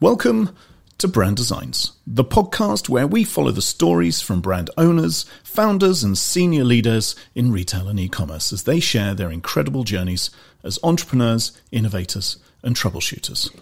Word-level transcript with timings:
Welcome 0.00 0.56
to 0.98 1.08
Brand 1.08 1.36
Designs, 1.36 1.90
the 2.06 2.22
podcast 2.22 2.88
where 2.88 3.08
we 3.08 3.24
follow 3.24 3.50
the 3.50 3.60
stories 3.60 4.20
from 4.20 4.40
brand 4.40 4.70
owners, 4.78 5.24
founders, 5.42 6.04
and 6.04 6.16
senior 6.16 6.62
leaders 6.62 7.16
in 7.34 7.50
retail 7.50 7.88
and 7.88 7.98
e 7.98 8.08
commerce 8.08 8.52
as 8.52 8.62
they 8.62 8.78
share 8.78 9.12
their 9.12 9.32
incredible 9.32 9.82
journeys 9.82 10.30
as 10.62 10.78
entrepreneurs, 10.84 11.50
innovators, 11.72 12.36
and 12.62 12.76
troubleshooters. 12.76 13.52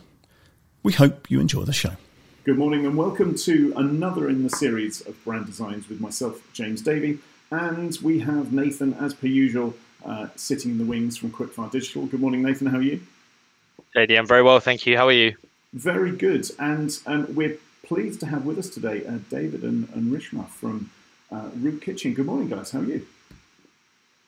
We 0.83 0.93
hope 0.93 1.31
you 1.31 1.41
enjoy 1.41 1.63
the 1.63 1.73
show. 1.73 1.93
Good 2.45 2.59
morning, 2.59 2.85
and 2.85 2.99
welcome 2.99 3.35
to 3.37 3.73
another 3.75 4.29
in 4.29 4.43
the 4.43 4.51
series 4.51 5.01
of 5.01 5.25
Brand 5.25 5.47
Designs 5.47 5.89
with 5.89 6.03
myself, 6.03 6.47
James 6.53 6.83
Davey, 6.83 7.19
and 7.51 7.97
we 8.03 8.19
have 8.19 8.53
Nathan, 8.53 8.93
as 9.01 9.15
per 9.15 9.27
usual, 9.27 9.73
uh, 10.05 10.27
sitting 10.37 10.73
in 10.73 10.77
the 10.77 10.85
wings 10.85 11.17
from 11.17 11.31
Quickfire 11.31 11.71
Digital. 11.71 12.05
Good 12.05 12.21
morning, 12.21 12.43
Nathan. 12.43 12.67
How 12.67 12.77
are 12.77 12.83
you? 12.83 13.01
JD, 13.97 14.19
I'm 14.19 14.27
very 14.27 14.43
well, 14.43 14.61
thank 14.61 14.85
you. 14.85 14.99
How 14.99 15.07
are 15.07 15.13
you? 15.13 15.35
Very 15.73 16.13
good. 16.13 16.51
And 16.59 16.99
um, 17.07 17.35
we're 17.35 17.59
pleased 17.85 18.21
to 18.21 18.27
have 18.27 18.45
with 18.45 18.59
us 18.59 18.69
today 18.69 19.05
uh, 19.07 19.19
David 19.31 19.63
and, 19.63 19.89
and 19.95 20.13
Rishma 20.13 20.49
from 20.49 20.91
uh, 21.31 21.51
Root 21.57 21.83
Kitchen. 21.83 22.15
Good 22.15 22.27
morning, 22.27 22.49
guys. 22.49 22.71
How 22.71 22.81
are 22.81 22.85
you? 22.85 23.07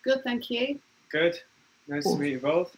Good, 0.02 0.22
thank 0.24 0.50
you. 0.50 0.78
Good. 1.10 1.38
Nice 1.86 2.04
to 2.04 2.18
meet 2.18 2.32
you 2.32 2.38
both. 2.38 2.76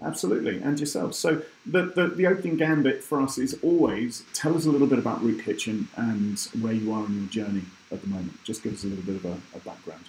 Absolutely, 0.00 0.58
and 0.62 0.80
yourself. 0.80 1.14
So 1.14 1.42
the, 1.66 1.84
the, 1.84 2.08
the, 2.08 2.26
opening 2.26 2.56
gambit 2.56 3.04
for 3.04 3.20
us 3.20 3.36
is 3.36 3.58
always 3.62 4.24
tell 4.32 4.56
us 4.56 4.64
a 4.64 4.70
little 4.70 4.86
bit 4.86 4.98
about 4.98 5.22
Root 5.22 5.44
Kitchen 5.44 5.86
and 5.96 6.38
where 6.62 6.72
you 6.72 6.92
are 6.94 7.04
in 7.04 7.20
your 7.20 7.28
journey 7.28 7.62
at 7.90 8.00
the 8.00 8.06
moment. 8.08 8.42
Just 8.42 8.62
give 8.62 8.72
us 8.72 8.84
a 8.84 8.86
little 8.86 9.04
bit 9.04 9.16
of 9.16 9.24
a, 9.26 9.36
a 9.54 9.60
background. 9.60 10.04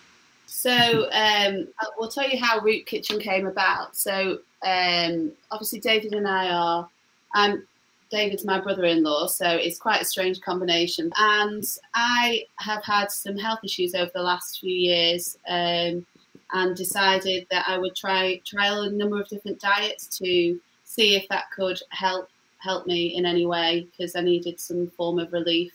So 0.45 1.09
um, 1.11 1.67
we'll 1.97 2.09
tell 2.09 2.29
you 2.29 2.39
how 2.41 2.59
Root 2.59 2.85
Kitchen 2.85 3.19
came 3.19 3.45
about. 3.45 3.97
So 3.97 4.39
um, 4.65 5.33
obviously 5.51 5.79
David 5.79 6.13
and 6.13 6.27
I 6.27 6.49
are. 6.49 6.89
Um, 7.35 7.67
David's 8.13 8.45
my 8.45 8.61
brother-in-law, 8.61 9.25
so 9.25 9.47
it's 9.47 9.79
quite 9.79 10.01
a 10.01 10.05
strange 10.05 10.39
combination. 10.39 11.11
And 11.17 11.63
I 11.95 12.45
have 12.57 12.83
had 12.83 13.11
some 13.11 13.37
health 13.37 13.61
issues 13.63 13.95
over 13.95 14.11
the 14.13 14.21
last 14.21 14.59
few 14.59 14.71
years, 14.71 15.37
um, 15.49 16.05
and 16.53 16.75
decided 16.75 17.47
that 17.49 17.65
I 17.67 17.79
would 17.79 17.95
try 17.95 18.39
trial 18.45 18.83
a 18.83 18.91
number 18.91 19.19
of 19.19 19.27
different 19.27 19.59
diets 19.59 20.05
to 20.19 20.59
see 20.83 21.15
if 21.15 21.27
that 21.29 21.45
could 21.55 21.79
help 21.89 22.29
help 22.59 22.85
me 22.85 23.15
in 23.17 23.25
any 23.25 23.45
way 23.45 23.87
because 23.89 24.15
I 24.15 24.21
needed 24.21 24.59
some 24.59 24.91
form 24.91 25.17
of 25.17 25.33
relief, 25.33 25.73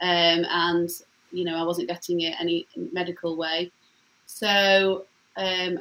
um, 0.00 0.46
and 0.48 0.88
you 1.30 1.44
know 1.44 1.56
I 1.56 1.62
wasn't 1.62 1.88
getting 1.88 2.22
it 2.22 2.36
any 2.40 2.66
medical 2.92 3.36
way. 3.36 3.70
So 4.24 5.04
um, 5.36 5.80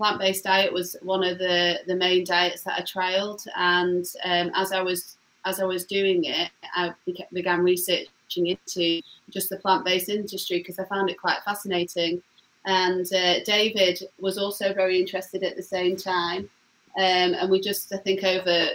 plant-based 0.00 0.44
diet 0.44 0.72
was 0.72 0.96
one 1.02 1.22
of 1.22 1.36
the, 1.36 1.80
the 1.86 1.94
main 1.94 2.24
diets 2.24 2.62
that 2.62 2.78
I 2.78 2.82
trialed, 2.82 3.46
and 3.54 4.06
um, 4.24 4.50
as 4.56 4.72
I 4.72 4.80
was 4.80 5.18
as 5.44 5.60
I 5.60 5.64
was 5.64 5.84
doing 5.84 6.24
it, 6.24 6.50
I 6.74 6.94
began 7.34 7.60
researching 7.60 8.46
into 8.46 9.02
just 9.28 9.50
the 9.50 9.58
plant-based 9.58 10.08
industry 10.08 10.58
because 10.58 10.78
I 10.78 10.84
found 10.84 11.10
it 11.10 11.20
quite 11.20 11.42
fascinating. 11.44 12.22
And 12.64 13.06
uh, 13.12 13.42
David 13.44 14.02
was 14.18 14.38
also 14.38 14.72
very 14.72 14.98
interested 14.98 15.42
at 15.42 15.56
the 15.56 15.62
same 15.62 15.96
time, 15.96 16.48
um, 16.96 17.34
and 17.38 17.50
we 17.50 17.60
just 17.60 17.92
I 17.92 17.98
think 17.98 18.24
over 18.24 18.68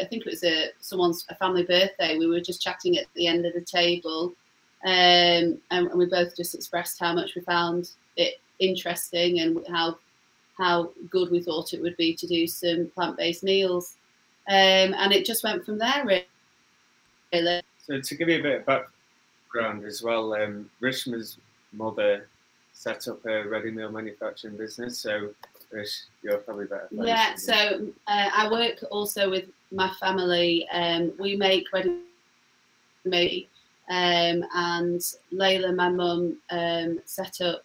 I 0.00 0.04
think 0.06 0.24
it 0.24 0.30
was 0.30 0.44
a 0.44 0.70
someone's 0.80 1.26
a 1.28 1.34
family 1.34 1.64
birthday. 1.64 2.16
We 2.16 2.28
were 2.28 2.40
just 2.40 2.62
chatting 2.62 2.96
at 2.96 3.12
the 3.14 3.26
end 3.26 3.44
of 3.44 3.52
the 3.52 3.60
table, 3.80 4.32
um, 4.86 5.60
and, 5.70 5.88
and 5.90 5.98
we 5.98 6.06
both 6.06 6.34
just 6.34 6.54
expressed 6.54 6.98
how 6.98 7.12
much 7.12 7.34
we 7.34 7.42
found 7.42 7.90
it 8.16 8.36
interesting 8.58 9.40
and 9.40 9.66
how 9.68 9.98
how 10.60 10.92
good 11.10 11.30
we 11.30 11.40
thought 11.42 11.72
it 11.72 11.82
would 11.82 11.96
be 11.96 12.14
to 12.14 12.26
do 12.26 12.46
some 12.46 12.90
plant 12.94 13.16
based 13.16 13.42
meals. 13.42 13.96
Um, 14.48 14.94
and 14.94 15.12
it 15.12 15.24
just 15.24 15.44
went 15.44 15.64
from 15.64 15.78
there, 15.78 16.04
really. 17.32 17.62
So, 17.78 18.00
to 18.00 18.14
give 18.14 18.28
you 18.28 18.40
a 18.40 18.42
bit 18.42 18.60
of 18.60 18.66
background 18.66 19.84
as 19.84 20.02
well, 20.02 20.34
um, 20.34 20.68
Rishma's 20.82 21.38
mother 21.72 22.28
set 22.72 23.06
up 23.08 23.24
a 23.26 23.46
ready 23.46 23.70
meal 23.70 23.90
manufacturing 23.90 24.56
business. 24.56 24.98
So, 24.98 25.30
Rish, 25.70 26.02
you're 26.22 26.38
probably 26.38 26.66
better. 26.66 26.88
Yeah, 26.90 27.34
so 27.36 27.86
uh, 28.06 28.30
I 28.32 28.50
work 28.50 28.84
also 28.90 29.30
with 29.30 29.44
my 29.70 29.90
family. 30.00 30.68
Um, 30.70 31.12
we 31.18 31.36
make 31.36 31.72
ready 31.72 32.00
meal. 33.04 33.44
Um, 33.88 34.44
and 34.54 35.00
Layla, 35.32 35.74
my 35.74 35.88
mum, 35.88 36.36
um, 36.50 37.00
set 37.04 37.40
up 37.40 37.62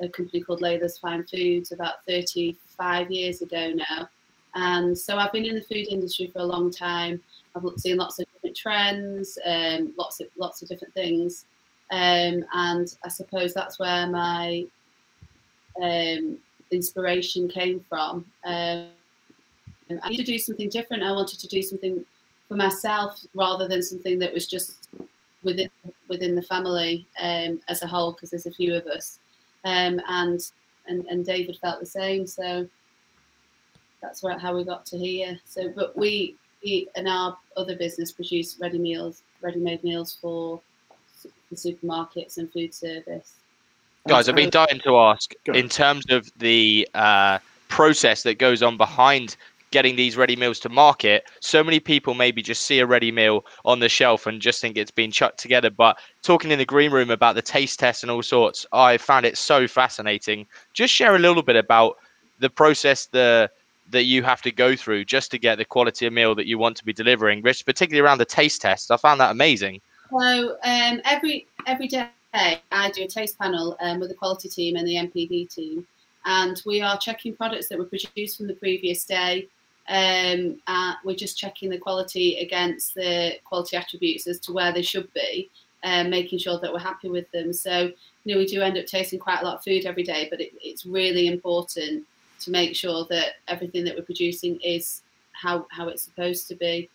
a 0.00 0.08
company 0.08 0.42
called 0.42 0.60
Layla's 0.60 0.98
Fine 0.98 1.24
Foods 1.24 1.72
about 1.72 2.04
35 2.06 3.10
years 3.10 3.42
ago 3.42 3.72
now. 3.74 4.08
And 4.54 4.96
so 4.96 5.16
I've 5.16 5.32
been 5.32 5.44
in 5.44 5.56
the 5.56 5.62
food 5.62 5.88
industry 5.88 6.30
for 6.32 6.40
a 6.40 6.44
long 6.44 6.70
time. 6.70 7.20
I've 7.54 7.62
seen 7.78 7.96
lots 7.96 8.18
of 8.18 8.26
different 8.32 8.56
trends, 8.56 9.38
um, 9.44 9.92
lots 9.96 10.20
of 10.20 10.28
lots 10.36 10.62
of 10.62 10.68
different 10.68 10.94
things, 10.94 11.46
um, 11.90 12.44
and 12.54 12.96
I 13.04 13.08
suppose 13.08 13.52
that's 13.52 13.78
where 13.78 14.06
my 14.08 14.64
um, 15.80 16.38
inspiration 16.70 17.48
came 17.48 17.84
from. 17.88 18.24
Um, 18.44 18.88
I 20.02 20.08
needed 20.08 20.26
to 20.26 20.32
do 20.32 20.38
something 20.38 20.68
different. 20.68 21.02
I 21.02 21.12
wanted 21.12 21.38
to 21.40 21.48
do 21.48 21.62
something 21.62 22.04
for 22.48 22.56
myself 22.56 23.20
rather 23.34 23.68
than 23.68 23.82
something 23.82 24.18
that 24.20 24.32
was 24.32 24.46
just 24.46 24.88
within 25.42 25.70
within 26.08 26.34
the 26.34 26.42
family 26.42 27.06
um, 27.20 27.60
as 27.68 27.82
a 27.82 27.86
whole, 27.86 28.12
because 28.12 28.30
there's 28.30 28.46
a 28.46 28.52
few 28.52 28.74
of 28.74 28.86
us 28.86 29.18
um, 29.64 30.00
and, 30.08 30.40
and 30.86 31.04
and 31.06 31.24
David 31.24 31.58
felt 31.58 31.80
the 31.80 31.86
same. 31.86 32.26
So 32.26 32.68
that's 34.02 34.22
where, 34.22 34.38
how 34.38 34.54
we 34.54 34.64
got 34.64 34.84
to 34.86 34.98
here. 34.98 35.38
So, 35.46 35.72
but 35.74 35.96
we, 35.96 36.36
we 36.62 36.88
in 36.94 37.06
our 37.06 37.36
other 37.56 37.76
business 37.76 38.12
produce 38.12 38.58
ready 38.60 38.78
meals, 38.78 39.22
ready-made 39.40 39.82
meals 39.82 40.18
for, 40.20 40.60
for 41.48 41.54
supermarkets 41.54 42.36
and 42.36 42.52
food 42.52 42.74
service. 42.74 43.34
Guys, 44.06 44.28
I've 44.28 44.36
been 44.36 44.50
dying 44.50 44.80
to 44.84 44.98
ask 44.98 45.32
in 45.46 45.68
terms 45.70 46.04
of 46.10 46.30
the 46.38 46.86
uh, 46.92 47.38
process 47.68 48.22
that 48.24 48.38
goes 48.38 48.62
on 48.62 48.76
behind 48.76 49.36
getting 49.74 49.96
these 49.96 50.16
ready 50.16 50.36
meals 50.36 50.60
to 50.60 50.68
market. 50.68 51.24
So 51.40 51.64
many 51.64 51.80
people 51.80 52.14
maybe 52.14 52.40
just 52.42 52.62
see 52.62 52.78
a 52.78 52.86
ready 52.86 53.10
meal 53.10 53.44
on 53.64 53.80
the 53.80 53.88
shelf 53.88 54.24
and 54.24 54.40
just 54.40 54.60
think 54.60 54.76
it's 54.76 54.92
been 54.92 55.10
chucked 55.10 55.38
together. 55.38 55.68
But 55.68 55.98
talking 56.22 56.52
in 56.52 56.60
the 56.60 56.64
green 56.64 56.92
room 56.92 57.10
about 57.10 57.34
the 57.34 57.42
taste 57.42 57.80
test 57.80 58.04
and 58.04 58.10
all 58.10 58.22
sorts, 58.22 58.64
I 58.72 58.96
found 58.98 59.26
it 59.26 59.36
so 59.36 59.66
fascinating. 59.66 60.46
Just 60.74 60.94
share 60.94 61.16
a 61.16 61.18
little 61.18 61.42
bit 61.42 61.56
about 61.56 61.96
the 62.38 62.48
process 62.48 63.06
the 63.06 63.50
that 63.90 64.04
you 64.04 64.22
have 64.22 64.40
to 64.42 64.52
go 64.52 64.76
through 64.76 65.04
just 65.04 65.30
to 65.32 65.38
get 65.38 65.58
the 65.58 65.64
quality 65.64 66.06
of 66.06 66.12
meal 66.12 66.34
that 66.36 66.46
you 66.46 66.56
want 66.56 66.76
to 66.76 66.84
be 66.84 66.92
delivering, 66.92 67.42
Rich, 67.42 67.66
particularly 67.66 68.02
around 68.06 68.18
the 68.18 68.24
taste 68.24 68.62
test. 68.62 68.90
I 68.92 68.96
found 68.96 69.20
that 69.20 69.32
amazing. 69.32 69.80
So 70.10 70.56
um, 70.62 71.00
every 71.04 71.48
every 71.66 71.88
day 71.88 72.08
I 72.32 72.90
do 72.94 73.02
a 73.02 73.08
taste 73.08 73.38
panel 73.40 73.76
um, 73.80 73.98
with 73.98 74.08
the 74.08 74.14
quality 74.14 74.48
team 74.48 74.76
and 74.76 74.86
the 74.86 74.94
NPD 74.94 75.52
team, 75.52 75.84
and 76.24 76.62
we 76.64 76.80
are 76.80 76.96
checking 76.96 77.34
products 77.34 77.68
that 77.68 77.78
were 77.78 77.86
produced 77.86 78.36
from 78.36 78.46
the 78.46 78.54
previous 78.54 79.04
day 79.04 79.48
um, 79.88 80.60
uh, 80.66 80.94
we're 81.04 81.16
just 81.16 81.38
checking 81.38 81.70
the 81.70 81.78
quality 81.78 82.38
against 82.38 82.94
the 82.94 83.34
quality 83.44 83.76
attributes 83.76 84.26
as 84.26 84.38
to 84.40 84.52
where 84.52 84.72
they 84.72 84.82
should 84.82 85.12
be, 85.12 85.50
um, 85.82 86.10
making 86.10 86.38
sure 86.38 86.58
that 86.60 86.72
we're 86.72 86.78
happy 86.78 87.08
with 87.08 87.30
them. 87.32 87.52
So, 87.52 87.92
you 88.24 88.34
know, 88.34 88.38
we 88.38 88.46
do 88.46 88.62
end 88.62 88.78
up 88.78 88.86
tasting 88.86 89.18
quite 89.18 89.42
a 89.42 89.44
lot 89.44 89.56
of 89.56 89.64
food 89.64 89.84
every 89.84 90.02
day, 90.02 90.28
but 90.30 90.40
it, 90.40 90.52
it's 90.62 90.86
really 90.86 91.26
important 91.26 92.04
to 92.40 92.50
make 92.50 92.74
sure 92.74 93.06
that 93.10 93.34
everything 93.48 93.84
that 93.84 93.94
we're 93.96 94.02
producing 94.02 94.58
is 94.60 95.02
how, 95.32 95.66
how 95.70 95.88
it's 95.88 96.02
supposed 96.02 96.48
to 96.48 96.54
be. 96.54 96.88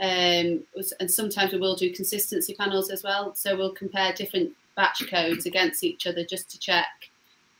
Um, 0.00 0.64
and 0.98 1.08
sometimes 1.08 1.52
we 1.52 1.58
will 1.58 1.76
do 1.76 1.92
consistency 1.92 2.54
panels 2.54 2.90
as 2.90 3.04
well. 3.04 3.32
So 3.36 3.56
we'll 3.56 3.74
compare 3.74 4.12
different 4.12 4.52
batch 4.76 5.06
codes 5.08 5.46
against 5.46 5.84
each 5.84 6.06
other 6.08 6.24
just 6.24 6.50
to 6.50 6.58
check 6.58 7.10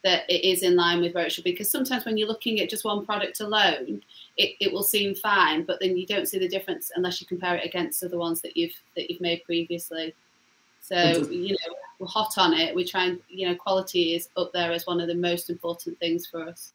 that 0.04 0.28
it 0.28 0.44
is 0.44 0.62
in 0.62 0.76
line 0.76 1.00
with 1.00 1.14
where 1.14 1.24
it 1.24 1.32
should 1.32 1.44
be. 1.44 1.50
Because 1.50 1.70
sometimes 1.70 2.04
when 2.04 2.16
you're 2.16 2.28
looking 2.28 2.60
at 2.60 2.68
just 2.68 2.84
one 2.84 3.04
product 3.04 3.40
alone, 3.40 4.02
it, 4.36 4.54
it 4.60 4.72
will 4.72 4.82
seem 4.82 5.14
fine, 5.14 5.64
but 5.64 5.80
then 5.80 5.96
you 5.96 6.06
don't 6.06 6.28
see 6.28 6.38
the 6.38 6.48
difference 6.48 6.92
unless 6.94 7.20
you 7.20 7.26
compare 7.26 7.56
it 7.56 7.64
against 7.64 8.04
other 8.04 8.18
ones 8.18 8.40
that 8.42 8.56
you've 8.56 8.74
that 8.94 9.10
you've 9.10 9.20
made 9.20 9.42
previously. 9.44 10.14
So 10.80 11.26
you 11.30 11.52
know, 11.52 11.74
we're 11.98 12.06
hot 12.06 12.36
on 12.36 12.52
it. 12.52 12.74
We 12.74 12.84
try 12.84 13.06
and 13.06 13.18
you 13.28 13.48
know, 13.48 13.54
quality 13.54 14.14
is 14.14 14.28
up 14.36 14.52
there 14.52 14.72
as 14.72 14.86
one 14.86 15.00
of 15.00 15.08
the 15.08 15.14
most 15.14 15.48
important 15.48 15.98
things 15.98 16.26
for 16.26 16.42
us. 16.42 16.72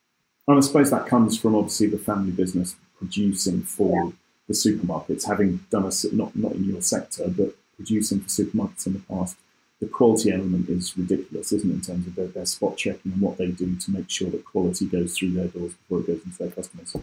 And 0.47 0.57
I 0.57 0.61
suppose 0.61 0.89
that 0.89 1.05
comes 1.05 1.37
from 1.37 1.55
obviously 1.55 1.87
the 1.87 1.99
family 1.99 2.31
business 2.31 2.75
producing 2.97 3.61
for 3.61 4.05
yeah. 4.05 4.11
the 4.47 4.53
supermarkets, 4.53 5.27
having 5.27 5.63
done 5.69 5.85
a 5.85 6.15
not 6.15 6.35
not 6.35 6.53
in 6.53 6.63
your 6.63 6.81
sector, 6.81 7.25
but 7.27 7.55
producing 7.75 8.19
for 8.21 8.27
supermarkets 8.27 8.87
in 8.87 8.93
the 8.93 8.99
past. 8.99 9.37
The 9.79 9.87
quality 9.87 10.31
element 10.31 10.67
is 10.69 10.97
ridiculous, 10.97 11.53
isn't 11.53 11.69
it, 11.69 11.73
in 11.73 11.81
terms 11.81 12.07
of 12.07 12.15
their, 12.15 12.27
their 12.27 12.45
spot 12.45 12.75
checking 12.75 13.13
and 13.13 13.21
what 13.21 13.37
they 13.37 13.47
do 13.47 13.75
to 13.75 13.91
make 13.91 14.09
sure 14.09 14.29
that 14.29 14.43
quality 14.43 14.85
goes 14.85 15.17
through 15.17 15.31
their 15.31 15.47
doors 15.47 15.73
before 15.73 15.99
it 15.99 16.07
goes 16.07 16.21
into 16.25 16.37
their 16.37 16.51
customers. 16.51 16.95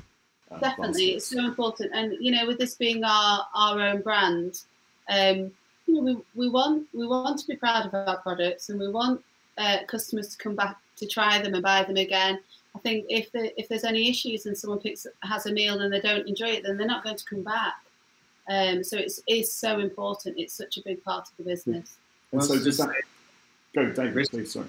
Uh, 0.50 0.58
Definitely, 0.58 1.12
it's 1.12 1.26
so 1.26 1.44
important. 1.44 1.92
And 1.94 2.16
you 2.20 2.32
know, 2.32 2.46
with 2.46 2.58
this 2.58 2.74
being 2.74 3.02
our 3.02 3.46
our 3.54 3.80
own 3.80 4.02
brand, 4.02 4.60
um, 5.08 5.52
you 5.86 5.94
know, 5.94 6.02
we, 6.02 6.16
we 6.34 6.48
want 6.48 6.86
we 6.92 7.06
want 7.06 7.38
to 7.38 7.46
be 7.46 7.56
proud 7.56 7.86
of 7.86 7.94
our 7.94 8.18
products, 8.18 8.68
and 8.68 8.78
we 8.78 8.88
want 8.88 9.22
uh, 9.58 9.78
customers 9.86 10.28
to 10.28 10.38
come 10.38 10.54
back 10.54 10.76
to 10.96 11.06
try 11.06 11.40
them 11.40 11.54
and 11.54 11.62
buy 11.62 11.82
them 11.82 11.96
again. 11.96 12.38
I 12.74 12.78
think 12.80 13.06
if 13.08 13.32
the, 13.32 13.58
if 13.58 13.68
there's 13.68 13.84
any 13.84 14.08
issues 14.08 14.44
and 14.44 14.56
someone 14.56 14.80
picks 14.80 15.06
has 15.22 15.46
a 15.46 15.52
meal 15.52 15.80
and 15.80 15.90
they 15.90 16.00
don't 16.00 16.28
enjoy 16.28 16.48
it, 16.48 16.62
then 16.62 16.76
they're 16.76 16.86
not 16.86 17.04
going 17.04 17.16
to 17.16 17.24
come 17.24 17.42
back. 17.42 17.74
Um, 18.48 18.84
so 18.84 18.98
it's 18.98 19.20
is 19.26 19.52
so 19.52 19.80
important. 19.80 20.38
It's 20.38 20.54
such 20.54 20.76
a 20.76 20.82
big 20.82 21.02
part 21.02 21.26
of 21.26 21.36
the 21.38 21.44
business. 21.44 21.96
And 22.36 22.44
so 22.44 22.62
does 22.62 22.78
that 22.78 22.94
go, 23.74 23.90
David? 23.90 24.28
Please, 24.30 24.52
sorry. 24.52 24.68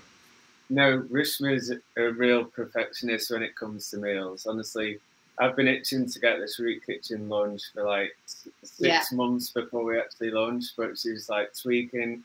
No, 0.70 1.00
Rishma's 1.12 1.74
a 1.98 2.04
real 2.12 2.44
perfectionist 2.44 3.32
when 3.32 3.44
it 3.44 3.56
comes 3.56 3.90
to 3.92 3.98
meals. 3.98 4.46
Honestly, 4.46 5.00
I've 5.40 5.56
been 5.56 5.68
itching 5.68 6.10
to 6.10 6.20
get 6.20 6.40
this 6.40 6.60
root 6.60 6.86
kitchen 6.86 7.30
launched 7.30 7.68
for 7.74 7.84
like 7.84 8.16
six 8.26 8.80
yeah. 8.80 9.04
months 9.14 9.52
before 9.52 9.84
we 9.84 10.00
actually 10.00 10.32
launched, 10.32 10.74
but 10.76 10.98
she 10.98 11.12
was 11.12 11.30
like 11.30 11.52
tweaking, 11.54 12.24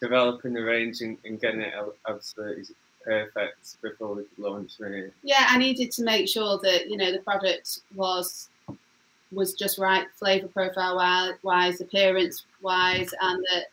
developing 0.00 0.52
the 0.52 0.62
range, 0.62 1.00
and, 1.00 1.16
and 1.24 1.40
getting 1.40 1.60
it 1.60 1.74
absolutely 2.08 2.64
perfect 3.04 3.80
before 3.82 4.14
we 4.14 4.24
could 4.24 4.38
launch. 4.38 4.72
Really. 4.80 5.10
Yeah, 5.22 5.46
I 5.48 5.58
needed 5.58 5.92
to 5.92 6.02
make 6.02 6.28
sure 6.28 6.58
that 6.62 6.88
you 6.88 6.96
know 6.96 7.12
the 7.12 7.20
product 7.20 7.80
was 7.94 8.48
was 9.32 9.54
just 9.54 9.78
right, 9.78 10.06
flavor 10.14 10.48
profile 10.48 10.96
wise, 11.42 11.80
appearance 11.80 12.44
wise, 12.62 13.12
and 13.20 13.44
that 13.52 13.66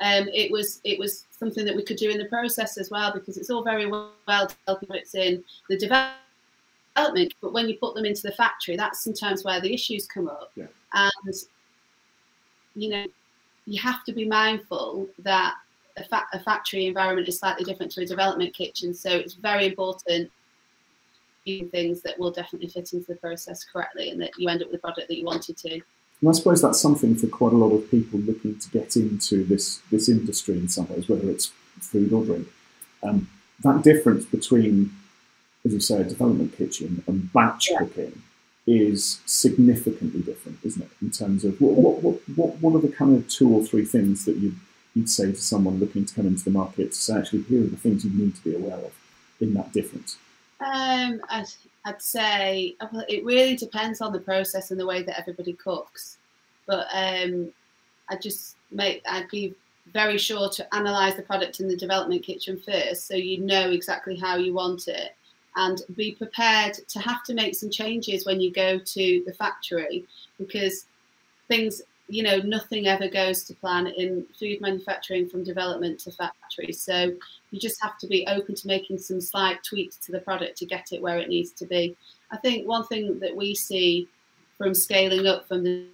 um, 0.00 0.28
it 0.32 0.50
was 0.50 0.80
it 0.84 0.98
was 0.98 1.26
something 1.30 1.64
that 1.64 1.74
we 1.74 1.82
could 1.82 1.96
do 1.96 2.10
in 2.10 2.18
the 2.18 2.26
process 2.26 2.78
as 2.78 2.90
well 2.90 3.12
because 3.12 3.36
it's 3.36 3.50
all 3.50 3.64
very 3.64 3.86
well 3.86 4.12
developing 4.26 4.88
It's 4.90 5.14
in 5.14 5.42
the 5.68 5.76
development, 5.76 7.34
but 7.40 7.52
when 7.52 7.68
you 7.68 7.76
put 7.78 7.94
them 7.94 8.04
into 8.04 8.22
the 8.22 8.32
factory, 8.32 8.76
that's 8.76 9.02
sometimes 9.02 9.44
where 9.44 9.60
the 9.60 9.72
issues 9.72 10.06
come 10.06 10.28
up. 10.28 10.52
Yeah. 10.54 10.66
And 10.92 11.34
you 12.74 12.90
know, 12.90 13.06
you 13.66 13.80
have 13.80 14.04
to 14.04 14.12
be 14.12 14.24
mindful 14.24 15.08
that 15.20 15.54
a, 15.96 16.04
fa- 16.04 16.28
a 16.32 16.40
factory 16.40 16.86
environment 16.86 17.28
is 17.28 17.38
slightly 17.38 17.64
different 17.64 17.90
to 17.92 18.02
a 18.02 18.06
development 18.06 18.54
kitchen, 18.54 18.94
so 18.94 19.10
it's 19.10 19.34
very 19.34 19.66
important 19.66 20.30
things 21.72 22.02
that 22.02 22.18
will 22.18 22.30
definitely 22.30 22.68
fit 22.68 22.92
into 22.92 23.06
the 23.06 23.16
process 23.16 23.64
correctly 23.64 24.10
and 24.10 24.20
that 24.20 24.30
you 24.36 24.48
end 24.48 24.62
up 24.62 24.68
with 24.68 24.76
the 24.76 24.86
product 24.86 25.08
that 25.08 25.16
you 25.16 25.24
wanted 25.24 25.56
to. 25.56 25.80
And 26.20 26.28
I 26.28 26.32
suppose 26.32 26.62
that's 26.62 26.80
something 26.80 27.14
for 27.14 27.28
quite 27.28 27.52
a 27.52 27.56
lot 27.56 27.74
of 27.74 27.90
people 27.90 28.18
looking 28.20 28.58
to 28.58 28.70
get 28.70 28.96
into 28.96 29.44
this 29.44 29.80
this 29.90 30.08
industry 30.08 30.58
in 30.58 30.68
some 30.68 30.88
ways, 30.88 31.08
whether 31.08 31.30
it's 31.30 31.52
food 31.80 32.12
or 32.12 32.24
drink. 32.24 32.48
Um, 33.02 33.28
that 33.62 33.82
difference 33.82 34.24
between, 34.24 34.92
as 35.64 35.72
you 35.72 35.80
say, 35.80 36.00
a 36.00 36.04
development 36.04 36.56
kitchen 36.56 37.02
and 37.06 37.32
batch 37.32 37.70
yeah. 37.70 37.78
cooking 37.78 38.22
is 38.66 39.20
significantly 39.24 40.20
different, 40.20 40.58
isn't 40.62 40.82
it? 40.82 40.90
In 41.00 41.10
terms 41.10 41.44
of 41.44 41.60
what, 41.60 41.72
what, 41.74 42.20
what, 42.36 42.58
what, 42.58 42.74
are 42.74 42.86
the 42.86 42.94
kind 42.94 43.16
of 43.16 43.26
two 43.28 43.48
or 43.48 43.64
three 43.64 43.84
things 43.84 44.26
that 44.26 44.36
you, 44.36 44.54
you'd 44.94 45.08
say 45.08 45.32
to 45.32 45.40
someone 45.40 45.78
looking 45.78 46.04
to 46.04 46.14
come 46.14 46.26
into 46.26 46.44
the 46.44 46.50
market 46.50 46.92
to 46.92 46.98
say, 46.98 47.16
actually, 47.16 47.42
here 47.42 47.62
are 47.62 47.66
the 47.66 47.76
things 47.76 48.04
you 48.04 48.10
need 48.10 48.36
to 48.36 48.44
be 48.44 48.54
aware 48.54 48.76
of 48.76 48.92
in 49.40 49.54
that 49.54 49.72
difference? 49.72 50.18
Um, 50.60 51.22
I'd 51.84 52.02
say 52.02 52.76
it 53.08 53.24
really 53.24 53.56
depends 53.56 54.00
on 54.00 54.12
the 54.12 54.20
process 54.20 54.70
and 54.70 54.78
the 54.78 54.86
way 54.86 55.02
that 55.02 55.18
everybody 55.18 55.54
cooks. 55.54 56.18
But 56.66 56.86
um, 56.92 57.50
I 58.10 58.16
just 58.16 58.56
make 58.70 59.02
I'd 59.08 59.28
be 59.30 59.54
very 59.92 60.18
sure 60.18 60.50
to 60.50 60.74
analyze 60.74 61.16
the 61.16 61.22
product 61.22 61.60
in 61.60 61.68
the 61.68 61.76
development 61.76 62.22
kitchen 62.22 62.60
first, 62.60 63.06
so 63.06 63.14
you 63.14 63.38
know 63.38 63.70
exactly 63.70 64.16
how 64.16 64.36
you 64.36 64.52
want 64.52 64.88
it, 64.88 65.14
and 65.56 65.80
be 65.96 66.12
prepared 66.12 66.74
to 66.88 66.98
have 66.98 67.22
to 67.24 67.34
make 67.34 67.54
some 67.54 67.70
changes 67.70 68.26
when 68.26 68.40
you 68.40 68.52
go 68.52 68.78
to 68.78 69.22
the 69.26 69.32
factory 69.32 70.04
because 70.38 70.86
things 71.48 71.82
you 72.08 72.22
know, 72.22 72.38
nothing 72.38 72.86
ever 72.86 73.06
goes 73.06 73.44
to 73.44 73.54
plan 73.54 73.86
in 73.86 74.24
food 74.38 74.60
manufacturing 74.62 75.28
from 75.28 75.44
development 75.44 76.00
to 76.00 76.10
factory. 76.10 76.72
So 76.72 77.12
you 77.50 77.60
just 77.60 77.80
have 77.82 77.98
to 77.98 78.06
be 78.06 78.26
open 78.26 78.54
to 78.54 78.66
making 78.66 78.98
some 78.98 79.20
slight 79.20 79.62
tweaks 79.62 79.96
to 79.96 80.12
the 80.12 80.20
product 80.20 80.56
to 80.58 80.66
get 80.66 80.92
it 80.92 81.02
where 81.02 81.18
it 81.18 81.28
needs 81.28 81.52
to 81.52 81.66
be. 81.66 81.94
I 82.30 82.38
think 82.38 82.66
one 82.66 82.86
thing 82.86 83.18
that 83.20 83.36
we 83.36 83.54
see 83.54 84.08
from 84.56 84.74
scaling 84.74 85.26
up 85.26 85.46
from 85.46 85.62
the, 85.64 85.86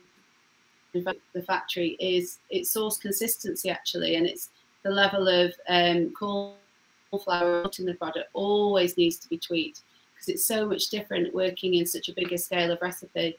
the 0.93 1.43
factory 1.43 1.97
is 1.99 2.39
its 2.49 2.71
source 2.71 2.97
consistency 2.97 3.69
actually, 3.69 4.15
and 4.15 4.27
it's 4.27 4.51
the 4.85 4.91
level 4.91 5.27
of 5.27 5.53
um, 5.69 6.13
cauliflower 6.13 7.69
in 7.79 7.87
the 7.87 7.95
product 7.95 8.29
always 8.35 8.97
needs 8.97 9.19
to 9.19 9.29
be 9.29 9.39
tweaked 9.39 9.83
because 10.15 10.29
it's 10.29 10.47
so 10.47 10.67
much 10.67 10.89
different 10.91 11.35
working 11.35 11.75
in 11.75 11.87
such 11.87 12.09
a 12.09 12.15
bigger 12.15 12.37
scale 12.37 12.71
of 12.71 12.81
recipe. 12.81 13.37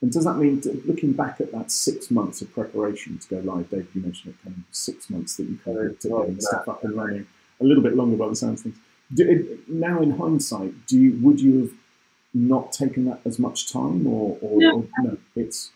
And 0.00 0.12
does 0.12 0.24
that 0.24 0.36
mean, 0.36 0.60
looking 0.86 1.12
back 1.12 1.40
at 1.40 1.52
that 1.52 1.70
six 1.70 2.10
months 2.10 2.42
of 2.42 2.52
preparation 2.52 3.18
to 3.18 3.28
go 3.28 3.52
live, 3.52 3.70
Dave, 3.70 3.88
you 3.94 4.02
mentioned 4.02 4.34
it 4.34 4.44
kind 4.44 4.56
of 4.56 4.74
six 4.74 5.08
months 5.08 5.36
that 5.36 5.44
you 5.44 5.58
kind 5.64 5.78
of 5.78 5.98
to 6.00 6.08
getting 6.08 6.40
stuff 6.40 6.68
up 6.68 6.84
and 6.84 6.94
running, 6.94 7.26
a 7.60 7.64
little 7.64 7.82
bit 7.82 7.96
longer 7.96 8.16
by 8.16 8.28
the 8.28 8.36
sounds 8.36 8.60
of 8.60 8.72
things. 8.72 8.76
Do, 9.14 9.58
now, 9.68 10.02
in 10.02 10.10
hindsight, 10.10 10.86
do 10.86 10.98
you, 10.98 11.18
would 11.22 11.40
you 11.40 11.60
have 11.60 11.72
not 12.34 12.72
taken 12.72 13.04
that 13.06 13.20
as 13.24 13.38
much 13.38 13.72
time, 13.72 14.06
or, 14.06 14.36
or, 14.40 14.60
no. 14.60 14.74
or 14.78 14.84
no? 15.04 15.18
It's 15.36 15.70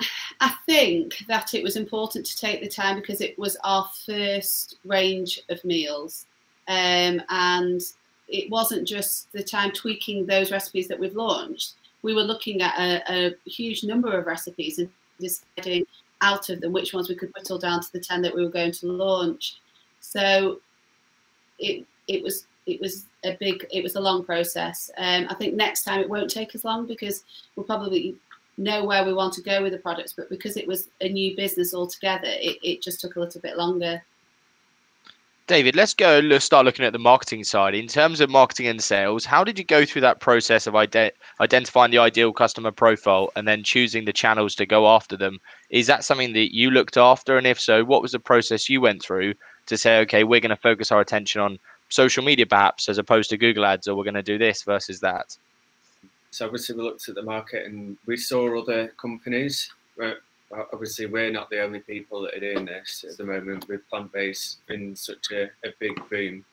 I 0.40 0.54
think 0.66 1.24
that 1.28 1.54
it 1.54 1.62
was 1.62 1.76
important 1.76 2.24
to 2.26 2.38
take 2.38 2.60
the 2.60 2.68
time 2.68 2.96
because 2.96 3.20
it 3.20 3.38
was 3.38 3.56
our 3.64 3.88
first 4.06 4.76
range 4.84 5.40
of 5.50 5.64
meals, 5.64 6.26
um, 6.66 7.22
and 7.28 7.80
it 8.28 8.50
wasn't 8.50 8.86
just 8.86 9.30
the 9.32 9.42
time 9.42 9.70
tweaking 9.72 10.26
those 10.26 10.50
recipes 10.50 10.88
that 10.88 10.98
we've 10.98 11.16
launched 11.16 11.74
we 12.02 12.14
were 12.14 12.22
looking 12.22 12.62
at 12.62 12.78
a, 12.78 13.12
a 13.12 13.34
huge 13.46 13.84
number 13.84 14.16
of 14.16 14.26
recipes 14.26 14.78
and 14.78 14.88
deciding 15.20 15.84
out 16.20 16.48
of 16.48 16.60
them 16.60 16.72
which 16.72 16.92
ones 16.92 17.08
we 17.08 17.14
could 17.14 17.32
whittle 17.34 17.58
down 17.58 17.80
to 17.80 17.92
the 17.92 18.00
10 18.00 18.22
that 18.22 18.34
we 18.34 18.44
were 18.44 18.50
going 18.50 18.72
to 18.72 18.86
launch. 18.86 19.60
So 20.00 20.60
it 21.58 21.84
it 22.06 22.22
was 22.22 22.46
it 22.66 22.80
was 22.80 23.06
a 23.24 23.36
big 23.40 23.66
it 23.72 23.82
was 23.82 23.96
a 23.96 24.00
long 24.00 24.24
process. 24.24 24.90
Um, 24.96 25.26
I 25.28 25.34
think 25.34 25.54
next 25.54 25.84
time 25.84 26.00
it 26.00 26.08
won't 26.08 26.30
take 26.30 26.54
as 26.54 26.64
long 26.64 26.86
because 26.86 27.24
we'll 27.56 27.66
probably 27.66 28.16
know 28.56 28.84
where 28.84 29.04
we 29.04 29.12
want 29.12 29.32
to 29.34 29.42
go 29.42 29.62
with 29.62 29.72
the 29.72 29.78
products, 29.78 30.12
but 30.12 30.28
because 30.28 30.56
it 30.56 30.66
was 30.66 30.88
a 31.00 31.08
new 31.08 31.36
business 31.36 31.74
altogether, 31.74 32.26
it, 32.26 32.58
it 32.62 32.82
just 32.82 33.00
took 33.00 33.16
a 33.16 33.20
little 33.20 33.40
bit 33.40 33.56
longer. 33.56 34.02
David, 35.48 35.74
let's 35.74 35.94
go. 35.94 36.20
Let's 36.22 36.44
start 36.44 36.66
looking 36.66 36.84
at 36.84 36.92
the 36.92 36.98
marketing 36.98 37.42
side. 37.42 37.74
In 37.74 37.86
terms 37.86 38.20
of 38.20 38.28
marketing 38.28 38.66
and 38.66 38.84
sales, 38.84 39.24
how 39.24 39.44
did 39.44 39.58
you 39.58 39.64
go 39.64 39.86
through 39.86 40.02
that 40.02 40.20
process 40.20 40.66
of 40.66 40.76
ide- 40.76 41.12
identifying 41.40 41.90
the 41.90 41.96
ideal 41.96 42.34
customer 42.34 42.70
profile 42.70 43.32
and 43.34 43.48
then 43.48 43.64
choosing 43.64 44.04
the 44.04 44.12
channels 44.12 44.54
to 44.56 44.66
go 44.66 44.86
after 44.86 45.16
them? 45.16 45.40
Is 45.70 45.86
that 45.86 46.04
something 46.04 46.34
that 46.34 46.54
you 46.54 46.70
looked 46.70 46.98
after? 46.98 47.38
And 47.38 47.46
if 47.46 47.58
so, 47.58 47.82
what 47.82 48.02
was 48.02 48.12
the 48.12 48.18
process 48.18 48.68
you 48.68 48.82
went 48.82 49.02
through 49.02 49.32
to 49.68 49.78
say, 49.78 50.00
okay, 50.00 50.22
we're 50.22 50.40
going 50.40 50.50
to 50.50 50.56
focus 50.56 50.92
our 50.92 51.00
attention 51.00 51.40
on 51.40 51.58
social 51.88 52.22
media 52.22 52.44
perhaps 52.44 52.86
as 52.90 52.98
opposed 52.98 53.30
to 53.30 53.38
Google 53.38 53.64
ads, 53.64 53.88
or 53.88 53.96
we're 53.96 54.04
going 54.04 54.12
to 54.12 54.22
do 54.22 54.36
this 54.36 54.64
versus 54.64 55.00
that? 55.00 55.34
So 56.30 56.44
obviously 56.44 56.76
we 56.76 56.82
looked 56.82 57.08
at 57.08 57.14
the 57.14 57.22
market 57.22 57.64
and 57.64 57.96
we 58.04 58.18
saw 58.18 58.60
other 58.60 58.88
companies 59.00 59.72
uh, 60.02 60.12
obviously 60.72 61.06
we're 61.06 61.30
not 61.30 61.50
the 61.50 61.62
only 61.62 61.80
people 61.80 62.22
that 62.22 62.34
are 62.34 62.40
doing 62.40 62.64
this 62.64 63.04
at 63.08 63.16
the 63.16 63.24
moment 63.24 63.68
with 63.68 63.88
plant 63.88 64.12
based 64.12 64.58
in 64.68 64.96
such 64.96 65.30
a, 65.32 65.44
a 65.64 65.72
big 65.78 66.00
boom. 66.08 66.44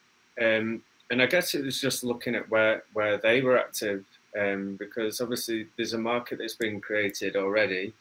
Um, 0.42 0.82
and 1.12 1.22
I 1.22 1.28
guess 1.28 1.54
it 1.54 1.64
was 1.64 1.80
just 1.80 2.04
looking 2.04 2.36
at 2.36 2.50
where, 2.50 2.84
where 2.94 3.18
they 3.18 3.42
were 3.42 3.58
active 3.58 4.04
um, 4.38 4.76
because 4.78 5.22
obviously 5.22 5.68
there's 5.78 5.94
a 5.94 5.98
market 5.98 6.40
that's 6.40 6.56
been 6.56 6.82
created 6.82 7.36
already 7.36 7.94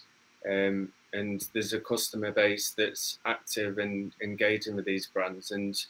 um, 0.48 0.92
and 1.12 1.46
there's 1.52 1.72
a 1.72 1.80
customer 1.80 2.32
base 2.32 2.74
that's 2.76 3.18
active 3.24 3.78
and 3.78 4.12
engaging 4.20 4.74
with 4.74 4.84
these 4.84 5.06
brands. 5.06 5.52
And 5.52 5.80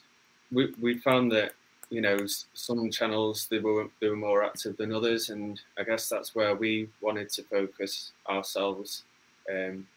we, 0.51 0.73
we 0.79 0.97
found 0.99 1.31
that, 1.31 1.53
you 1.89 2.01
know, 2.01 2.17
some 2.53 2.89
channels 2.91 3.47
they 3.49 3.59
were, 3.59 3.87
they 4.01 4.09
were 4.09 4.15
more 4.15 4.43
active 4.43 4.77
than 4.77 4.93
others. 4.93 5.29
And 5.29 5.59
I 5.79 5.83
guess 5.83 6.07
that's 6.09 6.35
where 6.35 6.55
we 6.55 6.89
wanted 7.01 7.29
to 7.31 7.43
focus 7.43 8.11
ourselves. 8.29 9.03
Um, 9.49 9.87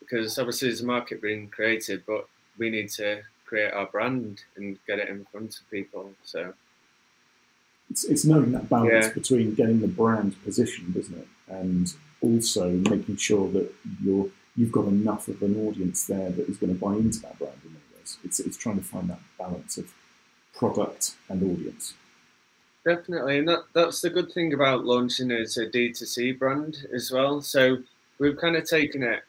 because 0.00 0.38
obviously 0.38 0.68
there's 0.68 0.82
a 0.82 0.86
market 0.86 1.22
being 1.22 1.48
created, 1.48 2.02
but 2.06 2.28
we 2.58 2.70
need 2.70 2.88
to 2.90 3.22
create 3.44 3.72
our 3.72 3.86
brand 3.86 4.42
and 4.56 4.78
get 4.86 4.98
it 4.98 5.08
in 5.08 5.24
front 5.26 5.58
of 5.58 5.70
people. 5.70 6.12
So 6.24 6.52
it's, 7.90 8.04
it's 8.04 8.24
knowing 8.24 8.52
that 8.52 8.68
balance 8.68 9.06
yeah. 9.06 9.12
between 9.12 9.54
getting 9.54 9.80
the 9.80 9.88
brand 9.88 10.42
positioned, 10.44 10.96
isn't 10.96 11.16
it, 11.16 11.28
and 11.48 11.92
also 12.20 12.70
making 12.70 13.16
sure 13.16 13.48
that 13.50 13.72
you're 14.02 14.28
you've 14.56 14.72
got 14.72 14.86
enough 14.86 15.28
of 15.28 15.42
an 15.42 15.66
audience 15.66 16.06
there 16.06 16.30
that 16.30 16.48
is 16.48 16.56
going 16.56 16.74
to 16.74 16.80
buy 16.80 16.94
into 16.94 17.20
that 17.20 17.38
brand 17.38 17.54
in 17.64 17.72
many 17.72 17.84
ways. 17.96 18.18
It's 18.24 18.40
it's 18.40 18.56
trying 18.56 18.78
to 18.78 18.84
find 18.84 19.08
that 19.10 19.20
balance 19.38 19.78
of 19.78 19.92
product 20.54 21.14
and 21.28 21.42
audience. 21.42 21.94
Definitely, 22.84 23.38
and 23.38 23.48
that, 23.48 23.64
that's 23.72 24.00
the 24.00 24.10
good 24.10 24.32
thing 24.32 24.54
about 24.54 24.84
launching 24.84 25.30
as 25.32 25.56
a 25.56 25.66
D2C 25.66 26.38
brand 26.38 26.86
as 26.94 27.10
well. 27.10 27.40
So 27.42 27.78
we've 28.18 28.36
kind 28.36 28.56
of 28.56 28.64
taken 28.64 29.02
it 29.02 29.24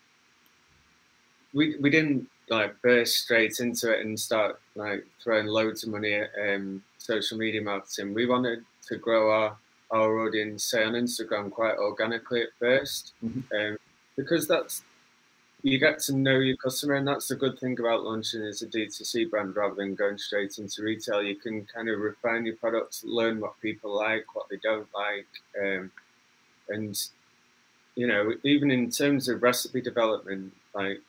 we 1.53 1.77
we 1.79 1.89
didn't 1.89 2.27
like 2.49 2.81
burst 2.81 3.17
straight 3.17 3.59
into 3.59 3.91
it 3.91 4.05
and 4.05 4.19
start 4.19 4.59
like 4.75 5.05
throwing 5.21 5.47
loads 5.47 5.83
of 5.83 5.89
money 5.89 6.13
at 6.13 6.29
um, 6.49 6.81
social 6.97 7.37
media 7.37 7.61
marketing. 7.61 8.13
We 8.13 8.25
wanted 8.25 8.63
to 8.87 8.97
grow 8.97 9.31
our 9.31 9.57
our 9.91 10.19
audience, 10.27 10.65
say 10.65 10.83
on 10.83 10.93
Instagram, 10.93 11.49
quite 11.49 11.77
organically 11.77 12.41
at 12.41 12.49
1st 12.61 13.11
mm-hmm. 13.23 13.55
um, 13.55 13.77
because 14.17 14.47
that's 14.47 14.83
you 15.63 15.79
get 15.79 15.99
to 15.99 16.15
know 16.15 16.39
your 16.39 16.55
customer, 16.57 16.95
and 16.95 17.07
that's 17.07 17.27
the 17.27 17.35
good 17.35 17.59
thing 17.59 17.79
about 17.79 18.03
launching 18.03 18.43
as 18.43 18.61
a 18.61 18.67
D2C 18.67 19.29
brand 19.29 19.55
rather 19.55 19.75
than 19.75 19.95
going 19.95 20.17
straight 20.17 20.59
into 20.59 20.83
retail. 20.83 21.23
You 21.23 21.35
can 21.35 21.65
kind 21.65 21.89
of 21.89 21.99
refine 21.99 22.45
your 22.45 22.55
products, 22.57 23.03
learn 23.03 23.39
what 23.39 23.59
people 23.59 23.93
like, 23.95 24.35
what 24.35 24.47
they 24.49 24.57
don't 24.57 24.87
like, 24.93 25.27
um, 25.61 25.91
and 26.69 27.09
you 27.95 28.05
know, 28.05 28.33
even 28.43 28.69
in 28.69 28.91
terms 28.91 29.27
of 29.27 29.41
recipe 29.41 29.81
development, 29.81 30.53
like 30.75 31.01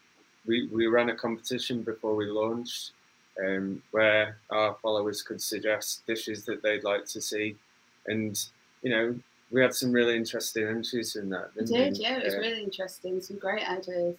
we, 0.48 0.66
we 0.72 0.86
ran 0.86 1.10
a 1.10 1.14
competition 1.14 1.82
before 1.82 2.16
we 2.16 2.26
launched 2.26 2.92
um, 3.44 3.80
where 3.92 4.38
our 4.50 4.76
followers 4.82 5.22
could 5.22 5.40
suggest 5.40 6.06
dishes 6.06 6.44
that 6.46 6.62
they'd 6.62 6.82
like 6.82 7.04
to 7.06 7.20
see. 7.20 7.54
And, 8.06 8.42
you 8.82 8.90
know, 8.90 9.14
we 9.50 9.60
had 9.60 9.74
some 9.74 9.92
really 9.92 10.16
interesting 10.16 10.66
entries 10.66 11.16
in 11.16 11.28
that. 11.30 11.50
We 11.54 11.66
did, 11.66 11.92
we? 11.92 11.98
yeah, 12.00 12.18
it 12.18 12.24
was 12.24 12.34
uh, 12.34 12.38
really 12.38 12.64
interesting. 12.64 13.20
Some 13.20 13.38
great 13.38 13.68
ideas. 13.68 14.16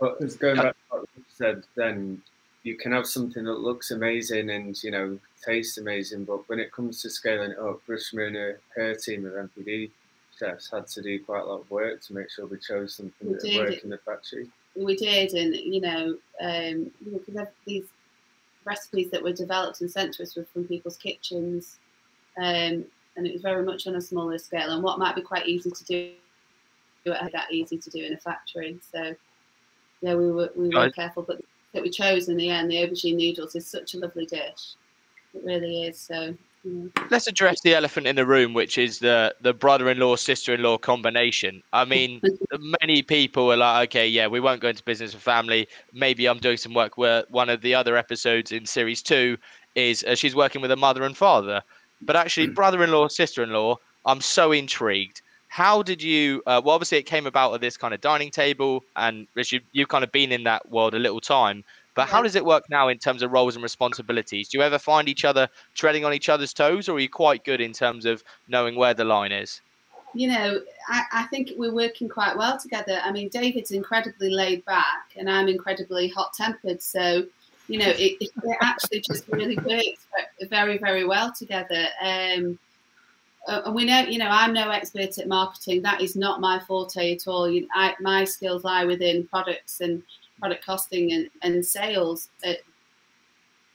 But 0.00 0.18
going 0.38 0.56
back 0.56 0.74
to 0.74 0.82
what 0.88 1.08
you 1.16 1.24
said 1.28 1.62
then, 1.76 2.20
you 2.62 2.76
can 2.76 2.92
have 2.92 3.06
something 3.06 3.44
that 3.44 3.60
looks 3.60 3.92
amazing 3.92 4.50
and, 4.50 4.82
you 4.82 4.90
know, 4.90 5.18
tastes 5.44 5.78
amazing, 5.78 6.24
but 6.24 6.48
when 6.48 6.58
it 6.58 6.72
comes 6.72 7.00
to 7.02 7.10
scaling 7.10 7.52
it 7.52 7.58
up, 7.58 7.80
Rishma 7.86 8.26
and 8.26 8.36
her, 8.36 8.60
her 8.74 8.94
team 8.94 9.24
of 9.24 9.34
NPD 9.34 9.90
chefs 10.36 10.70
had 10.70 10.86
to 10.88 11.02
do 11.02 11.22
quite 11.24 11.42
a 11.42 11.44
lot 11.44 11.60
of 11.60 11.70
work 11.70 12.02
to 12.02 12.14
make 12.14 12.30
sure 12.30 12.46
we 12.46 12.58
chose 12.58 12.94
something 12.96 13.32
that 13.32 13.42
would 13.42 13.56
work 13.56 13.84
in 13.84 13.90
the 13.90 13.98
factory. 13.98 14.48
We 14.76 14.96
did, 14.96 15.32
and 15.32 15.54
you 15.54 15.80
know, 15.80 16.16
um, 16.40 16.90
because 17.26 17.48
these 17.66 17.84
recipes 18.64 19.10
that 19.10 19.22
were 19.22 19.32
developed 19.32 19.80
and 19.80 19.90
sent 19.90 20.14
to 20.14 20.22
us 20.22 20.36
were 20.36 20.46
from 20.52 20.64
people's 20.66 20.96
kitchens, 20.96 21.78
um, 22.36 22.84
and 23.16 23.26
it 23.26 23.32
was 23.32 23.42
very 23.42 23.64
much 23.64 23.86
on 23.86 23.94
a 23.94 24.00
smaller 24.00 24.38
scale. 24.38 24.70
And 24.70 24.82
what 24.82 24.98
might 24.98 25.16
be 25.16 25.22
quite 25.22 25.46
easy 25.46 25.70
to 25.70 25.84
do, 25.84 26.12
it 27.04 27.10
was 27.10 27.30
that 27.32 27.52
easy 27.52 27.78
to 27.78 27.90
do 27.90 28.04
in 28.04 28.12
a 28.12 28.18
factory. 28.18 28.78
So, 28.92 29.14
yeah, 30.02 30.14
we 30.14 30.30
were 30.30 30.50
we 30.54 30.68
were 30.68 30.90
careful, 30.90 31.22
but 31.22 31.40
that 31.72 31.82
we 31.82 31.90
chose 31.90 32.28
in 32.28 32.36
the 32.36 32.50
end, 32.50 32.70
the 32.70 32.76
aubergine 32.76 33.16
noodles 33.16 33.54
is 33.54 33.66
such 33.66 33.94
a 33.94 33.98
lovely 33.98 34.26
dish. 34.26 34.74
It 35.34 35.44
really 35.44 35.84
is. 35.84 35.98
So 35.98 36.34
Let's 37.10 37.26
address 37.26 37.60
the 37.60 37.74
elephant 37.74 38.06
in 38.06 38.16
the 38.16 38.26
room, 38.26 38.52
which 38.54 38.78
is 38.78 38.98
the 38.98 39.34
the 39.40 39.52
brother-in-law 39.52 40.16
sister-in-law 40.16 40.78
combination. 40.78 41.62
I 41.72 41.84
mean, 41.84 42.20
many 42.80 43.02
people 43.02 43.52
are 43.52 43.56
like, 43.56 43.90
okay, 43.90 44.08
yeah, 44.08 44.26
we 44.26 44.40
won't 44.40 44.60
go 44.60 44.68
into 44.68 44.82
business 44.82 45.14
with 45.14 45.22
family. 45.22 45.68
Maybe 45.92 46.26
I'm 46.26 46.38
doing 46.38 46.56
some 46.56 46.74
work 46.74 46.98
where 46.98 47.24
one 47.28 47.48
of 47.50 47.60
the 47.60 47.74
other 47.74 47.96
episodes 47.96 48.52
in 48.52 48.66
series 48.66 49.02
two 49.02 49.38
is 49.74 50.02
uh, 50.04 50.14
she's 50.14 50.34
working 50.34 50.60
with 50.62 50.70
a 50.72 50.76
mother 50.76 51.04
and 51.04 51.16
father, 51.16 51.62
but 52.02 52.16
actually, 52.16 52.48
brother-in-law 52.48 53.08
sister-in-law. 53.08 53.78
I'm 54.04 54.20
so 54.20 54.52
intrigued. 54.52 55.22
How 55.48 55.82
did 55.82 56.02
you? 56.02 56.42
Uh, 56.46 56.60
well, 56.64 56.74
obviously, 56.74 56.98
it 56.98 57.04
came 57.06 57.26
about 57.26 57.54
at 57.54 57.60
this 57.60 57.76
kind 57.76 57.94
of 57.94 58.00
dining 58.00 58.30
table, 58.30 58.84
and 58.96 59.26
Rich, 59.34 59.54
you've 59.72 59.88
kind 59.88 60.04
of 60.04 60.10
been 60.10 60.32
in 60.32 60.44
that 60.44 60.68
world 60.70 60.94
a 60.94 60.98
little 60.98 61.20
time. 61.20 61.64
But 61.96 62.08
how 62.08 62.22
does 62.22 62.36
it 62.36 62.44
work 62.44 62.64
now 62.68 62.88
in 62.88 62.98
terms 62.98 63.22
of 63.22 63.32
roles 63.32 63.56
and 63.56 63.62
responsibilities? 63.62 64.50
Do 64.50 64.58
you 64.58 64.64
ever 64.64 64.78
find 64.78 65.08
each 65.08 65.24
other 65.24 65.48
treading 65.74 66.04
on 66.04 66.12
each 66.12 66.28
other's 66.28 66.52
toes, 66.52 66.88
or 66.88 66.96
are 66.96 67.00
you 67.00 67.08
quite 67.08 67.42
good 67.42 67.60
in 67.60 67.72
terms 67.72 68.04
of 68.04 68.22
knowing 68.48 68.76
where 68.76 68.92
the 68.92 69.04
line 69.04 69.32
is? 69.32 69.62
You 70.14 70.28
know, 70.28 70.60
I, 70.88 71.02
I 71.12 71.22
think 71.24 71.52
we're 71.56 71.74
working 71.74 72.08
quite 72.08 72.36
well 72.36 72.58
together. 72.58 73.00
I 73.02 73.12
mean, 73.12 73.30
David's 73.30 73.70
incredibly 73.70 74.30
laid 74.30 74.64
back, 74.66 75.14
and 75.16 75.28
I'm 75.28 75.48
incredibly 75.48 76.08
hot 76.08 76.34
tempered. 76.34 76.82
So, 76.82 77.26
you 77.66 77.78
know, 77.78 77.88
it, 77.88 78.18
it 78.20 78.30
actually 78.60 79.00
just 79.00 79.26
really 79.28 79.56
works 79.56 80.06
very, 80.50 80.76
very 80.76 81.06
well 81.06 81.32
together. 81.32 81.86
Um, 82.02 82.58
uh, 83.48 83.62
and 83.66 83.74
we 83.74 83.86
know, 83.86 84.00
you 84.00 84.18
know, 84.18 84.28
I'm 84.28 84.52
no 84.52 84.70
expert 84.70 85.16
at 85.18 85.28
marketing. 85.28 85.80
That 85.82 86.02
is 86.02 86.14
not 86.14 86.40
my 86.40 86.60
forte 86.60 87.14
at 87.14 87.26
all. 87.26 87.48
You, 87.48 87.66
I, 87.74 87.94
my 88.00 88.24
skills 88.24 88.64
lie 88.64 88.84
within 88.84 89.26
products 89.28 89.80
and 89.80 90.02
product 90.38 90.64
costing 90.64 91.12
and, 91.12 91.30
and 91.42 91.64
sales 91.64 92.28
at 92.44 92.58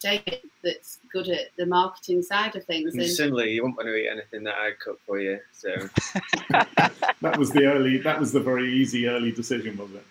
David 0.01 0.41
that's 0.63 0.99
good 1.11 1.29
at 1.29 1.47
the 1.57 1.65
marketing 1.65 2.21
side 2.21 2.55
of 2.55 2.65
things. 2.65 2.93
And, 2.95 3.07
similarly, 3.07 3.51
you 3.51 3.63
won't 3.63 3.77
want 3.77 3.87
to 3.87 3.95
eat 3.95 4.09
anything 4.09 4.43
that 4.43 4.55
I 4.55 4.71
cook 4.83 4.99
for 5.05 5.19
you. 5.19 5.39
So 5.53 5.69
that 6.49 7.37
was 7.37 7.51
the 7.51 7.65
early. 7.65 7.97
That 7.97 8.19
was 8.19 8.31
the 8.31 8.39
very 8.39 8.71
easy 8.71 9.07
early 9.07 9.31
decision, 9.31 9.77
was 9.77 9.91
it? 9.91 10.05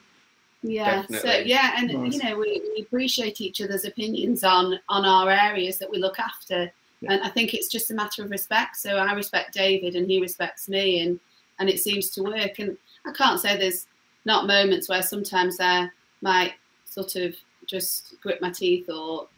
Yeah. 0.63 1.03
Definitely. 1.03 1.31
So 1.31 1.39
yeah, 1.39 1.73
and 1.77 1.93
nice. 1.93 2.15
you 2.15 2.23
know, 2.23 2.39
we, 2.39 2.63
we 2.75 2.83
appreciate 2.83 3.41
each 3.41 3.61
other's 3.61 3.85
opinions 3.85 4.45
on 4.45 4.79
on 4.89 5.05
our 5.05 5.31
areas 5.31 5.79
that 5.79 5.91
we 5.91 5.99
look 5.99 6.19
after, 6.19 6.71
yeah. 7.01 7.13
and 7.13 7.23
I 7.23 7.29
think 7.29 7.55
it's 7.55 7.69
just 7.69 7.91
a 7.91 7.95
matter 7.95 8.23
of 8.25 8.31
respect. 8.31 8.77
So 8.77 8.97
I 8.97 9.13
respect 9.13 9.55
David, 9.55 9.97
and 9.97 10.09
he 10.09 10.21
respects 10.21 10.69
me, 10.69 11.01
and 11.03 11.19
and 11.59 11.69
it 11.69 11.81
seems 11.81 12.11
to 12.11 12.23
work. 12.23 12.59
And 12.59 12.77
I 13.07 13.13
can't 13.13 13.41
say 13.41 13.57
there's 13.57 13.87
not 14.25 14.47
moments 14.47 14.89
where 14.89 15.03
sometimes 15.03 15.57
there 15.57 15.93
might 16.21 16.55
sort 16.85 17.17
of 17.17 17.35
just 17.67 18.21
grit 18.21 18.43
my 18.43 18.51
teeth 18.51 18.89
or 18.89 19.29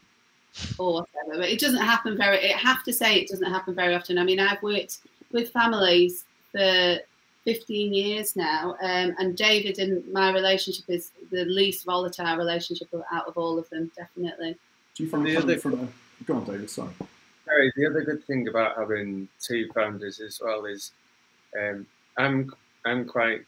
or 0.79 0.93
whatever. 0.95 1.41
But 1.41 1.51
it 1.51 1.61
doesn't 1.61 1.81
happen 1.81 2.17
very. 2.17 2.53
I 2.53 2.57
have 2.57 2.83
to 2.85 2.93
say, 2.93 3.17
it 3.17 3.29
doesn't 3.29 3.51
happen 3.51 3.75
very 3.75 3.95
often. 3.95 4.19
I 4.19 4.25
mean, 4.25 4.41
I've 4.41 4.63
worked 4.63 4.99
with 5.31 5.51
families 5.51 6.25
for 6.51 6.99
15 7.45 7.93
years 7.93 8.37
now, 8.37 8.77
um, 8.83 9.15
and 9.19 9.37
David 9.37 9.79
and 9.79 10.07
my 10.13 10.33
relationship 10.33 10.85
is 10.89 11.11
the 11.31 11.45
least 11.45 11.85
volatile 11.85 12.37
relationship 12.37 12.89
out 13.11 13.27
of 13.27 13.37
all 13.37 13.59
of 13.59 13.69
them, 13.71 13.91
definitely. 13.97 14.57
Do 14.95 15.05
you 15.05 15.09
find 15.09 15.27
the 15.27 15.37
other 15.37 15.59
from 15.59 15.75
a 15.75 16.25
go 16.25 16.37
on, 16.37 16.45
David? 16.45 16.71
Sorry. 16.71 16.93
Sorry. 17.45 17.73
The 17.77 17.87
other 17.87 18.03
good 18.03 18.25
thing 18.27 18.49
about 18.49 18.77
having 18.77 19.29
two 19.41 19.69
founders 19.75 20.21
as 20.21 20.41
well 20.43 20.67
is 20.67 20.93
um, 21.59 21.87
I'm 22.17 22.53
I'm 22.85 23.07
quite 23.07 23.43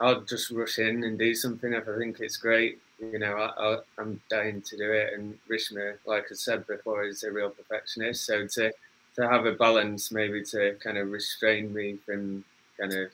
I'll 0.00 0.22
just 0.22 0.50
rush 0.50 0.78
in 0.78 1.04
and 1.04 1.18
do 1.18 1.34
something 1.34 1.72
if 1.74 1.88
I 1.88 1.98
think 1.98 2.20
it's 2.20 2.36
great. 2.36 2.78
You 2.98 3.18
know, 3.18 3.36
I, 3.36 4.00
am 4.00 4.20
dying 4.30 4.62
to 4.62 4.76
do 4.76 4.92
it. 4.92 5.12
And 5.14 5.38
Rishma, 5.50 5.94
like 6.06 6.24
I 6.30 6.34
said 6.34 6.66
before, 6.66 7.04
is 7.04 7.22
a 7.22 7.30
real 7.30 7.50
perfectionist. 7.50 8.24
So 8.24 8.46
to 8.46 8.72
to 9.16 9.28
have 9.28 9.44
a 9.44 9.52
balance, 9.52 10.12
maybe 10.12 10.42
to 10.44 10.76
kind 10.82 10.96
of 10.96 11.10
restrain 11.10 11.72
me 11.74 11.98
from 12.06 12.44
kind 12.78 12.92
of 12.92 13.10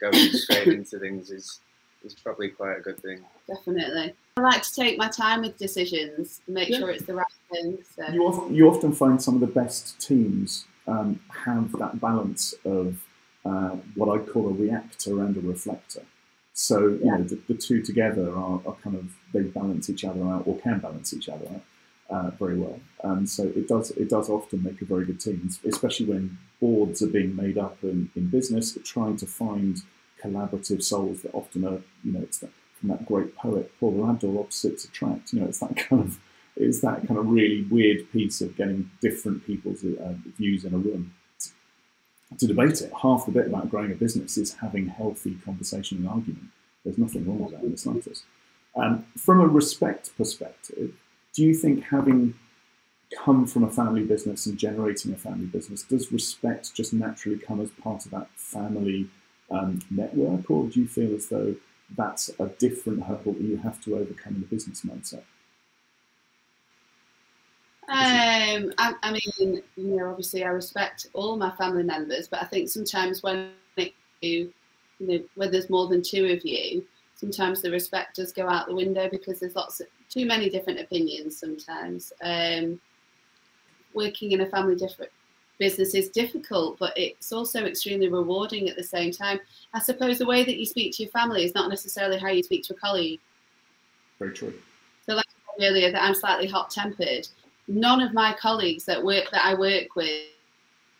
going 0.00 0.14
straight 0.32 0.68
into 0.68 0.98
things 0.98 1.30
is 1.30 1.60
is 2.04 2.14
probably 2.14 2.48
quite 2.48 2.78
a 2.78 2.80
good 2.80 3.00
thing. 3.00 3.20
Definitely. 3.48 4.14
I 4.36 4.40
like 4.40 4.62
to 4.62 4.74
take 4.74 4.98
my 4.98 5.08
time 5.08 5.42
with 5.42 5.56
decisions, 5.58 6.40
make 6.48 6.68
yeah. 6.68 6.78
sure 6.78 6.90
it's 6.90 7.04
the 7.04 7.14
right 7.14 7.26
thing. 7.50 7.78
So. 7.94 8.08
You 8.12 8.22
often, 8.26 8.54
you 8.54 8.68
often 8.68 8.92
find 8.92 9.22
some 9.22 9.34
of 9.34 9.40
the 9.40 9.46
best 9.46 10.00
teams 10.00 10.64
um, 10.86 11.20
have 11.44 11.72
that 11.78 12.00
balance 12.00 12.54
of 12.64 12.96
uh, 13.44 13.76
what 13.94 14.08
I 14.08 14.24
call 14.24 14.48
a 14.48 14.52
reactor 14.52 15.22
and 15.22 15.36
a 15.36 15.40
reflector. 15.40 16.02
So 16.54 16.80
you 16.80 17.00
yeah. 17.02 17.16
know 17.16 17.24
the, 17.24 17.38
the, 17.48 17.54
two 17.54 17.82
together 17.82 18.30
are, 18.30 18.60
are, 18.66 18.76
kind 18.82 18.96
of 18.96 19.14
they 19.32 19.40
balance 19.40 19.88
each 19.88 20.04
other 20.04 20.22
out 20.22 20.42
or 20.46 20.58
can 20.60 20.80
balance 20.80 21.14
each 21.14 21.28
other 21.28 21.46
out 21.46 21.62
uh, 22.10 22.30
very 22.32 22.58
well. 22.58 22.78
And 23.02 23.28
so 23.28 23.44
it 23.44 23.68
does 23.68 23.90
it 23.92 24.10
does 24.10 24.28
often 24.28 24.62
make 24.62 24.82
a 24.82 24.84
very 24.84 25.06
good 25.06 25.20
team, 25.20 25.48
especially 25.66 26.06
when 26.06 26.38
boards 26.60 27.02
are 27.02 27.08
being 27.08 27.34
made 27.34 27.56
up 27.56 27.78
in, 27.82 28.10
in 28.14 28.28
business, 28.28 28.76
trying 28.84 29.16
to 29.16 29.26
find 29.26 29.82
collaborative 30.22 30.82
souls 30.82 31.22
that 31.22 31.34
often 31.34 31.64
are 31.64 31.80
you 32.04 32.12
know 32.12 32.20
it's 32.20 32.38
that, 32.38 32.50
from 32.78 32.90
that 32.90 33.06
great 33.06 33.34
poet 33.36 33.72
Paula 33.80 34.10
Abdul 34.10 34.38
opposites 34.38 34.84
attract. 34.84 35.32
You 35.32 35.40
know 35.40 35.46
it's 35.46 35.60
that 35.60 35.76
kind 35.88 36.02
of 36.02 36.20
it's 36.56 36.80
that 36.82 37.06
kind 37.06 37.18
of 37.18 37.26
really 37.28 37.62
weird 37.62 38.12
piece 38.12 38.42
of 38.42 38.56
getting 38.56 38.90
different 39.00 39.46
people's 39.46 39.82
uh, 39.84 40.14
views 40.36 40.66
in 40.66 40.74
a 40.74 40.78
room 40.78 41.14
to 42.38 42.46
debate 42.46 42.80
it. 42.80 42.92
Half 43.00 43.26
the 43.26 43.32
bit 43.32 43.46
about 43.46 43.70
growing 43.70 43.92
a 43.92 43.94
business 43.94 44.36
is 44.36 44.54
having 44.54 44.88
healthy 44.88 45.38
conversation 45.44 45.98
and 45.98 46.08
argument. 46.08 46.48
There's 46.84 46.98
nothing 46.98 47.26
wrong 47.26 47.40
with 47.40 47.52
that 47.52 47.62
in 47.62 47.72
the 47.72 47.78
slightest. 47.78 48.24
Um, 48.74 49.04
from 49.16 49.40
a 49.40 49.46
respect 49.46 50.16
perspective, 50.16 50.94
do 51.34 51.42
you 51.42 51.54
think 51.54 51.84
having 51.84 52.34
come 53.14 53.46
from 53.46 53.64
a 53.64 53.70
family 53.70 54.04
business 54.04 54.46
and 54.46 54.58
generating 54.58 55.12
a 55.12 55.16
family 55.16 55.46
business, 55.46 55.82
does 55.82 56.12
respect 56.12 56.74
just 56.74 56.92
naturally 56.92 57.38
come 57.38 57.60
as 57.60 57.70
part 57.70 58.04
of 58.04 58.10
that 58.10 58.28
family 58.36 59.08
um, 59.50 59.80
network, 59.90 60.50
or 60.50 60.66
do 60.68 60.80
you 60.80 60.88
feel 60.88 61.14
as 61.14 61.28
though 61.28 61.54
that's 61.96 62.30
a 62.38 62.46
different 62.58 63.02
hurdle 63.02 63.34
that 63.34 63.42
you 63.42 63.58
have 63.58 63.82
to 63.84 63.96
overcome 63.96 64.36
in 64.36 64.40
the 64.40 64.46
business 64.46 64.82
mindset? 64.82 65.22
Um, 67.88 68.72
I, 68.78 68.94
I, 69.02 69.12
mean, 69.12 69.62
you 69.76 69.96
know, 69.96 70.08
obviously 70.08 70.44
I 70.44 70.48
respect 70.48 71.08
all 71.14 71.36
my 71.36 71.50
family 71.52 71.82
members, 71.82 72.28
but 72.28 72.40
I 72.42 72.46
think 72.46 72.68
sometimes 72.68 73.22
when 73.22 73.50
it, 73.76 73.92
you 74.20 74.52
know, 75.00 75.20
when 75.34 75.50
there's 75.50 75.68
more 75.68 75.88
than 75.88 76.00
two 76.00 76.26
of 76.26 76.44
you, 76.44 76.84
sometimes 77.16 77.60
the 77.60 77.70
respect 77.70 78.16
does 78.16 78.32
go 78.32 78.48
out 78.48 78.68
the 78.68 78.74
window 78.74 79.08
because 79.10 79.40
there's 79.40 79.56
lots 79.56 79.80
of 79.80 79.88
too 80.08 80.26
many 80.26 80.48
different 80.48 80.80
opinions. 80.80 81.38
Sometimes 81.38 82.12
um, 82.22 82.80
working 83.94 84.32
in 84.32 84.42
a 84.42 84.46
family 84.46 84.76
different 84.76 85.10
business 85.58 85.94
is 85.94 86.08
difficult, 86.08 86.78
but 86.78 86.92
it's 86.96 87.32
also 87.32 87.64
extremely 87.64 88.08
rewarding 88.08 88.68
at 88.68 88.76
the 88.76 88.82
same 88.82 89.10
time. 89.10 89.40
I 89.74 89.80
suppose 89.80 90.18
the 90.18 90.26
way 90.26 90.44
that 90.44 90.56
you 90.56 90.66
speak 90.66 90.94
to 90.96 91.02
your 91.02 91.12
family 91.12 91.44
is 91.44 91.54
not 91.54 91.68
necessarily 91.68 92.18
how 92.18 92.28
you 92.28 92.42
speak 92.42 92.64
to 92.64 92.74
a 92.74 92.76
colleague. 92.76 93.20
Very 94.18 94.32
true. 94.32 94.54
So, 95.06 95.14
like 95.14 95.26
I 95.26 95.60
said 95.60 95.70
earlier, 95.70 95.92
that 95.92 96.02
I'm 96.02 96.14
slightly 96.14 96.46
hot 96.46 96.70
tempered 96.70 97.28
none 97.68 98.00
of 98.00 98.12
my 98.12 98.34
colleagues 98.40 98.84
that 98.84 99.02
work 99.02 99.30
that 99.30 99.44
I 99.44 99.54
work 99.54 99.94
with 99.96 100.26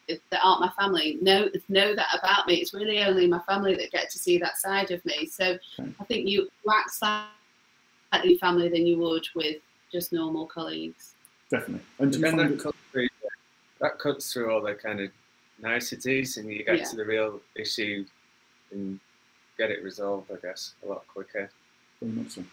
that 0.09 0.41
aren't 0.43 0.61
my 0.61 0.71
family 0.79 1.19
know 1.23 1.49
know 1.69 1.95
that 1.95 2.19
about 2.19 2.47
me. 2.47 2.55
It's 2.57 2.75
really 2.75 3.03
only 3.03 3.27
my 3.27 3.41
family 3.41 3.75
that 3.77 3.91
get 3.93 4.11
to 4.11 4.19
see 4.19 4.39
that 4.39 4.59
side 4.59 4.91
of 4.91 5.05
me. 5.05 5.27
So 5.27 5.57
okay. 5.79 5.91
I 6.01 6.05
think 6.05 6.29
you 6.29 6.49
act 6.71 6.91
slightly 6.91 8.37
family 8.39 8.69
than 8.69 8.87
you 8.87 8.99
would 8.99 9.27
with 9.35 9.57
just 9.91 10.13
normal 10.13 10.47
colleagues. 10.47 11.15
Definitely. 11.51 11.85
And, 11.99 12.15
and 12.15 12.39
that, 12.39 12.59
cuts 12.59 12.79
through, 12.93 13.09
that 13.81 13.99
cuts 13.99 14.33
through 14.33 14.51
all 14.51 14.63
the 14.63 14.75
kind 14.75 15.01
of 15.01 15.11
niceties 15.61 16.37
and 16.39 16.51
you 16.51 16.65
get 16.65 16.79
yeah. 16.79 16.85
to 16.85 16.97
the 16.97 17.05
real 17.05 17.41
issue 17.57 18.05
and 18.73 18.99
get 19.59 19.71
it 19.71 19.83
resolved, 19.83 20.31
I 20.33 20.37
guess, 20.47 20.75
a 20.85 20.89
lot 20.89 21.07
quicker. 21.07 21.51
Very 22.01 22.13
much 22.13 22.31
so. 22.31 22.45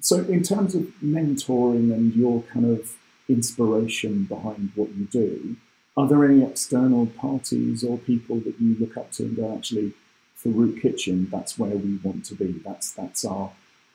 So, 0.00 0.16
in 0.20 0.42
terms 0.42 0.74
of 0.74 0.82
mentoring 1.04 1.92
and 1.92 2.14
your 2.14 2.42
kind 2.44 2.78
of 2.78 2.96
inspiration 3.28 4.24
behind 4.24 4.72
what 4.74 4.94
you 4.94 5.04
do, 5.06 5.56
are 5.96 6.08
there 6.08 6.24
any 6.24 6.42
external 6.42 7.06
parties 7.06 7.82
or 7.82 7.98
people 7.98 8.36
that 8.40 8.60
you 8.60 8.76
look 8.78 8.96
up 8.96 9.10
to 9.12 9.24
and 9.24 9.36
go, 9.36 9.54
actually, 9.56 9.92
for 10.38 10.50
Root 10.50 10.80
Kitchen, 10.80 11.28
that's 11.30 11.58
where 11.58 11.76
we 11.76 11.96
want 11.96 12.24
to 12.26 12.36
be. 12.36 12.60
That's 12.64 12.92
that's 12.92 13.24
our 13.24 13.50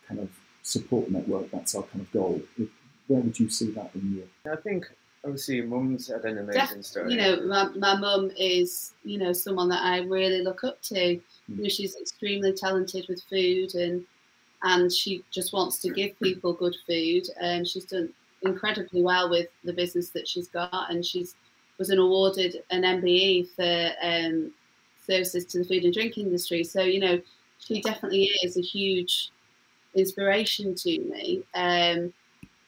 kind 0.06 0.20
of 0.20 0.30
support 0.62 1.10
network. 1.10 1.50
That's 1.52 1.74
our 1.74 1.84
kind 1.84 2.02
of 2.02 2.12
goal. 2.12 2.42
Where 3.08 3.22
would 3.22 3.40
you 3.40 3.50
see 3.50 3.72
that 3.72 3.92
in 3.96 4.16
you? 4.16 4.52
I 4.52 4.58
think 4.58 4.86
obviously 5.24 5.56
your 5.56 5.68
mum's 5.68 6.10
had 6.10 6.26
an 6.26 6.40
amazing 6.40 6.78
Def- 6.78 6.86
story. 6.86 7.14
You 7.14 7.18
know, 7.18 7.48
my, 7.48 7.70
my 7.78 7.96
mum 7.96 8.32
is 8.38 8.92
you 9.06 9.18
know 9.18 9.32
someone 9.32 9.70
that 9.70 9.82
I 9.82 10.00
really 10.00 10.42
look 10.42 10.66
up 10.66 10.82
to. 10.84 10.96
Mm. 10.96 11.22
You 11.48 11.64
know, 11.64 11.70
she's 11.70 11.96
extremely 11.96 12.52
talented 12.52 13.06
with 13.08 13.24
food 13.30 13.76
and 13.76 14.04
and 14.64 14.92
she 14.92 15.24
just 15.32 15.54
wants 15.54 15.80
to 15.80 15.90
give 15.92 16.20
people 16.20 16.52
good 16.52 16.76
food. 16.86 17.24
And 17.40 17.66
she's 17.66 17.86
done 17.86 18.10
incredibly 18.44 19.02
well 19.02 19.30
with 19.30 19.48
the 19.64 19.74
business 19.74 20.10
that 20.10 20.28
she's 20.28 20.48
got, 20.48 20.88
and 20.90 21.06
she's 21.06 21.36
was 21.78 21.90
an 21.90 22.00
awarded 22.00 22.64
an 22.70 22.84
MBE 22.84 23.50
for 23.56 23.92
um, 24.02 24.52
services 25.06 25.46
to 25.46 25.60
the 25.60 25.66
food 25.66 25.84
and 25.84 25.94
drink 25.94 26.18
industry. 26.18 26.64
So, 26.64 26.82
you 26.82 27.00
know, 27.00 27.22
she 27.60 27.82
definitely 27.82 28.32
is 28.44 28.58
a 28.58 28.62
huge 28.62 29.32
inspiration 29.96 30.76
to 30.76 31.00
me. 31.00 31.44
Um, 31.56 32.14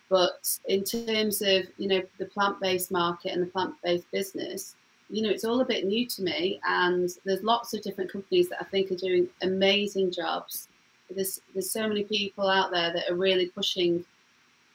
but 0.09 0.59
in 0.67 0.83
terms 0.83 1.41
of, 1.41 1.63
you 1.77 1.87
know, 1.87 2.01
the 2.19 2.25
plant 2.25 2.59
based 2.59 2.91
market 2.91 3.31
and 3.31 3.41
the 3.41 3.47
plant 3.47 3.73
based 3.83 4.09
business, 4.11 4.75
you 5.09 5.21
know, 5.21 5.29
it's 5.29 5.45
all 5.45 5.61
a 5.61 5.65
bit 5.65 5.85
new 5.85 6.07
to 6.07 6.21
me. 6.21 6.59
And 6.67 7.09
there's 7.25 7.43
lots 7.43 7.73
of 7.73 7.81
different 7.81 8.11
companies 8.11 8.49
that 8.49 8.61
I 8.61 8.65
think 8.65 8.91
are 8.91 8.95
doing 8.95 9.27
amazing 9.41 10.11
jobs. 10.11 10.67
There's, 11.09 11.41
there's 11.53 11.71
so 11.71 11.87
many 11.87 12.03
people 12.03 12.49
out 12.49 12.71
there 12.71 12.91
that 12.93 13.09
are 13.09 13.15
really 13.15 13.47
pushing 13.47 14.03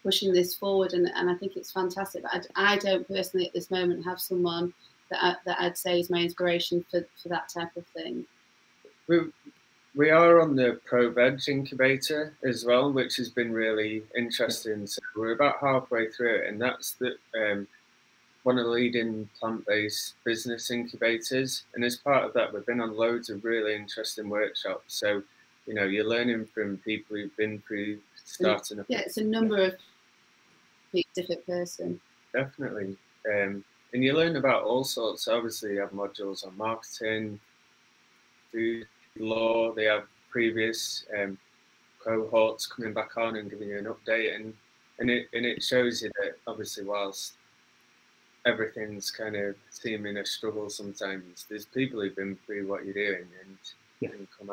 pushing 0.03 0.33
this 0.33 0.55
forward 0.55 0.93
and, 0.93 1.11
and 1.15 1.31
I 1.31 1.35
think 1.35 1.57
it's 1.57 1.73
fantastic. 1.73 2.23
But 2.23 2.47
I, 2.55 2.75
I 2.75 2.77
don't 2.79 3.07
personally 3.07 3.47
at 3.47 3.53
this 3.53 3.71
moment 3.71 4.05
have 4.05 4.21
someone 4.21 4.73
that, 5.11 5.23
I, 5.23 5.35
that 5.47 5.61
I'd 5.61 5.79
say 5.79 6.01
is 6.01 6.11
my 6.11 6.19
inspiration 6.19 6.85
for, 6.91 7.05
for 7.23 7.29
that 7.29 7.49
type 7.49 7.77
of 7.77 7.87
thing. 7.89 8.25
We, 9.09 9.21
we 9.95 10.11
are 10.11 10.41
on 10.41 10.55
the 10.55 10.81
ProVeg 10.89 11.49
incubator 11.49 12.35
as 12.45 12.65
well, 12.65 12.93
which 12.93 13.17
has 13.17 13.29
been 13.29 13.53
really 13.53 14.05
interesting. 14.17 14.87
So 14.87 15.01
we're 15.17 15.33
about 15.33 15.57
halfway 15.61 16.11
through 16.11 16.37
it, 16.37 16.47
and 16.47 16.61
that's 16.61 16.93
the 16.93 17.17
um, 17.35 17.67
one 18.45 18.57
of 18.59 18.65
the 18.65 18.71
leading 18.71 19.29
plant-based 19.39 20.15
business 20.25 20.71
incubators. 20.71 21.65
And 21.75 21.85
as 21.85 21.97
part 21.97 22.25
of 22.25 22.33
that, 22.35 22.55
we've 22.55 22.65
been 22.65 22.81
on 22.81 22.97
loads 22.97 23.31
of 23.31 23.45
really 23.45 23.75
interesting 23.75 24.29
workshops. 24.29 24.95
So 24.95 25.23
you 25.67 25.75
know, 25.75 25.85
you're 25.85 26.09
learning 26.09 26.47
from 26.47 26.79
people 26.79 27.17
who've 27.17 27.37
been 27.37 27.63
through 27.67 27.99
starting. 28.25 28.85
Yeah, 28.89 29.01
it's 29.01 29.19
a 29.19 29.25
number 29.25 29.57
of 29.57 29.75
specific 30.91 31.47
person. 31.47 32.01
Definitely. 32.33 32.97
Um, 33.29 33.65
and 33.93 34.05
you 34.05 34.13
learn 34.13 34.37
about 34.37 34.65
all 34.65 34.85
sorts. 34.85 35.29
Obviously, 35.29 35.75
you 35.75 35.81
have 35.81 35.91
modules 35.91 36.47
on 36.47 36.57
marketing, 36.57 37.41
food 38.53 38.87
law. 39.19 39.73
They 39.73 39.85
have 39.85 40.05
previous 40.31 41.05
um, 41.19 41.39
cohorts 42.03 42.67
coming 42.67 42.93
back 42.93 43.17
on 43.17 43.37
and 43.37 43.51
giving 43.51 43.69
you 43.69 43.79
an 43.79 43.87
update, 43.87 44.37
and 44.37 44.55
and 44.99 45.11
it 45.11 45.29
and 45.33 45.45
it 45.45 45.63
shows 45.63 46.03
you 46.03 46.11
that 46.21 46.37
obviously, 46.47 46.85
whilst 46.85 47.35
everything's 48.47 49.11
kind 49.11 49.37
of 49.37 49.55
seeming 49.71 50.19
a 50.19 50.27
struggle 50.27 50.71
sometimes, 50.71 51.47
there's 51.49 51.67
people 51.67 52.01
who've 52.01 52.17
been 52.17 52.39
through 52.47 52.67
what 52.67 52.85
you're 52.85 52.95
doing 52.95 53.27
and, 53.45 53.59
yeah. 54.01 54.09
and 54.11 54.27
come 54.39 54.51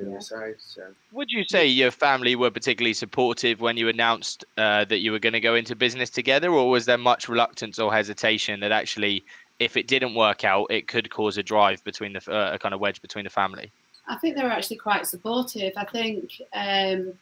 up 0.00 0.12
yeah. 0.12 0.18
Side, 0.18 0.54
so. 0.58 0.82
Would 1.12 1.30
you 1.30 1.44
say 1.44 1.66
your 1.66 1.90
family 1.90 2.36
were 2.36 2.50
particularly 2.50 2.94
supportive 2.94 3.60
when 3.60 3.76
you 3.76 3.88
announced 3.88 4.44
uh, 4.56 4.84
that 4.86 4.98
you 4.98 5.12
were 5.12 5.18
going 5.18 5.32
to 5.32 5.40
go 5.40 5.54
into 5.54 5.74
business 5.74 6.10
together, 6.10 6.50
or 6.50 6.70
was 6.70 6.86
there 6.86 6.98
much 6.98 7.28
reluctance 7.28 7.78
or 7.78 7.92
hesitation 7.92 8.60
that 8.60 8.72
actually, 8.72 9.24
if 9.58 9.76
it 9.76 9.86
didn't 9.86 10.14
work 10.14 10.44
out, 10.44 10.66
it 10.70 10.88
could 10.88 11.10
cause 11.10 11.36
a 11.38 11.42
drive 11.42 11.82
between 11.84 12.12
the 12.12 12.32
uh, 12.32 12.54
a 12.54 12.58
kind 12.58 12.74
of 12.74 12.80
wedge 12.80 13.02
between 13.02 13.24
the 13.24 13.30
family? 13.30 13.70
I 14.06 14.16
think 14.16 14.36
they 14.36 14.42
were 14.42 14.50
actually 14.50 14.76
quite 14.76 15.06
supportive. 15.06 15.72
I 15.76 15.84
think 15.84 16.40
um, 16.54 17.12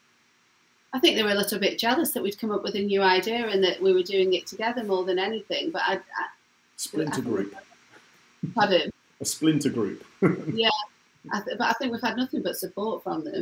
I 0.92 0.98
think 0.98 1.16
they 1.16 1.22
were 1.22 1.30
a 1.30 1.34
little 1.34 1.58
bit 1.58 1.78
jealous 1.78 2.12
that 2.12 2.22
we'd 2.22 2.38
come 2.38 2.50
up 2.50 2.62
with 2.62 2.74
a 2.74 2.80
new 2.80 3.02
idea 3.02 3.46
and 3.48 3.62
that 3.64 3.82
we 3.82 3.92
were 3.92 4.02
doing 4.02 4.32
it 4.32 4.46
together 4.46 4.84
more 4.84 5.04
than 5.04 5.18
anything. 5.18 5.70
But 5.70 5.82
I, 5.84 5.94
I 5.94 6.26
splinter 6.76 7.20
I, 7.20 7.24
group. 7.24 7.54
Pardon. 8.54 8.90
A 9.20 9.24
splinter 9.24 9.70
group. 9.70 10.04
yeah, 10.52 10.70
I 11.32 11.40
th- 11.40 11.58
but 11.58 11.68
I 11.68 11.72
think 11.74 11.92
we've 11.92 12.00
had 12.00 12.16
nothing 12.16 12.42
but 12.42 12.56
support 12.56 13.02
from 13.02 13.24
them. 13.24 13.34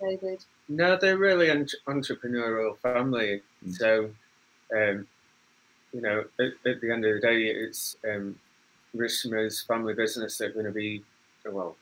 David? 0.00 0.44
No, 0.68 0.96
they're 0.96 1.18
really 1.18 1.48
an 1.48 1.66
entrepreneurial 1.86 2.78
family. 2.78 3.40
Mm. 3.66 3.74
So, 3.74 4.10
um, 4.74 5.06
you 5.92 6.00
know, 6.00 6.24
at, 6.38 6.70
at, 6.70 6.80
the 6.80 6.92
end 6.92 7.04
of 7.04 7.14
the 7.14 7.20
day, 7.20 7.44
it's 7.44 7.96
um, 8.04 8.38
Rishma's 8.94 9.62
family 9.62 9.94
business. 9.94 10.38
They're 10.38 10.52
going 10.52 10.66
to 10.66 10.72
be, 10.72 11.02
well, 11.50 11.76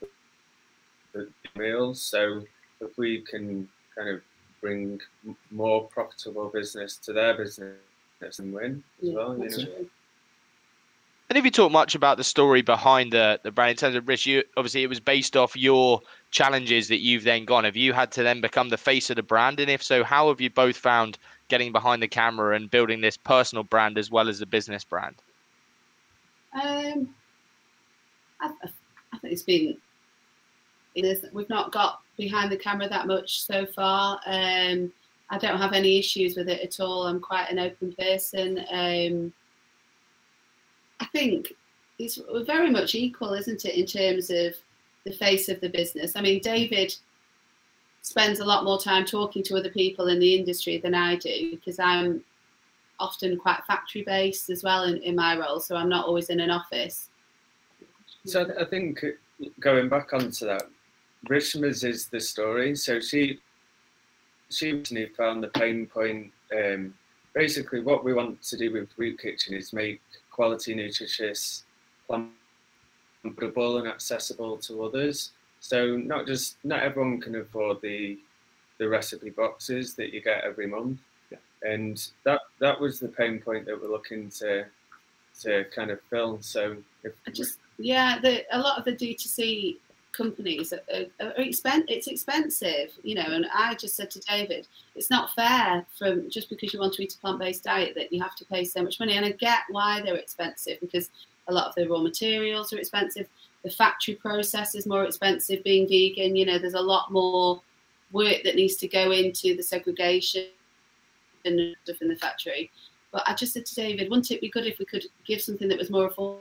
the 1.13 1.29
meals. 1.57 2.01
So, 2.03 2.45
if 2.81 2.97
we 2.99 3.21
can 3.23 3.69
kind 3.97 4.11
of 4.11 4.21
bring 4.61 5.01
more 5.51 5.85
profitable 5.89 6.49
business 6.49 6.97
to 6.99 7.13
their 7.13 7.37
business 7.37 7.75
and 8.39 8.53
win 8.53 8.83
as 9.03 9.09
yeah, 9.09 9.15
well, 9.15 9.39
you 9.39 9.49
know. 9.51 9.65
True. 9.65 9.91
And 11.35 11.41
if 11.41 11.45
you 11.45 11.51
talk 11.51 11.73
much 11.73 11.97
about 11.97 12.17
the 12.17 12.23
story 12.23 12.63
behind 12.63 13.13
the, 13.13 13.41
the 13.43 13.51
brand 13.51 13.73
in 13.73 13.77
terms 13.77 13.97
of 13.97 14.07
Rish, 14.07 14.25
you 14.25 14.45
obviously 14.57 14.85
it 14.85 14.89
was 14.89 15.01
based 15.01 15.37
off 15.37 15.57
your 15.57 16.01
challenges 16.31 16.87
that 16.87 17.01
you've 17.01 17.25
then 17.25 17.45
gone. 17.45 17.65
Have 17.65 17.75
you 17.75 17.93
had 17.93 18.13
to 18.13 18.23
then 18.23 18.41
become 18.41 18.69
the 18.69 18.77
face 18.77 19.11
of 19.11 19.17
the 19.17 19.25
brand? 19.25 19.59
And 19.59 19.69
if 19.69 19.83
so, 19.83 20.05
how 20.05 20.29
have 20.29 20.41
you 20.41 20.49
both 20.49 20.77
found 20.77 21.19
getting 21.49 21.73
behind 21.73 22.01
the 22.01 22.07
camera 22.07 22.55
and 22.55 22.71
building 22.71 23.01
this 23.01 23.17
personal 23.17 23.65
brand 23.65 23.99
as 23.99 24.13
well 24.13 24.29
as 24.29 24.39
the 24.39 24.47
business 24.47 24.85
brand? 24.85 25.17
Um, 26.55 27.09
I, 28.41 28.53
I 29.13 29.19
think 29.19 29.33
it's 29.33 29.43
been 29.43 29.77
we've 30.95 31.51
not 31.51 31.73
got 31.73 31.99
behind 32.17 32.53
the 32.53 32.57
camera 32.57 32.89
that 32.89 33.09
much 33.09 33.43
so 33.43 33.67
far. 33.67 34.21
Um, 34.25 34.93
I 35.31 35.39
don't 35.39 35.59
have 35.59 35.73
any 35.73 35.99
issues 35.99 36.37
with 36.37 36.49
it 36.49 36.61
at 36.61 36.79
all. 36.79 37.09
I'm 37.09 37.19
quite 37.19 37.51
an 37.51 37.59
open 37.59 37.93
person. 37.99 38.65
Um, 38.71 39.33
I 41.05 41.07
think 41.09 41.53
it's 41.99 42.19
very 42.47 42.71
much 42.71 42.95
equal, 42.95 43.35
isn't 43.35 43.67
it, 43.67 43.75
in 43.75 43.85
terms 43.85 44.31
of 44.31 44.55
the 45.05 45.13
face 45.13 45.51
of 45.51 45.61
the 45.61 45.69
business? 45.69 46.17
I 46.17 46.23
mean, 46.23 46.41
David 46.41 46.95
spends 48.01 48.41
a 48.41 48.45
lot 48.45 48.65
more 48.65 48.81
time 48.81 49.05
talking 49.05 49.43
to 49.45 49.57
other 49.57 49.69
people 49.69 50.09
in 50.09 50.19
the 50.19 50.35
industry 50.35 50.79
than 50.79 50.95
I 50.95 51.17
do 51.17 51.51
because 51.51 51.79
I'm 51.79 52.25
often 52.99 53.39
quite 53.39 53.63
factory 53.67 54.03
based 54.03 54.49
as 54.49 54.63
well 54.63 54.85
in, 54.85 54.97
in 54.99 55.15
my 55.15 55.39
role, 55.39 55.61
so 55.61 55.77
I'm 55.77 55.91
not 55.91 56.07
always 56.07 56.31
in 56.31 56.41
an 56.41 56.51
office. 56.51 57.11
So 58.25 58.51
I 58.59 58.65
think 58.65 59.05
going 59.61 59.91
back 59.91 60.15
onto 60.15 60.47
that, 60.47 60.63
Rishma's 61.29 61.85
is 61.85 62.09
the 62.09 62.21
story. 62.21 62.77
So 62.77 62.99
she 62.99 63.41
she 64.49 64.83
found 65.17 65.43
the 65.43 65.49
pain 65.49 65.87
point. 65.87 66.33
Um, 66.57 66.95
basically, 67.35 67.81
what 67.81 68.05
we 68.05 68.15
want 68.15 68.43
to 68.43 68.57
do 68.57 68.73
with 68.73 68.89
Root 68.97 69.19
Kitchen 69.21 69.55
is 69.55 69.73
make 69.73 70.01
quality, 70.31 70.75
nutritious, 70.75 71.65
plantable, 72.09 73.79
and 73.79 73.89
accessible 73.89 74.57
to 74.59 74.85
others. 74.85 75.33
So 75.61 75.97
not 75.97 76.27
just 76.27 76.57
not 76.65 76.83
everyone 76.83 77.21
can 77.21 77.37
afford 77.37 77.81
the 77.83 78.19
the 78.79 78.89
recipe 78.89 79.31
boxes 79.31 79.95
that 79.95 80.13
you 80.13 80.21
get 80.21 80.45
every 80.45 80.67
month, 80.67 80.99
yeah. 81.31 81.39
and 81.63 82.07
that 82.25 82.41
that 82.61 82.81
was 82.81 83.01
the 83.01 83.09
pain 83.09 83.41
point 83.41 83.67
that 83.67 83.81
we're 83.81 83.91
looking 83.91 84.29
to 84.31 84.67
to 85.41 85.65
kind 85.75 85.91
of 85.91 86.01
fill. 86.11 86.41
So 86.41 86.77
if 87.03 87.13
just 87.33 87.59
yeah, 87.79 88.19
the, 88.21 88.45
a 88.53 88.59
lot 88.59 88.79
of 88.79 88.85
the 88.85 88.93
D2C 88.93 89.79
companies 90.17 90.73
are, 90.73 90.81
are, 90.93 91.27
are 91.27 91.45
expen- 91.45 91.85
it's 91.89 92.07
expensive, 92.07 92.93
you 93.03 93.15
know. 93.15 93.27
And 93.27 93.47
I 93.55 93.75
just 93.75 93.97
said 93.97 94.11
to 94.13 94.21
David, 94.21 94.67
it's 94.95 95.11
not 95.11 95.35
fair 95.35 95.85
from 95.99 96.31
just 96.31 96.49
because 96.49 96.73
you 96.73 96.81
want 96.81 96.95
to 96.95 97.03
eat 97.03 97.15
a 97.15 97.19
plant-based 97.19 97.65
diet 97.65 97.95
that 97.97 98.13
you 98.13 98.23
have 98.23 98.35
to 98.37 98.45
pay 98.47 98.65
so 98.65 98.83
much 98.83 99.01
money. 99.01 99.15
And 99.15 99.27
I 99.27 99.33
get 99.33 99.61
why 99.71 100.01
they're 100.01 100.17
expensive 100.17 100.79
because 100.81 101.11
a 101.49 101.53
lot 101.53 101.69
of 101.69 101.75
the 101.75 101.89
raw 101.89 102.01
materials 102.01 102.73
are 102.73 102.79
expensive. 102.79 103.27
The 103.63 103.71
factory 103.71 104.15
process 104.15 104.75
is 104.75 104.87
more 104.87 105.05
expensive. 105.05 105.65
Being 105.65 105.89
vegan, 105.89 106.37
you 106.37 106.47
know, 106.47 106.59
there's 106.59 106.75
a 106.75 106.81
lot 106.81 107.13
more 107.13 107.61
work 108.13 108.43
that 108.45 108.57
needs 108.57 108.77
to 108.77 108.89
go 108.89 109.11
into 109.11 109.57
the 109.57 109.63
segregation 109.63 110.47
and 111.45 111.77
stuff 111.85 112.01
in 112.01 112.09
the 112.09 112.17
factory. 112.17 112.71
But 113.13 113.25
I 113.27 113.35
just 113.35 113.53
said 113.53 113.67
to 113.67 113.75
David, 113.75 114.11
wouldn't 114.11 114.31
it 114.31 114.41
be 114.41 114.51
good 114.51 114.67
if 114.67 114.79
we 114.79 114.85
could 114.85 115.05
give 115.27 115.41
something 115.41 115.69
that 115.69 115.79
was 115.79 115.91
more 115.91 116.11
affordable? 116.11 116.41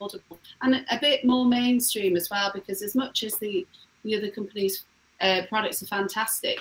Affordable 0.00 0.38
and 0.62 0.74
a 0.74 0.98
bit 1.00 1.24
more 1.24 1.44
mainstream 1.44 2.16
as 2.16 2.30
well. 2.30 2.50
Because 2.52 2.82
as 2.82 2.94
much 2.94 3.22
as 3.22 3.36
the 3.36 3.66
the 4.04 4.16
other 4.16 4.30
companies' 4.30 4.84
uh, 5.20 5.42
products 5.48 5.82
are 5.82 5.86
fantastic, 5.86 6.60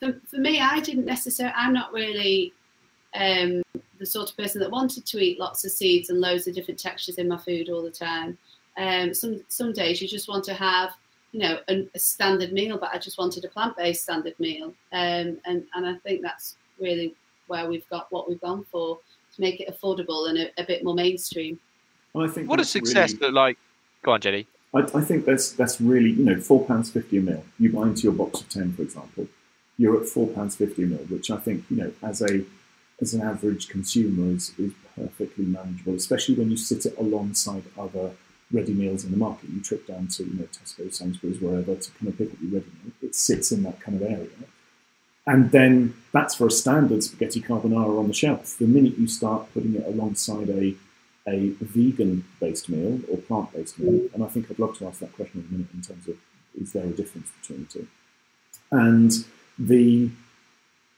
for, 0.00 0.20
for 0.28 0.38
me, 0.38 0.60
I 0.60 0.80
didn't 0.80 1.04
necessarily. 1.04 1.54
I'm 1.56 1.72
not 1.72 1.92
really 1.92 2.52
um, 3.14 3.62
the 3.98 4.06
sort 4.06 4.30
of 4.30 4.36
person 4.36 4.60
that 4.60 4.70
wanted 4.70 5.06
to 5.06 5.18
eat 5.18 5.38
lots 5.38 5.64
of 5.64 5.70
seeds 5.70 6.10
and 6.10 6.20
loads 6.20 6.46
of 6.46 6.54
different 6.54 6.80
textures 6.80 7.18
in 7.18 7.28
my 7.28 7.38
food 7.38 7.68
all 7.68 7.82
the 7.82 7.90
time. 7.90 8.36
Um, 8.76 9.14
some 9.14 9.44
some 9.48 9.72
days 9.72 10.00
you 10.00 10.08
just 10.08 10.28
want 10.28 10.44
to 10.44 10.54
have 10.54 10.92
you 11.32 11.40
know, 11.40 11.58
a, 11.68 11.88
a 11.94 11.98
standard 11.98 12.52
meal, 12.52 12.78
but 12.78 12.90
I 12.92 12.98
just 12.98 13.18
wanted 13.18 13.44
a 13.44 13.48
plant-based 13.48 14.02
standard 14.02 14.38
meal. 14.38 14.74
Um, 14.92 15.38
and 15.46 15.64
and 15.74 15.86
I 15.86 15.94
think 16.04 16.22
that's 16.22 16.56
really 16.78 17.14
where 17.46 17.68
we've 17.68 17.88
got 17.88 18.12
what 18.12 18.28
we've 18.28 18.40
gone 18.40 18.64
for 18.70 18.98
to 19.34 19.40
make 19.40 19.60
it 19.60 19.68
affordable 19.68 20.28
and 20.28 20.38
a, 20.38 20.62
a 20.62 20.66
bit 20.66 20.84
more 20.84 20.94
mainstream. 20.94 21.58
I 22.14 22.28
think 22.28 22.48
what 22.48 22.58
does 22.58 22.70
success 22.70 23.12
really, 23.14 23.26
look 23.26 23.34
like? 23.34 23.58
Go 24.02 24.12
on, 24.12 24.20
Jenny. 24.20 24.46
I, 24.74 24.80
I, 24.80 25.00
think 25.00 25.24
that's 25.24 25.52
that's 25.52 25.80
really 25.80 26.10
you 26.10 26.24
know 26.24 26.40
four 26.40 26.64
pounds 26.66 26.90
fifty 26.90 27.18
a 27.18 27.20
meal. 27.20 27.44
You 27.58 27.72
buy 27.72 27.88
into 27.88 28.02
your 28.02 28.12
box 28.12 28.40
of 28.40 28.48
ten, 28.48 28.72
for 28.72 28.82
example, 28.82 29.28
you're 29.78 30.00
at 30.00 30.08
four 30.08 30.28
pounds 30.28 30.56
fifty 30.56 30.84
a 30.84 30.86
meal, 30.86 31.04
which 31.08 31.30
I 31.30 31.36
think 31.36 31.64
you 31.70 31.76
know 31.76 31.92
as 32.02 32.20
a 32.22 32.44
as 33.00 33.14
an 33.14 33.22
average 33.22 33.68
consumer 33.68 34.34
is 34.34 34.52
is 34.58 34.72
perfectly 34.96 35.44
manageable, 35.44 35.94
especially 35.94 36.34
when 36.34 36.50
you 36.50 36.56
sit 36.56 36.86
it 36.86 36.96
alongside 36.98 37.64
other 37.78 38.12
ready 38.52 38.74
meals 38.74 39.04
in 39.04 39.10
the 39.10 39.16
market. 39.16 39.48
You 39.50 39.60
trip 39.60 39.86
down 39.86 40.08
to 40.08 40.24
you 40.24 40.34
know 40.34 40.44
Tesco, 40.44 40.92
Sainsbury's, 40.92 41.40
wherever 41.40 41.74
to 41.74 41.90
kind 41.92 42.08
of 42.08 42.18
pick 42.18 42.30
up 42.32 42.38
your 42.42 42.60
ready 42.60 42.70
meal. 42.84 42.92
It 43.02 43.14
sits 43.14 43.52
in 43.52 43.62
that 43.62 43.80
kind 43.80 44.00
of 44.00 44.08
area. 44.08 44.28
And 45.24 45.52
then 45.52 45.94
that's 46.12 46.34
for 46.34 46.48
a 46.48 46.50
standard 46.50 47.04
spaghetti 47.04 47.40
carbonara 47.40 47.98
on 47.98 48.08
the 48.08 48.14
shelf. 48.14 48.58
The 48.58 48.66
minute 48.66 48.98
you 48.98 49.06
start 49.06 49.52
putting 49.54 49.76
it 49.76 49.86
alongside 49.86 50.50
a 50.50 50.74
a 51.26 51.50
vegan 51.60 52.24
based 52.40 52.68
meal 52.68 53.00
or 53.10 53.18
plant 53.18 53.52
based 53.52 53.78
meal, 53.78 53.92
mm-hmm. 53.92 54.14
and 54.14 54.24
I 54.24 54.28
think 54.28 54.50
I'd 54.50 54.58
love 54.58 54.76
to 54.78 54.86
ask 54.86 55.00
that 55.00 55.14
question 55.14 55.40
in 55.40 55.46
a 55.46 55.52
minute 55.58 55.74
in 55.74 55.82
terms 55.82 56.08
of 56.08 56.16
is 56.60 56.72
there 56.72 56.84
a 56.84 56.90
difference 56.90 57.30
between 57.40 57.66
the 57.66 57.72
two? 57.72 57.88
And 58.70 59.12
the 59.58 60.10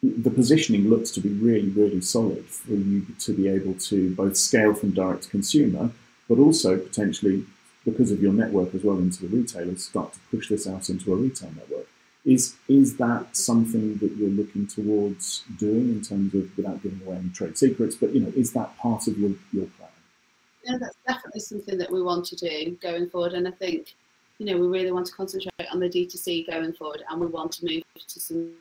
the 0.03 0.31
positioning 0.31 0.89
looks 0.91 1.11
to 1.13 1.21
be 1.21 1.31
really, 1.31 1.69
really 1.71 2.01
solid 2.01 2.45
for 2.45 2.73
you 2.73 3.07
to 3.21 3.33
be 3.33 3.49
able 3.49 3.75
to 3.75 4.15
both 4.15 4.37
scale 4.37 4.75
from 4.75 4.91
direct 4.91 5.25
to 5.25 5.31
consumer, 5.31 5.91
but 6.29 6.39
also 6.39 6.77
potentially, 6.77 7.47
because 7.87 8.11
of 8.11 8.21
your 8.21 8.33
network 8.33 8.75
as 8.75 8.85
well 8.85 8.99
into 8.99 9.27
the 9.27 9.35
retailers, 9.35 9.85
start 9.85 10.13
to 10.13 10.19
push 10.31 10.49
this 10.51 10.67
out 10.67 10.91
into 10.91 11.13
a 11.13 11.17
retail 11.17 11.51
network. 11.57 11.87
Is 12.25 12.55
is 12.69 12.97
that 12.97 13.37
something 13.37 13.99
that 13.99 14.17
you're 14.17 14.31
looking 14.31 14.67
towards 14.67 15.43
doing 15.59 15.91
in 15.91 16.03
terms 16.03 16.35
of 16.35 16.55
without 16.57 16.83
giving 16.83 17.01
away 17.07 17.17
any 17.17 17.31
trade 17.31 17.57
secrets? 17.57 17.97
But 17.97 18.15
you 18.15 18.21
know, 18.21 18.33
is 18.35 18.53
that 18.53 18.77
part 18.79 19.07
of 19.07 19.19
your, 19.19 19.33
your 19.53 19.67
plan? 19.67 19.91
Yeah, 20.65 20.79
that's 20.79 20.97
definitely 21.07 21.41
something 21.41 21.79
that 21.79 21.91
we 21.91 22.03
want 22.03 22.25
to 22.27 22.37
do 22.37 22.77
going 22.83 23.09
forward, 23.11 23.35
and 23.35 23.47
I 23.47 23.51
think 23.53 23.95
you 24.39 24.47
know 24.47 24.57
we 24.57 24.67
really 24.67 24.93
want 24.93 25.07
to 25.07 25.13
concentrate 25.13 25.53
on 25.71 25.81
the 25.81 25.89
D2C 25.89 26.47
going 26.51 26.73
forward, 26.73 27.03
and 27.09 27.21
we 27.21 27.27
want 27.27 27.53
to 27.53 27.65
move 27.65 27.83
to 28.07 28.21
some 28.21 28.53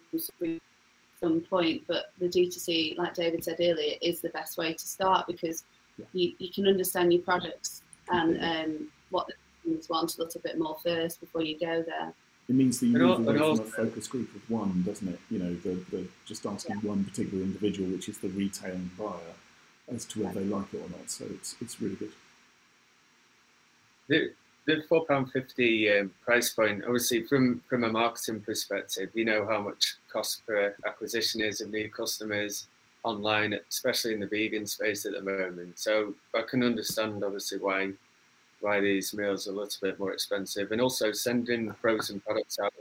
some 1.24 1.42
point. 1.42 1.84
But 1.88 2.12
the 2.20 2.28
D2C, 2.28 2.98
like 2.98 3.14
David 3.14 3.44
said 3.44 3.58
earlier, 3.60 3.96
is 4.02 4.22
the 4.22 4.30
best 4.30 4.58
way 4.58 4.74
to 4.74 4.88
start 4.88 5.28
because 5.28 5.64
yeah. 5.98 6.06
you, 6.14 6.34
you 6.40 6.50
can 6.52 6.68
understand 6.68 7.14
your 7.14 7.22
products 7.22 7.82
and 8.10 8.44
um, 8.44 8.88
what 9.10 9.28
the 9.28 9.34
customers 9.64 9.90
want 9.90 10.18
a 10.18 10.24
little 10.24 10.42
bit 10.42 10.60
more 10.60 10.78
first 10.84 11.22
before 11.22 11.42
you 11.42 11.58
go 11.58 11.84
there. 11.84 12.14
It 12.50 12.56
means 12.56 12.80
that 12.82 12.88
you 12.88 12.98
move 12.98 13.26
away 13.26 13.38
from 13.38 13.60
a 13.60 13.64
focus 13.64 14.08
group 14.08 14.36
of 14.36 14.50
one, 14.50 14.84
doesn't 14.86 15.08
it? 15.08 15.20
You 15.30 15.40
know, 15.40 15.54
the, 15.56 15.76
the 15.92 16.08
just 16.26 16.46
asking 16.46 16.80
yeah. 16.84 16.90
one 16.90 17.06
particular 17.06 17.42
individual, 17.42 17.90
which 17.90 18.10
is 18.10 18.18
the 18.18 18.28
retail 18.30 18.78
buyer, 19.00 19.34
as 19.92 20.06
to 20.06 20.24
whether 20.24 20.40
they 20.40 20.46
like 20.46 20.74
it 20.74 20.78
or 20.78 20.90
not. 20.90 21.10
So 21.10 21.26
it's 21.30 21.56
it's 21.62 21.82
really 21.82 21.96
good. 21.96 22.12
The, 24.08 24.32
the 24.66 24.84
four 24.88 25.06
pound 25.06 25.32
fifty 25.32 25.90
um, 25.92 26.12
price 26.24 26.50
point, 26.52 26.84
obviously 26.86 27.24
from 27.24 27.62
from 27.70 27.84
a 27.84 27.90
marketing 27.90 28.42
perspective, 28.42 29.10
you 29.14 29.26
know 29.26 29.46
how 29.46 29.62
much 29.62 29.96
cost 30.12 30.46
per 30.46 30.76
acquisition 30.86 31.42
is 31.42 31.62
of 31.62 31.72
new 31.72 31.90
customers 31.90 32.68
online, 33.04 33.58
especially 33.70 34.14
in 34.14 34.20
the 34.20 34.28
vegan 34.28 34.66
space 34.66 35.06
at 35.06 35.14
the 35.14 35.22
moment. 35.22 35.78
So 35.78 36.14
I 36.34 36.44
can 36.50 36.64
understand 36.64 37.24
obviously 37.24 37.60
why 37.60 37.92
why 38.62 38.80
these 38.80 39.14
meals 39.14 39.48
are 39.48 39.52
a 39.52 39.56
little 39.56 39.80
bit 39.82 40.00
more 40.00 40.14
expensive, 40.14 40.72
and 40.72 40.80
also 40.80 41.12
sending 41.12 41.74
frozen 41.82 42.22
products 42.22 42.60
out 42.60 42.74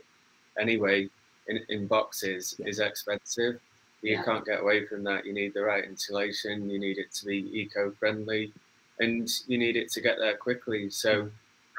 anyway 0.60 1.08
in, 1.48 1.60
in 1.68 1.86
boxes 1.86 2.54
is 2.60 2.78
expensive. 2.78 3.60
You 4.02 4.14
yeah. 4.14 4.24
can't 4.24 4.44
get 4.44 4.60
away 4.60 4.86
from 4.86 5.04
that. 5.04 5.24
You 5.24 5.32
need 5.32 5.54
the 5.54 5.62
right 5.62 5.84
insulation. 5.84 6.68
You 6.68 6.78
need 6.78 6.98
it 6.98 7.12
to 7.12 7.26
be 7.26 7.48
eco-friendly, 7.52 8.52
and 8.98 9.28
you 9.46 9.58
need 9.58 9.76
it 9.76 9.90
to 9.92 10.00
get 10.00 10.18
there 10.18 10.36
quickly. 10.36 10.90
So 10.90 11.30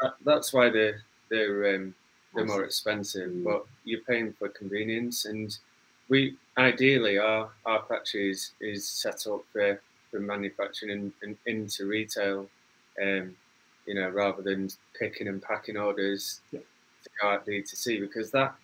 that, 0.01 0.13
that's 0.25 0.53
why 0.53 0.69
they're 0.69 1.01
they're 1.29 1.75
um, 1.75 1.93
they're 2.33 2.45
more 2.45 2.63
expensive. 2.63 3.29
Mm. 3.29 3.43
But 3.43 3.65
you're 3.83 4.01
paying 4.01 4.33
for 4.33 4.47
convenience, 4.49 5.25
and 5.25 5.55
we 6.07 6.37
ideally 6.57 7.17
our 7.17 7.49
our 7.65 7.83
factory 7.89 8.31
is, 8.31 8.51
is 8.61 8.87
set 8.87 9.27
up 9.27 9.43
for, 9.51 9.81
for 10.09 10.19
manufacturing 10.19 10.91
and, 10.91 11.11
and 11.21 11.37
into 11.45 11.87
retail. 11.87 12.47
Um, 13.01 13.35
you 13.85 13.95
know, 13.95 14.09
rather 14.09 14.41
than 14.41 14.69
picking 14.97 15.27
and 15.27 15.41
packing 15.41 15.77
orders 15.77 16.41
yeah. 16.51 16.59
to 17.03 17.09
go 17.21 17.27
out 17.29 17.45
D2C, 17.45 17.99
because 17.99 18.31
that, 18.31 18.55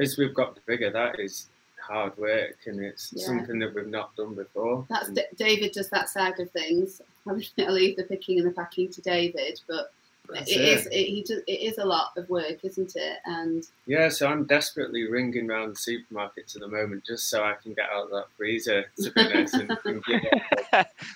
as 0.00 0.18
we've 0.18 0.34
got 0.34 0.58
bigger, 0.66 0.90
that 0.90 1.20
is 1.20 1.46
hard 1.84 2.16
work 2.16 2.56
and 2.66 2.80
it's 2.80 3.12
yeah. 3.14 3.26
something 3.26 3.58
that 3.58 3.74
we've 3.74 3.86
not 3.86 4.14
done 4.16 4.34
before. 4.34 4.86
That's 4.88 5.10
D- 5.10 5.22
David 5.36 5.72
does 5.72 5.90
that 5.90 6.08
side 6.08 6.38
of 6.40 6.50
things. 6.50 7.00
I'll 7.26 7.72
leave 7.72 7.96
the 7.96 8.04
picking 8.04 8.38
and 8.38 8.48
the 8.48 8.52
packing 8.52 8.90
to 8.90 9.00
David, 9.00 9.60
but 9.66 9.92
it, 10.30 10.48
it 10.48 10.60
is 10.60 10.86
it, 10.86 11.06
he 11.06 11.22
does, 11.22 11.42
it 11.46 11.52
is 11.52 11.78
a 11.78 11.84
lot 11.84 12.12
of 12.16 12.28
work, 12.30 12.64
isn't 12.64 12.96
it? 12.96 13.18
And 13.26 13.66
yeah, 13.86 14.08
so 14.08 14.26
I'm 14.26 14.44
desperately 14.44 15.08
ringing 15.08 15.50
around 15.50 15.76
supermarkets 15.76 16.54
at 16.54 16.60
the 16.60 16.68
moment 16.68 17.04
just 17.04 17.28
so 17.28 17.42
I 17.42 17.54
can 17.62 17.74
get 17.74 17.88
out 17.92 18.04
of 18.04 18.10
that 18.10 18.26
freezer 18.36 18.86
to 19.02 19.10
be 19.10 19.20
honest. 19.20 19.54
and, 19.54 19.78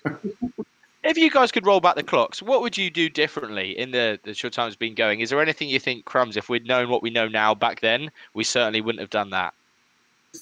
and 0.04 0.26
if 1.04 1.16
you 1.16 1.30
guys 1.30 1.50
could 1.50 1.66
roll 1.66 1.80
back 1.80 1.96
the 1.96 2.02
clocks, 2.02 2.42
what 2.42 2.60
would 2.60 2.76
you 2.76 2.90
do 2.90 3.08
differently 3.08 3.78
in 3.78 3.90
the, 3.92 4.20
the 4.24 4.34
short 4.34 4.52
time 4.52 4.66
it's 4.66 4.76
been 4.76 4.94
going? 4.94 5.20
Is 5.20 5.30
there 5.30 5.40
anything 5.40 5.68
you 5.68 5.80
think, 5.80 6.04
Crumbs, 6.04 6.36
if 6.36 6.48
we'd 6.48 6.66
known 6.66 6.90
what 6.90 7.02
we 7.02 7.10
know 7.10 7.28
now 7.28 7.54
back 7.54 7.80
then, 7.80 8.10
we 8.34 8.44
certainly 8.44 8.80
wouldn't 8.80 9.00
have 9.00 9.10
done 9.10 9.30
that? 9.30 9.54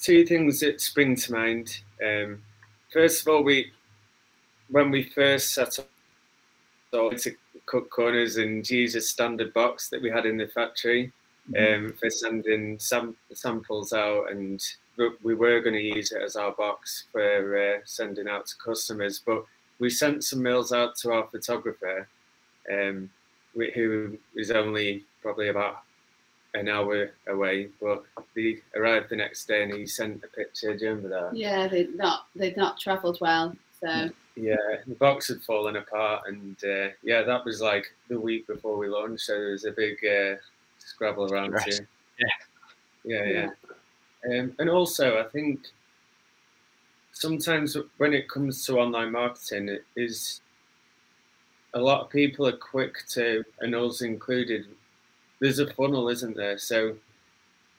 Two 0.01 0.25
things 0.25 0.59
that 0.59 0.81
spring 0.81 1.15
to 1.15 1.31
mind. 1.31 1.81
Um, 2.05 2.41
first 2.91 3.21
of 3.21 3.27
all, 3.27 3.43
we 3.43 3.71
when 4.69 4.91
we 4.91 5.03
first 5.03 5.53
set 5.53 5.79
up 5.79 5.87
to 6.91 7.35
cut 7.65 7.89
corners 7.89 8.37
and 8.37 8.69
use 8.69 8.95
a 8.95 9.01
standard 9.01 9.53
box 9.53 9.89
that 9.89 10.01
we 10.01 10.09
had 10.09 10.25
in 10.25 10.37
the 10.37 10.47
factory 10.47 11.11
mm-hmm. 11.51 11.85
um, 11.85 11.93
for 11.93 12.09
sending 12.09 12.79
sam- 12.79 13.15
samples 13.33 13.93
out, 13.93 14.31
and 14.31 14.61
we 15.23 15.35
were 15.35 15.61
going 15.61 15.75
to 15.75 15.81
use 15.81 16.11
it 16.11 16.21
as 16.21 16.35
our 16.35 16.51
box 16.51 17.05
for 17.11 17.57
uh, 17.57 17.79
sending 17.85 18.27
out 18.27 18.45
to 18.47 18.55
customers, 18.57 19.21
but 19.25 19.43
we 19.79 19.89
sent 19.89 20.23
some 20.23 20.41
mails 20.41 20.71
out 20.71 20.95
to 20.97 21.11
our 21.11 21.27
photographer, 21.27 22.07
um, 22.71 23.09
who 23.75 24.17
is 24.35 24.51
only 24.51 25.03
probably 25.21 25.49
about 25.49 25.83
an 26.53 26.69
hour 26.69 27.11
away, 27.27 27.69
but 27.81 28.03
he 28.35 28.59
arrived 28.75 29.09
the 29.09 29.15
next 29.15 29.47
day 29.47 29.63
and 29.63 29.73
he 29.73 29.85
sent 29.85 30.23
a 30.23 30.27
picture. 30.27 30.75
Do 30.75 30.85
you 30.85 30.91
remember 30.91 31.09
that? 31.09 31.37
Yeah, 31.37 31.67
they'd 31.67 31.95
not 31.95 32.27
they'd 32.35 32.57
not 32.57 32.79
travelled 32.79 33.19
well, 33.21 33.55
so. 33.79 34.09
Yeah, 34.39 34.55
the 34.85 34.93
box 34.93 35.29
had 35.29 35.41
fallen 35.41 35.77
apart, 35.77 36.25
and 36.27 36.55
uh, 36.63 36.89
yeah, 37.01 37.23
that 37.23 37.43
was 37.43 37.59
like 37.59 37.87
the 38.07 38.19
week 38.19 38.45
before 38.45 38.77
we 38.77 38.87
launched, 38.87 39.25
so 39.25 39.33
there 39.33 39.51
was 39.51 39.65
a 39.65 39.71
big 39.71 39.97
uh, 40.05 40.35
scrabble 40.77 41.33
around 41.33 41.57
here. 41.65 41.87
Yeah, 42.19 42.27
yeah, 43.03 43.23
yeah. 43.25 43.49
yeah. 44.29 44.39
Um, 44.39 44.53
and 44.59 44.69
also, 44.69 45.19
I 45.19 45.23
think 45.23 45.61
sometimes 47.13 47.75
when 47.97 48.13
it 48.13 48.29
comes 48.29 48.63
to 48.65 48.77
online 48.77 49.11
marketing, 49.11 49.69
it 49.69 49.85
is 49.95 50.41
a 51.73 51.79
lot 51.79 52.01
of 52.01 52.09
people 52.11 52.47
are 52.47 52.57
quick 52.57 53.07
to, 53.09 53.43
and 53.59 53.73
us 53.73 54.01
included. 54.01 54.67
There's 55.39 55.59
a 55.59 55.71
funnel, 55.73 56.09
isn't 56.09 56.35
there? 56.35 56.57
So 56.57 56.95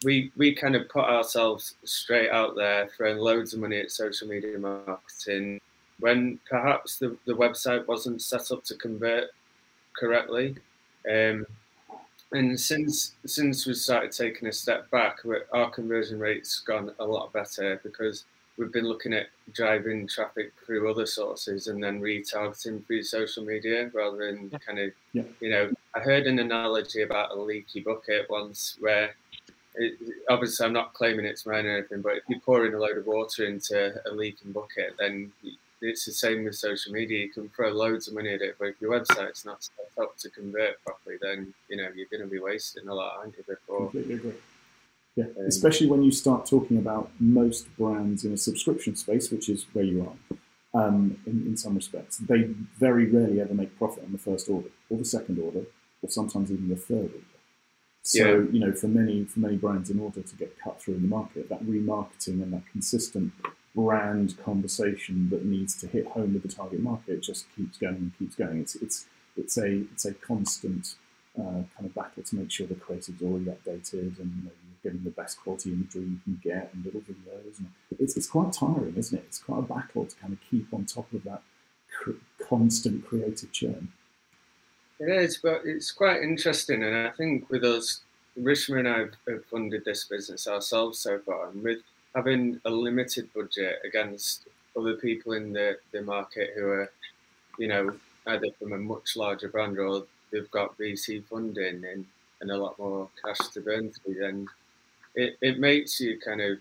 we 0.04 0.30
we 0.36 0.54
kind 0.54 0.76
of 0.76 0.88
put 0.88 1.04
ourselves 1.04 1.74
straight 1.84 2.30
out 2.30 2.54
there, 2.54 2.88
throwing 2.96 3.18
loads 3.18 3.54
of 3.54 3.60
money 3.60 3.78
at 3.78 3.90
social 3.90 4.28
media 4.28 4.58
marketing, 4.58 5.60
when 6.00 6.38
perhaps 6.48 6.98
the, 6.98 7.16
the 7.26 7.34
website 7.34 7.86
wasn't 7.86 8.22
set 8.22 8.50
up 8.50 8.64
to 8.64 8.74
convert 8.76 9.30
correctly. 9.98 10.56
Um, 11.10 11.46
and 12.32 12.58
since 12.58 13.14
since 13.24 13.66
we 13.66 13.74
started 13.74 14.12
taking 14.12 14.48
a 14.48 14.52
step 14.52 14.90
back, 14.90 15.18
our 15.52 15.70
conversion 15.70 16.18
rate's 16.18 16.60
gone 16.60 16.92
a 16.98 17.04
lot 17.04 17.32
better 17.32 17.80
because 17.82 18.24
we've 18.58 18.72
been 18.72 18.86
looking 18.86 19.14
at 19.14 19.28
driving 19.52 20.06
traffic 20.06 20.52
through 20.66 20.90
other 20.90 21.06
sources 21.06 21.68
and 21.68 21.82
then 21.82 22.00
retargeting 22.00 22.84
through 22.86 23.02
social 23.02 23.44
media 23.44 23.90
rather 23.94 24.26
than 24.26 24.50
yeah. 24.52 24.58
kind 24.58 24.78
of, 24.78 24.90
yeah. 25.12 25.22
you 25.40 25.48
know, 25.48 25.70
I 25.94 26.00
heard 26.00 26.26
an 26.26 26.38
analogy 26.38 27.02
about 27.02 27.32
a 27.32 27.40
leaky 27.40 27.80
bucket 27.80 28.28
once 28.28 28.76
where 28.80 29.10
it, 29.74 29.98
obviously 30.28 30.66
I'm 30.66 30.72
not 30.72 30.94
claiming 30.94 31.24
it's 31.24 31.46
mine 31.46 31.66
or 31.66 31.78
anything, 31.78 32.02
but 32.02 32.16
if 32.16 32.22
you're 32.28 32.40
pouring 32.40 32.74
a 32.74 32.78
load 32.78 32.98
of 32.98 33.06
water 33.06 33.46
into 33.46 33.94
a 34.06 34.12
leaking 34.12 34.52
bucket, 34.52 34.94
then 34.98 35.32
it's 35.80 36.04
the 36.04 36.12
same 36.12 36.44
with 36.44 36.56
social 36.56 36.92
media. 36.92 37.24
You 37.24 37.32
can 37.32 37.48
throw 37.50 37.70
loads 37.70 38.08
of 38.08 38.14
money 38.14 38.34
at 38.34 38.42
it, 38.42 38.56
but 38.58 38.68
if 38.68 38.80
your 38.80 38.98
website's 38.98 39.44
not 39.44 39.62
set 39.62 40.02
up 40.02 40.16
to 40.18 40.30
convert 40.30 40.82
properly, 40.84 41.16
then, 41.22 41.54
you 41.68 41.76
know, 41.76 41.88
you're 41.94 42.08
going 42.10 42.22
to 42.22 42.26
be 42.26 42.40
wasting 42.40 42.88
a 42.88 42.94
lot, 42.94 43.18
aren't 43.18 43.36
you, 43.36 43.44
before. 43.48 43.90
Completely 43.90 44.14
agree. 44.14 44.34
Yeah, 45.16 45.24
um, 45.24 45.46
especially 45.46 45.86
when 45.86 46.02
you 46.02 46.12
start 46.12 46.46
talking 46.46 46.78
about 46.78 47.10
most 47.18 47.74
brands 47.76 48.24
in 48.24 48.32
a 48.32 48.36
subscription 48.36 48.94
space, 48.96 49.30
which 49.30 49.48
is 49.48 49.66
where 49.72 49.84
you 49.84 50.14
are, 50.74 50.84
um, 50.84 51.16
in, 51.26 51.46
in 51.46 51.56
some 51.56 51.74
respects. 51.74 52.18
They 52.18 52.42
very 52.78 53.06
rarely 53.06 53.40
ever 53.40 53.54
make 53.54 53.76
profit 53.78 54.04
on 54.04 54.12
the 54.12 54.18
first 54.18 54.48
order, 54.48 54.68
or 54.90 54.98
the 54.98 55.04
second 55.04 55.38
order, 55.38 55.62
or 56.02 56.10
sometimes 56.10 56.50
even 56.50 56.68
the 56.68 56.76
third 56.76 57.10
order. 57.12 57.38
So 58.02 58.18
yeah. 58.18 58.52
you 58.52 58.60
know, 58.60 58.72
for 58.72 58.88
many 58.88 59.24
for 59.24 59.40
many 59.40 59.56
brands, 59.56 59.90
in 59.90 60.00
order 60.00 60.22
to 60.22 60.36
get 60.36 60.58
cut 60.58 60.80
through 60.80 60.94
in 60.94 61.02
the 61.02 61.08
market, 61.08 61.48
that 61.48 61.64
remarketing 61.64 62.42
and 62.42 62.52
that 62.52 62.62
consistent 62.72 63.32
brand 63.74 64.36
conversation 64.42 65.28
that 65.30 65.44
needs 65.44 65.76
to 65.80 65.86
hit 65.86 66.06
home 66.08 66.32
with 66.34 66.42
the 66.42 66.48
target 66.48 66.80
market 66.80 67.22
just 67.22 67.46
keeps 67.54 67.78
going 67.78 67.96
and 67.96 68.18
keeps 68.18 68.34
going. 68.34 68.60
It's 68.60 68.76
it's 68.76 69.06
it's 69.36 69.58
a 69.58 69.82
it's 69.92 70.04
a 70.04 70.14
constant 70.14 70.94
uh, 71.38 71.62
kind 71.76 71.84
of 71.84 71.94
battle 71.94 72.22
to 72.22 72.36
make 72.36 72.50
sure 72.50 72.66
the 72.66 72.74
creative's 72.74 73.22
already 73.22 73.44
updated 73.44 74.18
and 74.18 74.32
you 74.36 74.44
know, 74.44 74.50
you're 74.64 74.82
getting 74.82 75.04
the 75.04 75.10
best 75.10 75.40
quality 75.40 75.72
imagery 75.72 76.02
you 76.02 76.18
can 76.24 76.40
get 76.42 76.70
and 76.72 76.84
little 76.84 77.00
videos. 77.02 77.58
And 77.58 77.68
it's 77.98 78.16
it's 78.16 78.26
quite 78.26 78.52
tiring, 78.52 78.94
isn't 78.96 79.18
it? 79.18 79.24
It's 79.26 79.38
quite 79.38 79.58
a 79.58 79.62
battle 79.62 80.06
to 80.06 80.16
kind 80.16 80.32
of 80.32 80.38
keep 80.50 80.72
on 80.72 80.84
top 80.84 81.12
of 81.12 81.24
that 81.24 81.42
cr- 81.96 82.22
constant 82.48 83.06
creative 83.06 83.52
churn. 83.52 83.92
It 85.00 85.08
is, 85.08 85.38
but 85.38 85.62
it's 85.64 85.92
quite 85.92 86.22
interesting, 86.22 86.82
and 86.82 86.96
I 86.96 87.10
think 87.10 87.48
with 87.50 87.64
us, 87.64 88.00
Rishma 88.38 88.80
and 88.80 88.88
I 88.88 88.98
have 89.30 89.44
funded 89.46 89.84
this 89.84 90.04
business 90.04 90.48
ourselves 90.48 90.98
so 90.98 91.18
far, 91.20 91.48
and 91.48 91.62
with 91.62 91.78
having 92.14 92.60
a 92.64 92.70
limited 92.70 93.32
budget 93.32 93.80
against 93.84 94.48
other 94.76 94.94
people 94.94 95.32
in 95.34 95.52
the, 95.52 95.78
the 95.92 96.02
market 96.02 96.50
who 96.56 96.66
are, 96.66 96.90
you 97.58 97.68
know, 97.68 97.94
either 98.26 98.48
from 98.58 98.72
a 98.72 98.78
much 98.78 99.16
larger 99.16 99.48
brand 99.48 99.78
or 99.78 100.04
they've 100.32 100.50
got 100.50 100.76
VC 100.78 101.24
funding 101.26 101.84
and, 101.84 102.04
and 102.40 102.50
a 102.50 102.56
lot 102.56 102.78
more 102.78 103.08
cash 103.24 103.48
to 103.48 103.60
burn 103.60 103.90
through, 103.90 104.14
then 104.14 104.46
it, 105.14 105.36
it 105.40 105.58
makes 105.58 106.00
you 106.00 106.18
kind 106.18 106.40
of 106.40 106.58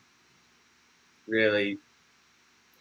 really 1.27 1.77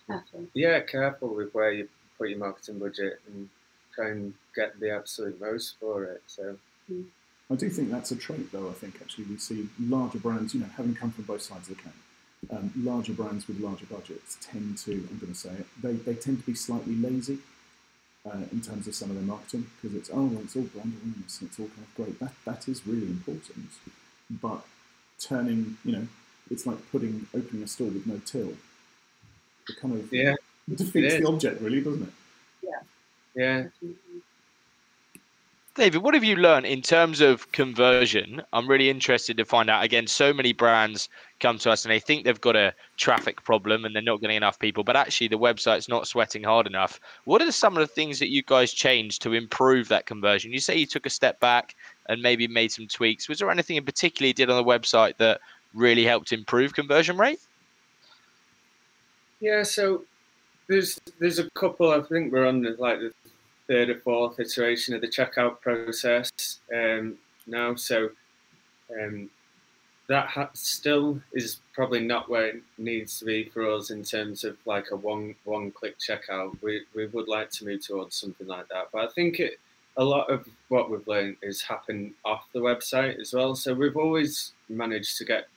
careful. 0.06 0.46
Yeah, 0.54 0.80
careful 0.80 1.34
with 1.34 1.52
where 1.54 1.72
you 1.72 1.88
put 2.18 2.30
your 2.30 2.38
marketing 2.38 2.78
budget 2.78 3.20
and 3.26 3.48
try 3.96 4.10
and 4.10 4.34
get 4.54 4.78
the 4.78 4.90
absolute 4.90 5.40
most 5.40 5.76
for 5.80 6.04
it. 6.04 6.22
So 6.26 6.56
mm. 6.90 7.04
I 7.50 7.54
do 7.54 7.68
think 7.68 7.90
that's 7.90 8.10
a 8.10 8.16
trait 8.16 8.52
though, 8.52 8.68
I 8.68 8.72
think 8.72 8.98
actually 9.00 9.24
we 9.24 9.38
see 9.38 9.68
larger 9.80 10.18
brands, 10.18 10.54
you 10.54 10.60
know, 10.60 10.70
having 10.76 10.94
come 10.94 11.10
from 11.10 11.24
both 11.24 11.42
sides 11.42 11.68
of 11.68 11.76
the 11.76 11.82
camp, 11.82 11.94
um, 12.50 12.72
larger 12.76 13.12
brands 13.12 13.48
with 13.48 13.58
larger 13.60 13.86
budgets 13.86 14.36
tend 14.40 14.78
to, 14.78 14.92
I'm 14.92 15.18
going 15.18 15.32
to 15.32 15.38
say 15.38 15.50
it, 15.50 15.66
they, 15.82 15.92
they 15.92 16.14
tend 16.14 16.40
to 16.40 16.46
be 16.46 16.54
slightly 16.54 16.94
lazy 16.96 17.38
uh, 18.26 18.42
in 18.52 18.60
terms 18.60 18.86
of 18.86 18.94
some 18.94 19.10
of 19.10 19.16
their 19.16 19.24
marketing 19.24 19.66
because 19.80 19.96
it's, 19.96 20.10
oh, 20.12 20.24
well, 20.24 20.42
it's 20.42 20.56
all 20.56 20.62
brand 20.62 20.92
awareness 21.00 21.40
and 21.40 21.50
it's 21.50 21.60
all 21.60 21.68
kind 21.68 21.86
of 21.86 21.94
great. 21.94 22.20
That, 22.20 22.32
that 22.44 22.68
is 22.68 22.86
really 22.86 23.06
important. 23.06 23.70
But 24.30 24.66
turning, 25.20 25.76
you 25.84 25.92
know, 25.92 26.06
it's 26.50 26.66
like 26.66 26.78
putting, 26.90 27.26
opening 27.34 27.62
a 27.62 27.66
store 27.66 27.88
with 27.88 28.06
no 28.06 28.20
till. 28.26 28.54
It 29.68 29.80
kind 29.80 29.94
of 29.94 30.12
yeah. 30.12 30.34
defeats 30.68 31.16
the 31.16 31.26
object, 31.26 31.60
really, 31.60 31.80
doesn't 31.80 32.02
it? 32.02 32.12
Yeah. 33.36 33.64
David, 35.74 36.02
what 36.02 36.14
have 36.14 36.24
you 36.24 36.36
learned 36.36 36.64
in 36.64 36.80
terms 36.80 37.20
of 37.20 37.52
conversion? 37.52 38.40
I'm 38.54 38.66
really 38.66 38.88
interested 38.88 39.36
to 39.36 39.44
find 39.44 39.68
out. 39.68 39.84
Again, 39.84 40.06
so 40.06 40.32
many 40.32 40.54
brands 40.54 41.10
come 41.38 41.58
to 41.58 41.70
us 41.70 41.84
and 41.84 41.92
they 41.92 42.00
think 42.00 42.24
they've 42.24 42.40
got 42.40 42.56
a 42.56 42.72
traffic 42.96 43.44
problem 43.44 43.84
and 43.84 43.94
they're 43.94 44.02
not 44.02 44.22
getting 44.22 44.38
enough 44.38 44.58
people, 44.58 44.84
but 44.84 44.96
actually 44.96 45.28
the 45.28 45.38
website's 45.38 45.86
not 45.86 46.08
sweating 46.08 46.42
hard 46.42 46.66
enough. 46.66 46.98
What 47.24 47.42
are 47.42 47.52
some 47.52 47.76
of 47.76 47.80
the 47.80 47.94
things 47.94 48.18
that 48.20 48.30
you 48.30 48.42
guys 48.42 48.72
changed 48.72 49.20
to 49.22 49.34
improve 49.34 49.88
that 49.88 50.06
conversion? 50.06 50.50
You 50.50 50.60
say 50.60 50.76
you 50.76 50.86
took 50.86 51.04
a 51.04 51.10
step 51.10 51.38
back 51.40 51.74
and 52.08 52.22
maybe 52.22 52.48
made 52.48 52.72
some 52.72 52.86
tweaks. 52.86 53.28
Was 53.28 53.38
there 53.38 53.50
anything 53.50 53.76
in 53.76 53.84
particular 53.84 54.28
you 54.28 54.32
did 54.32 54.48
on 54.48 54.56
the 54.56 54.64
website 54.64 55.18
that 55.18 55.40
really 55.74 56.04
helped 56.04 56.32
improve 56.32 56.72
conversion 56.72 57.18
rate? 57.18 57.40
Yeah, 59.40 59.62
so 59.62 60.04
there's 60.68 60.98
there's 61.18 61.38
a 61.38 61.50
couple. 61.50 61.90
I 61.90 62.00
think 62.00 62.32
we're 62.32 62.46
on 62.46 62.62
the, 62.62 62.76
like 62.78 62.98
the 62.98 63.12
third 63.68 63.90
or 63.90 64.00
fourth 64.00 64.38
iteration 64.38 64.94
of 64.94 65.00
the 65.00 65.08
checkout 65.08 65.60
process 65.60 66.30
um, 66.74 67.16
now. 67.46 67.74
So 67.74 68.10
um, 69.00 69.30
that 70.08 70.28
ha- 70.28 70.50
still 70.52 71.20
is 71.32 71.58
probably 71.74 72.00
not 72.00 72.28
where 72.28 72.46
it 72.46 72.62
needs 72.78 73.18
to 73.18 73.24
be 73.24 73.50
for 73.52 73.70
us 73.70 73.90
in 73.90 74.04
terms 74.04 74.44
of 74.44 74.56
like 74.66 74.86
a 74.92 74.96
one 74.96 75.34
one 75.44 75.70
click 75.70 75.96
checkout. 75.98 76.56
We 76.62 76.82
we 76.94 77.06
would 77.06 77.28
like 77.28 77.50
to 77.52 77.64
move 77.64 77.84
towards 77.84 78.16
something 78.16 78.46
like 78.46 78.68
that, 78.68 78.88
but 78.92 79.04
I 79.04 79.12
think 79.12 79.40
it 79.40 79.58
a 79.96 80.04
lot 80.04 80.30
of 80.30 80.46
what 80.68 80.90
we've 80.90 81.06
learned 81.08 81.36
is 81.42 81.62
happen 81.62 82.14
off 82.24 82.44
the 82.52 82.60
website 82.60 83.18
as 83.18 83.32
well. 83.32 83.54
So 83.54 83.72
we've 83.72 83.96
always 83.96 84.52
managed 84.68 85.16
to 85.18 85.24
get 85.24 85.48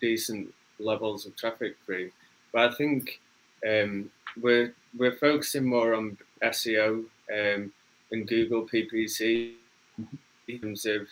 decent 0.00 0.54
levels 0.78 1.26
of 1.26 1.36
traffic 1.36 1.76
through, 1.84 2.10
but 2.52 2.70
I 2.70 2.74
think 2.74 3.20
um, 3.68 4.10
we're 4.40 4.74
we're 4.96 5.16
focusing 5.16 5.66
more 5.66 5.94
on 5.94 6.16
SEO 6.42 7.04
um, 7.32 7.72
and 8.12 8.26
Google 8.26 8.66
PPC 8.66 9.54
in 10.48 10.58
terms 10.60 10.86
of 10.86 11.06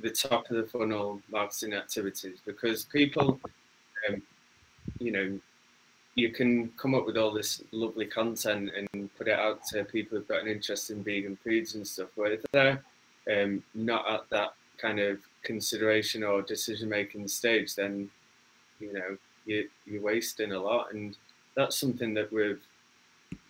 the 0.00 0.10
top 0.10 0.50
of 0.50 0.56
the 0.56 0.66
funnel 0.66 1.20
marketing 1.30 1.74
activities 1.74 2.38
because 2.44 2.84
people, 2.84 3.38
um, 4.08 4.22
you 4.98 5.12
know, 5.12 5.38
you 6.14 6.30
can 6.30 6.68
come 6.76 6.94
up 6.94 7.06
with 7.06 7.16
all 7.16 7.32
this 7.32 7.62
lovely 7.70 8.06
content 8.06 8.70
and 8.76 9.10
put 9.16 9.28
it 9.28 9.38
out 9.38 9.64
to 9.64 9.84
people 9.84 10.18
who've 10.18 10.28
got 10.28 10.42
an 10.42 10.48
interest 10.48 10.90
in 10.90 11.04
vegan 11.04 11.38
foods 11.44 11.74
and 11.74 11.86
stuff. 11.86 12.08
But 12.16 12.32
if 12.32 12.42
they're 12.52 12.82
um, 13.30 13.62
not 13.74 14.08
at 14.10 14.28
that 14.30 14.54
kind 14.78 14.98
of 14.98 15.18
consideration 15.42 16.22
or 16.24 16.42
decision 16.42 16.88
making 16.88 17.28
stage, 17.28 17.74
then 17.74 18.10
you 18.80 18.92
know 18.92 19.16
you, 19.46 19.68
you're 19.86 20.02
wasting 20.02 20.52
a 20.52 20.60
lot. 20.60 20.92
And 20.92 21.16
that's 21.54 21.76
something 21.76 22.14
that 22.14 22.32
we've 22.32 22.60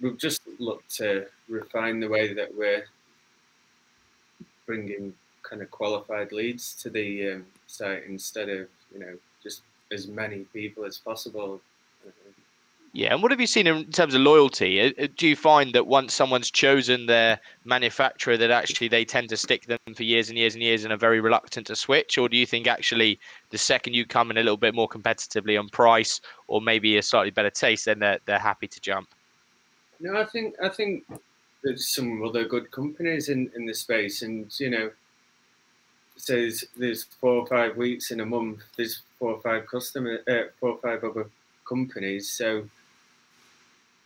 we've 0.01 0.19
just 0.19 0.43
looked 0.59 0.95
to 0.97 1.27
refine 1.49 2.01
the 2.01 2.09
way 2.09 2.33
that 2.33 2.55
we're 2.55 2.85
bringing 4.67 5.13
kind 5.43 5.63
of 5.63 5.71
qualified 5.71 6.33
leads 6.33 6.75
to 6.75 6.91
the 6.91 7.33
um, 7.33 7.47
site 7.67 8.05
instead 8.07 8.49
of 8.49 8.69
you 8.93 9.01
know 9.01 9.17
just 9.43 9.63
as 9.93 10.07
many 10.07 10.41
people 10.53 10.85
as 10.85 10.99
possible. 10.99 11.61
Yeah, 12.93 13.13
and 13.13 13.23
what 13.23 13.31
have 13.31 13.41
you 13.41 13.47
seen 13.47 13.69
in 13.69 13.85
terms 13.93 14.15
of 14.15 14.21
loyalty? 14.21 14.81
Uh, 14.81 15.05
uh, 15.05 15.07
do 15.17 15.29
you 15.29 15.37
find 15.37 15.73
that 15.77 15.87
once 15.87 16.13
someone's 16.13 16.51
chosen 16.51 17.07
their 17.07 17.39
manufacturer, 17.65 18.37
that 18.37 18.51
actually 18.51 18.89
they 18.89 19.05
tend 19.05 19.29
to 19.29 19.37
stick 19.37 19.67
them 19.67 19.79
for 19.95 20.03
years 20.03 20.29
and 20.29 20.37
years 20.37 20.55
and 20.55 20.63
years 20.63 20.83
and 20.83 20.93
are 20.93 20.97
very 20.97 21.21
reluctant 21.21 21.69
to 21.69 21.77
switch? 21.77 22.19
Or 22.19 22.29
do 22.29 22.37
you 22.37 22.47
think 22.47 22.67
actually 22.67 23.21
the 23.51 23.59
second 23.59 23.95
you 23.95 24.05
come 24.05 24.33
in 24.33 24.39
a 24.39 24.43
little 24.43 24.57
bit 24.57 24.75
more 24.75 24.89
competitively 24.89 25.57
on 25.57 25.69
price 25.69 26.21
or 26.49 26.61
maybe 26.61 26.97
a 26.97 27.03
slightly 27.03 27.31
better 27.31 27.51
taste, 27.51 27.85
then 27.85 28.01
they're, 28.01 28.19
they're 28.27 28.41
happy 28.41 28.67
to 28.67 28.81
jump? 28.81 29.09
No, 30.01 30.21
I 30.21 30.25
think 30.25 30.55
I 30.63 30.69
think 30.69 31.05
there's 31.63 31.89
some 31.89 32.25
other 32.25 32.45
good 32.45 32.71
companies 32.71 33.29
in, 33.29 33.51
in 33.55 33.67
the 33.67 33.75
space, 33.75 34.23
and 34.23 34.51
you 34.59 34.71
know, 34.71 34.91
there's, 36.27 36.65
there's 36.77 37.05
four 37.05 37.43
or 37.43 37.47
five 37.47 37.77
weeks 37.77 38.11
in 38.11 38.21
a 38.21 38.27
month. 38.27 38.61
There's 38.77 39.03
four 39.19 39.35
or 39.35 39.41
five 39.43 39.67
customer, 39.67 40.21
uh, 40.29 40.51
four 40.59 40.71
or 40.71 40.79
five 40.79 41.05
other 41.05 41.29
companies. 41.69 42.31
So 42.31 42.65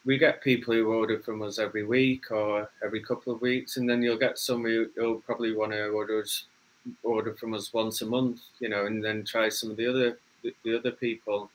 we 0.04 0.18
get 0.18 0.42
people 0.42 0.74
who 0.74 0.92
order 0.92 1.18
from 1.20 1.42
us 1.42 1.58
every 1.58 1.84
week 1.84 2.30
or 2.30 2.68
every 2.84 3.00
couple 3.00 3.32
of 3.32 3.40
weeks, 3.40 3.76
and 3.76 3.88
then 3.88 4.02
you'll 4.02 4.18
get 4.18 4.38
some 4.38 4.64
who 4.64 4.88
will 4.96 5.20
probably 5.20 5.54
want 5.54 5.72
to 5.72 5.88
order 5.88 6.20
us, 6.20 6.44
order 7.02 7.34
from 7.34 7.54
us 7.54 7.72
once 7.72 8.02
a 8.02 8.06
month, 8.06 8.40
you 8.60 8.68
know, 8.68 8.86
and 8.86 9.02
then 9.02 9.24
try 9.24 9.48
some 9.48 9.70
of 9.70 9.76
the 9.76 9.88
other 9.88 10.18
the, 10.42 10.54
the 10.64 10.78
other 10.78 10.90
people. 10.90 11.50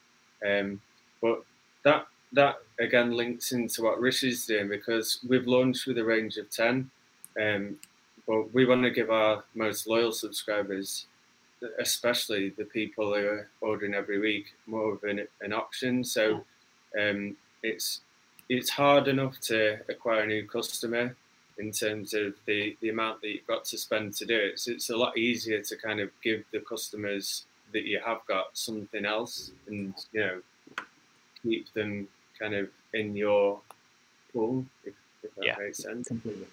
Um, 0.46 0.82
but 1.22 1.44
that 1.84 2.08
that 2.34 2.56
again 2.80 3.12
links 3.12 3.52
into 3.52 3.84
what 3.84 4.00
Rishi's 4.00 4.46
doing 4.46 4.70
because 4.70 5.20
we've 5.28 5.48
launched 5.48 5.86
with 5.88 5.98
a 5.98 6.04
range 6.04 6.38
of 6.38 6.50
10, 6.50 6.90
um, 7.40 7.76
but 8.28 8.54
we 8.54 8.66
want 8.66 8.84
to 8.84 8.92
give 8.92 9.10
our 9.10 9.44
most 9.56 9.88
loyal 9.88 10.12
subscribers, 10.12 11.08
especially 11.80 12.50
the 12.50 12.66
people 12.66 13.14
who 13.14 13.26
are 13.26 13.50
ordering 13.62 13.94
every 13.94 14.20
week, 14.20 14.54
more 14.66 14.94
of 14.94 15.04
an, 15.04 15.28
an 15.42 15.54
option. 15.54 16.04
So 16.04 16.44
um, 17.00 17.36
it's 17.64 18.02
it's 18.50 18.70
hard 18.70 19.08
enough 19.08 19.40
to 19.40 19.78
acquire 19.90 20.22
a 20.22 20.28
new 20.28 20.48
customer 20.48 21.16
in 21.60 21.72
terms 21.72 22.14
of 22.14 22.34
the, 22.48 22.76
the 22.82 22.90
amount 22.90 23.22
that 23.22 23.28
you've 23.28 23.46
got 23.46 23.64
to 23.66 23.78
spend 23.78 24.16
to 24.16 24.26
do 24.26 24.36
it. 24.36 24.60
So 24.60 24.72
it's 24.72 24.90
a 24.90 24.98
lot 24.98 25.18
easier 25.18 25.62
to 25.62 25.76
kind 25.78 26.00
of 26.00 26.10
give 26.24 26.44
the 26.52 26.62
customers 26.62 27.46
that 27.74 27.84
you 27.84 28.00
have 28.04 28.20
got 28.28 28.58
something 28.58 29.06
else 29.06 29.52
and, 29.68 29.94
you 30.14 30.22
know, 30.22 30.42
keep 31.44 31.72
them 31.74 32.08
kind 32.40 32.56
of 32.56 32.70
in 32.94 33.16
your 33.16 33.60
pool, 34.34 34.66
if, 34.86 34.94
if 35.24 35.36
that 35.36 35.46
yeah. 35.46 35.56
makes 35.60 35.80
sense. 35.80 36.08
Completely. 36.08 36.48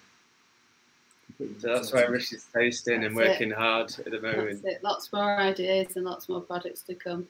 Completely. 1.27 1.59
So 1.59 1.73
that's 1.73 1.93
why 1.93 2.03
Rich 2.03 2.33
is 2.33 2.45
tasting 2.53 3.03
and 3.03 3.15
working 3.15 3.51
it. 3.51 3.57
hard 3.57 3.93
at 3.99 4.11
the 4.11 4.21
moment. 4.21 4.65
Lots 4.83 5.11
more 5.11 5.37
ideas 5.37 5.95
and 5.95 6.05
lots 6.05 6.29
more 6.29 6.41
products 6.41 6.81
to 6.83 6.95
come. 6.95 7.27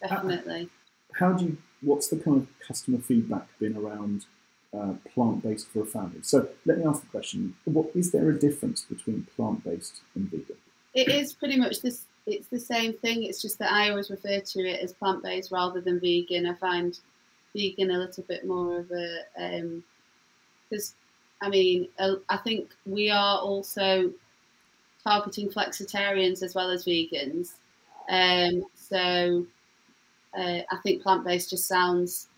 Definitely. 0.00 0.68
How, 1.14 1.32
how 1.32 1.36
do 1.36 1.44
you? 1.44 1.56
What's 1.80 2.08
the 2.08 2.16
kind 2.16 2.38
of 2.38 2.48
customer 2.66 2.98
feedback 2.98 3.46
been 3.58 3.76
around 3.76 4.24
uh, 4.76 4.94
plant-based 5.12 5.68
for 5.68 5.82
a 5.82 5.86
family? 5.86 6.20
So 6.22 6.48
let 6.64 6.78
me 6.78 6.84
ask 6.86 7.00
the 7.02 7.08
question: 7.08 7.54
What 7.64 7.90
is 7.94 8.10
there 8.10 8.28
a 8.30 8.38
difference 8.38 8.82
between 8.82 9.26
plant-based 9.36 10.00
and 10.14 10.30
vegan? 10.30 10.56
It 10.94 11.08
is 11.08 11.32
pretty 11.32 11.58
much 11.58 11.82
this. 11.82 12.04
It's 12.26 12.48
the 12.48 12.60
same 12.60 12.94
thing. 12.94 13.24
It's 13.24 13.42
just 13.42 13.58
that 13.58 13.70
I 13.70 13.90
always 13.90 14.10
refer 14.10 14.40
to 14.40 14.60
it 14.60 14.80
as 14.80 14.94
plant-based 14.94 15.52
rather 15.52 15.80
than 15.80 16.00
vegan. 16.00 16.46
I 16.46 16.54
find 16.54 16.98
vegan 17.54 17.90
a 17.90 17.98
little 17.98 18.24
bit 18.24 18.46
more 18.46 18.78
of 18.78 18.90
a 18.90 19.82
because 20.68 20.94
um, 21.40 21.46
I 21.46 21.48
mean 21.48 21.88
I 21.98 22.36
think 22.38 22.70
we 22.86 23.10
are 23.10 23.38
also 23.38 24.12
targeting 25.02 25.50
flexitarians 25.50 26.42
as 26.42 26.54
well 26.54 26.70
as 26.70 26.84
vegans. 26.84 27.52
Um, 28.08 28.64
so 28.74 29.46
uh, 30.36 30.60
I 30.70 30.76
think 30.82 31.02
plant 31.02 31.24
based 31.24 31.50
just 31.50 31.66
sounds 31.66 32.28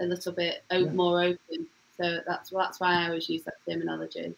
a 0.00 0.04
little 0.04 0.32
bit 0.32 0.64
yeah. 0.70 0.90
more 0.92 1.22
open. 1.22 1.66
So 1.96 2.20
that's 2.26 2.50
that's 2.50 2.80
why 2.80 2.94
I 2.94 3.08
always 3.08 3.28
use 3.28 3.42
that 3.44 3.54
terminology. 3.68 4.34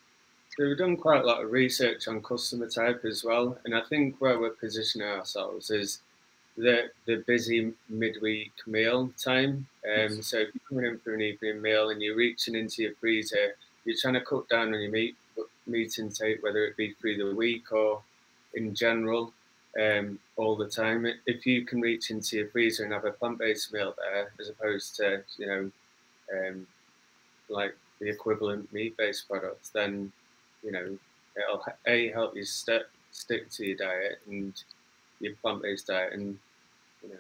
So 0.57 0.67
we've 0.67 0.79
done 0.79 0.97
quite 0.97 1.23
a 1.23 1.27
lot 1.27 1.43
of 1.43 1.53
research 1.53 2.09
on 2.09 2.23
customer 2.23 2.69
type 2.69 3.05
as 3.05 3.25
well, 3.25 3.59
and 3.65 3.75
I 3.75 3.83
think 3.83 4.17
where 4.21 4.39
we're 4.39 4.51
positioning 4.51 5.07
ourselves 5.07 5.71
is 5.71 6.01
the 6.59 6.91
the 7.07 7.23
busy 7.27 7.73
midweek 7.89 8.53
meal 8.67 9.13
time. 9.17 9.67
Um, 9.87 10.23
so 10.23 10.39
if 10.39 10.49
you're 10.55 10.69
coming 10.69 10.85
in 10.87 10.99
for 10.99 11.15
an 11.15 11.23
evening 11.23 11.63
meal 11.63 11.91
and 11.91 12.03
you're 12.03 12.17
reaching 12.17 12.57
into 12.57 12.83
your 12.83 12.95
freezer, 12.97 13.55
you're 13.85 13.97
trying 14.01 14.15
to 14.15 14.21
cut 14.21 14.49
down 14.49 14.75
on 14.75 14.81
your 14.81 14.91
meat 14.91 15.17
meat 15.67 15.99
intake, 15.99 16.43
whether 16.43 16.65
it 16.65 16.77
be 16.77 16.93
through 16.95 17.17
the 17.17 17.35
week 17.35 17.71
or 17.73 18.03
in 18.55 18.75
general, 18.75 19.33
um, 19.81 20.19
all 20.37 20.57
the 20.57 20.69
time. 20.69 21.07
If 21.27 21.47
you 21.47 21.65
can 21.65 21.81
reach 21.81 22.11
into 22.11 22.39
your 22.39 22.49
freezer 22.49 22.85
and 22.85 22.93
have 22.93 23.05
a 23.05 23.13
plant-based 23.13 23.73
meal 23.73 23.95
there, 23.97 24.33
as 24.41 24.49
opposed 24.49 24.97
to 24.97 25.23
you 25.37 25.47
know, 25.47 25.71
um, 26.35 26.67
like 27.49 27.77
the 28.01 28.09
equivalent 28.09 28.73
meat-based 28.73 29.29
products, 29.29 29.71
then 29.71 30.13
you 30.65 30.73
know 30.73 30.99
it'll 31.37 31.65
a 31.87 32.11
help 32.11 32.35
you 32.35 32.45
st- 32.45 32.83
stick 33.13 33.49
to 33.51 33.65
your 33.65 33.77
diet 33.77 34.19
and 34.27 34.65
your 35.21 35.35
plant-based 35.37 35.87
diet, 35.87 36.13
and 36.13 36.39
you 37.03 37.11
know. 37.11 37.17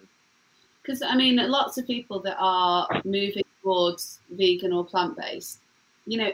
Because 0.82 1.02
I 1.02 1.16
mean, 1.16 1.36
lots 1.36 1.78
of 1.78 1.86
people 1.86 2.20
that 2.20 2.36
are 2.38 2.88
moving 3.04 3.44
towards 3.62 4.20
vegan 4.30 4.72
or 4.72 4.84
plant-based, 4.84 5.60
you 6.06 6.18
know, 6.18 6.32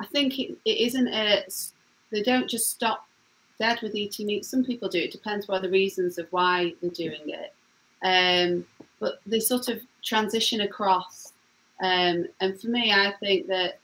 I 0.00 0.06
think 0.06 0.38
it, 0.38 0.56
it 0.64 0.78
isn't 0.78 1.08
a. 1.08 1.44
They 2.10 2.22
don't 2.22 2.48
just 2.48 2.70
stop 2.70 3.06
dead 3.58 3.80
with 3.82 3.94
eating 3.94 4.26
meat. 4.26 4.44
Some 4.44 4.64
people 4.64 4.88
do. 4.88 4.98
It 4.98 5.12
depends 5.12 5.48
what 5.48 5.62
the 5.62 5.70
reasons 5.70 6.18
of 6.18 6.26
why 6.30 6.74
they're 6.80 6.90
doing 6.90 7.22
it. 7.26 7.52
Um, 8.02 8.64
but 9.00 9.20
they 9.26 9.40
sort 9.40 9.68
of 9.68 9.80
transition 10.02 10.62
across. 10.62 11.32
Um, 11.82 12.26
and 12.40 12.60
for 12.60 12.68
me, 12.68 12.92
I 12.92 13.12
think 13.20 13.46
that 13.48 13.78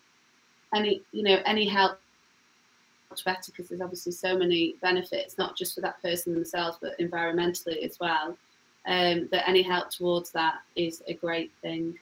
any 0.74 1.02
you 1.12 1.22
know 1.22 1.40
any 1.46 1.68
help 1.68 1.98
much 3.10 3.24
better 3.24 3.52
because 3.52 3.68
there's 3.68 3.80
obviously 3.80 4.12
so 4.12 4.36
many 4.36 4.74
benefits, 4.82 5.38
not 5.38 5.56
just 5.56 5.74
for 5.74 5.80
that 5.80 6.02
person 6.02 6.34
themselves, 6.34 6.78
but 6.80 6.98
environmentally 6.98 7.84
as 7.84 7.98
well. 8.00 8.36
Um, 8.86 9.28
that 9.32 9.48
any 9.48 9.62
help 9.62 9.90
towards 9.90 10.30
that 10.32 10.56
is 10.76 11.02
a 11.08 11.14
great 11.14 11.50
thing. 11.62 11.98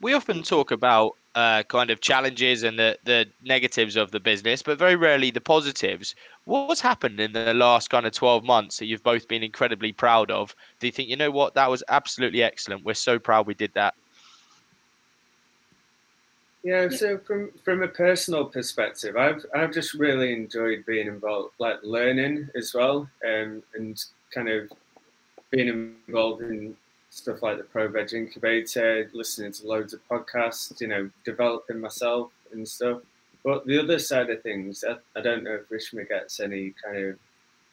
We 0.00 0.14
often 0.14 0.42
talk 0.42 0.72
about 0.72 1.12
uh, 1.36 1.62
kind 1.64 1.90
of 1.90 2.00
challenges 2.00 2.62
and 2.62 2.78
the, 2.78 2.98
the 3.04 3.26
negatives 3.44 3.94
of 3.94 4.10
the 4.10 4.18
business, 4.18 4.62
but 4.62 4.78
very 4.78 4.96
rarely 4.96 5.30
the 5.30 5.40
positives. 5.40 6.14
What's 6.44 6.80
happened 6.80 7.20
in 7.20 7.32
the 7.32 7.54
last 7.54 7.90
kind 7.90 8.06
of 8.06 8.12
12 8.12 8.42
months 8.42 8.78
that 8.78 8.86
you've 8.86 9.02
both 9.02 9.28
been 9.28 9.42
incredibly 9.42 9.92
proud 9.92 10.30
of? 10.30 10.56
Do 10.80 10.86
you 10.86 10.92
think, 10.92 11.08
you 11.08 11.16
know 11.16 11.30
what, 11.30 11.54
that 11.54 11.70
was 11.70 11.84
absolutely 11.88 12.42
excellent? 12.42 12.84
We're 12.84 12.94
so 12.94 13.18
proud 13.18 13.46
we 13.46 13.54
did 13.54 13.72
that. 13.74 13.94
Yeah, 16.66 16.88
so 16.88 17.18
from 17.18 17.52
from 17.64 17.84
a 17.84 17.88
personal 17.88 18.46
perspective, 18.46 19.16
I've 19.16 19.46
I've 19.54 19.72
just 19.72 19.94
really 19.94 20.32
enjoyed 20.32 20.84
being 20.84 21.06
involved, 21.06 21.54
like 21.60 21.76
learning 21.84 22.48
as 22.56 22.74
well, 22.74 23.08
um, 23.24 23.62
and 23.76 24.04
kind 24.34 24.48
of 24.48 24.72
being 25.50 25.94
involved 26.06 26.42
in 26.42 26.76
stuff 27.10 27.42
like 27.42 27.56
the 27.56 27.64
ProVeg 27.64 28.12
Incubator, 28.12 29.10
listening 29.14 29.52
to 29.52 29.66
loads 29.66 29.94
of 29.94 30.00
podcasts, 30.08 30.80
you 30.80 30.88
know, 30.88 31.10
developing 31.24 31.80
myself 31.80 32.30
and 32.52 32.68
stuff. 32.68 33.00
But 33.42 33.66
the 33.66 33.78
other 33.78 33.98
side 33.98 34.28
of 34.30 34.42
things, 34.42 34.84
I, 34.86 34.96
I 35.18 35.22
don't 35.22 35.44
know 35.44 35.54
if 35.54 35.68
Rishma 35.68 36.08
gets 36.08 36.40
any 36.40 36.74
kind 36.84 37.06
of 37.06 37.18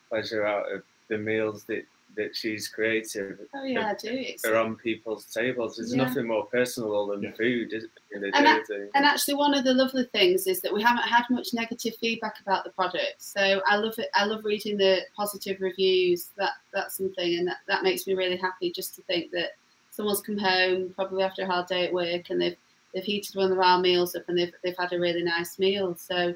pleasure 0.09 0.45
out 0.45 0.71
of 0.71 0.83
the 1.09 1.17
meals 1.17 1.63
that 1.65 1.83
that 2.15 2.35
she's 2.35 2.67
created. 2.67 3.37
Oh 3.55 3.63
yeah, 3.63 3.91
I 3.91 3.95
do. 3.95 4.25
Are 4.45 4.57
on 4.57 4.75
people's 4.75 5.25
tables. 5.25 5.77
There's 5.77 5.95
yeah. 5.95 6.03
nothing 6.03 6.27
more 6.27 6.45
personal 6.45 7.07
than 7.07 7.23
yeah. 7.23 7.31
food, 7.31 7.73
is 7.73 7.85
and, 8.11 8.23
and, 8.33 9.05
actually, 9.05 9.33
one 9.35 9.53
of 9.53 9.63
the 9.63 9.73
lovely 9.73 10.05
things 10.11 10.45
is 10.47 10.61
that 10.61 10.73
we 10.73 10.81
haven't 10.81 11.07
had 11.07 11.23
much 11.29 11.53
negative 11.53 11.95
feedback 11.99 12.35
about 12.41 12.63
the 12.63 12.69
product. 12.71 13.15
So 13.17 13.61
I 13.67 13.77
love 13.77 13.97
it. 13.97 14.09
I 14.13 14.25
love 14.25 14.45
reading 14.45 14.77
the 14.77 15.01
positive 15.15 15.61
reviews. 15.61 16.29
That 16.37 16.51
that's 16.73 16.97
something, 16.97 17.37
and 17.37 17.47
that, 17.47 17.57
that 17.67 17.83
makes 17.83 18.05
me 18.05 18.13
really 18.13 18.37
happy 18.37 18.71
just 18.71 18.95
to 18.95 19.01
think 19.03 19.31
that 19.31 19.51
someone's 19.91 20.21
come 20.21 20.37
home 20.37 20.91
probably 20.95 21.23
after 21.23 21.43
a 21.43 21.47
hard 21.47 21.67
day 21.67 21.85
at 21.85 21.93
work 21.93 22.29
and 22.29 22.41
they've 22.41 22.57
they've 22.93 23.03
heated 23.03 23.35
one 23.35 23.51
of 23.51 23.59
our 23.59 23.79
meals 23.79 24.15
up 24.15 24.23
and 24.27 24.37
they've 24.37 24.53
they've 24.63 24.77
had 24.77 24.93
a 24.93 24.99
really 24.99 25.23
nice 25.23 25.59
meal. 25.59 25.95
So 25.95 26.35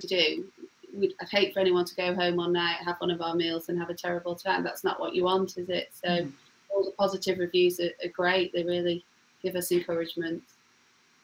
to 0.00 0.06
do 0.06 0.44
I'd 1.20 1.28
hate 1.28 1.54
for 1.54 1.60
anyone 1.60 1.84
to 1.84 1.94
go 1.94 2.14
home 2.14 2.36
one 2.36 2.52
night, 2.52 2.76
have 2.84 2.96
one 2.98 3.10
of 3.10 3.20
our 3.20 3.34
meals, 3.34 3.68
and 3.68 3.78
have 3.78 3.90
a 3.90 3.94
terrible 3.94 4.34
time. 4.34 4.62
That's 4.62 4.84
not 4.84 5.00
what 5.00 5.14
you 5.14 5.24
want, 5.24 5.56
is 5.56 5.68
it? 5.68 5.90
So 5.92 6.08
mm. 6.08 6.32
all 6.70 6.84
the 6.84 6.92
positive 6.92 7.38
reviews 7.38 7.80
are, 7.80 7.90
are, 8.04 8.08
great. 8.08 8.52
They 8.52 8.62
really 8.62 9.04
give 9.42 9.56
us 9.56 9.72
encouragement. 9.72 10.42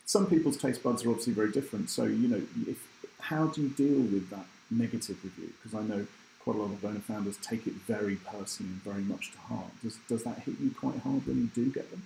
Some 0.06 0.26
people's 0.26 0.56
taste 0.56 0.83
buds 0.83 1.04
are 1.04 1.11
obviously 1.11 1.33
very 1.33 1.52
different. 1.52 1.90
So 1.90 2.04
you 2.04 2.28
know, 2.28 2.42
if 2.66 2.87
how 3.20 3.46
do 3.46 3.62
you 3.62 3.68
deal 3.70 4.00
with 4.00 4.30
that 4.30 4.46
negative 4.70 5.22
review? 5.22 5.52
Because 5.62 5.78
I 5.78 5.83
know 5.83 6.06
quite 6.40 6.56
a 6.56 6.59
lot 6.59 6.72
of 6.72 6.85
owner 6.85 7.00
founders 7.00 7.37
take 7.38 7.66
it 7.66 7.74
very 7.74 8.16
personally 8.16 8.72
and 8.72 8.83
very 8.83 9.02
much 9.02 9.30
to 9.33 9.38
heart. 9.38 9.70
Does 9.83 9.98
does 10.09 10.24
that 10.24 10.38
hit 10.40 10.54
you 10.61 10.70
quite 10.70 10.98
hard 11.00 11.26
when 11.26 11.37
you 11.38 11.50
do 11.54 11.70
get 11.70 11.90
them? 11.90 12.02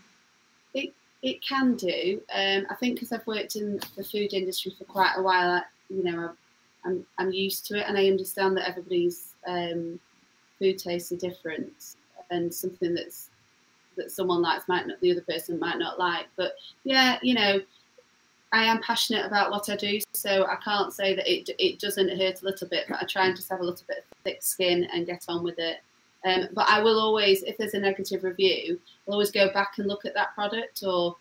It 0.75 0.93
it 1.23 1.43
can 1.43 1.77
do. 1.77 2.21
Um, 2.35 2.67
I 2.69 2.75
think 2.75 2.97
because 2.97 3.13
I've 3.13 3.27
worked 3.27 3.57
in 3.57 3.81
the 3.97 4.05
food 4.05 4.35
industry 4.35 4.75
for 4.77 4.85
quite 4.85 5.15
a 5.17 5.23
while, 5.23 5.51
I, 5.51 5.63
you 5.89 6.05
know, 6.05 6.25
I've 6.25 6.37
I'm, 6.85 7.07
I'm 7.19 7.33
used 7.33 7.67
to 7.67 7.79
it 7.79 7.87
and 7.89 7.97
I 7.97 8.09
understand 8.09 8.57
that 8.57 8.69
everybody's 8.69 9.35
um, 9.47 9.99
food 10.59 10.79
tastes 10.79 11.13
are 11.13 11.17
different 11.17 11.97
and 12.31 12.53
something 12.53 12.95
that's 12.95 13.31
that 13.97 14.11
someone 14.11 14.43
likes 14.43 14.67
might 14.67 14.87
not 14.87 15.01
the 15.01 15.13
other 15.13 15.21
person 15.23 15.59
might 15.59 15.79
not 15.79 15.99
like 15.99 16.27
but 16.37 16.53
yeah 16.85 17.19
you 17.23 17.35
know 17.35 17.61
I 18.53 18.65
am 18.65 18.81
passionate 18.83 19.27
about 19.27 19.51
what 19.51 19.69
I 19.69 19.77
do 19.77 20.01
so 20.13 20.47
I 20.47 20.57
can't 20.65 20.93
say 20.93 21.15
that 21.15 21.31
it, 21.31 21.51
it 21.59 21.79
doesn't 21.79 22.09
hurt 22.09 22.43
a 22.43 22.45
little 22.45 22.69
bit 22.69 22.87
but 22.89 23.03
I 23.03 23.07
try 23.07 23.27
and 23.27 23.37
just 23.37 23.51
have 23.51 23.61
a 23.61 23.65
little 23.65 23.85
bit 23.87 23.99
of 23.99 24.05
thick 24.25 24.43
skin 24.43 24.89
and 24.93 25.07
get 25.07 25.25
on 25.29 25.43
with 25.43 25.59
it. 25.59 25.79
Um, 26.25 26.49
but 26.55 26.69
I 26.69 26.81
will 26.81 26.99
always 26.99 27.43
if 27.43 27.57
there's 27.59 27.75
a 27.75 27.79
negative 27.79 28.25
review 28.25 28.81
I'll 29.07 29.15
always 29.15 29.31
go 29.31 29.53
back 29.53 29.75
and 29.79 29.87
look 29.87 30.07
at 30.07 30.15
that 30.15 30.35
product 30.35 30.83
or 30.83 31.17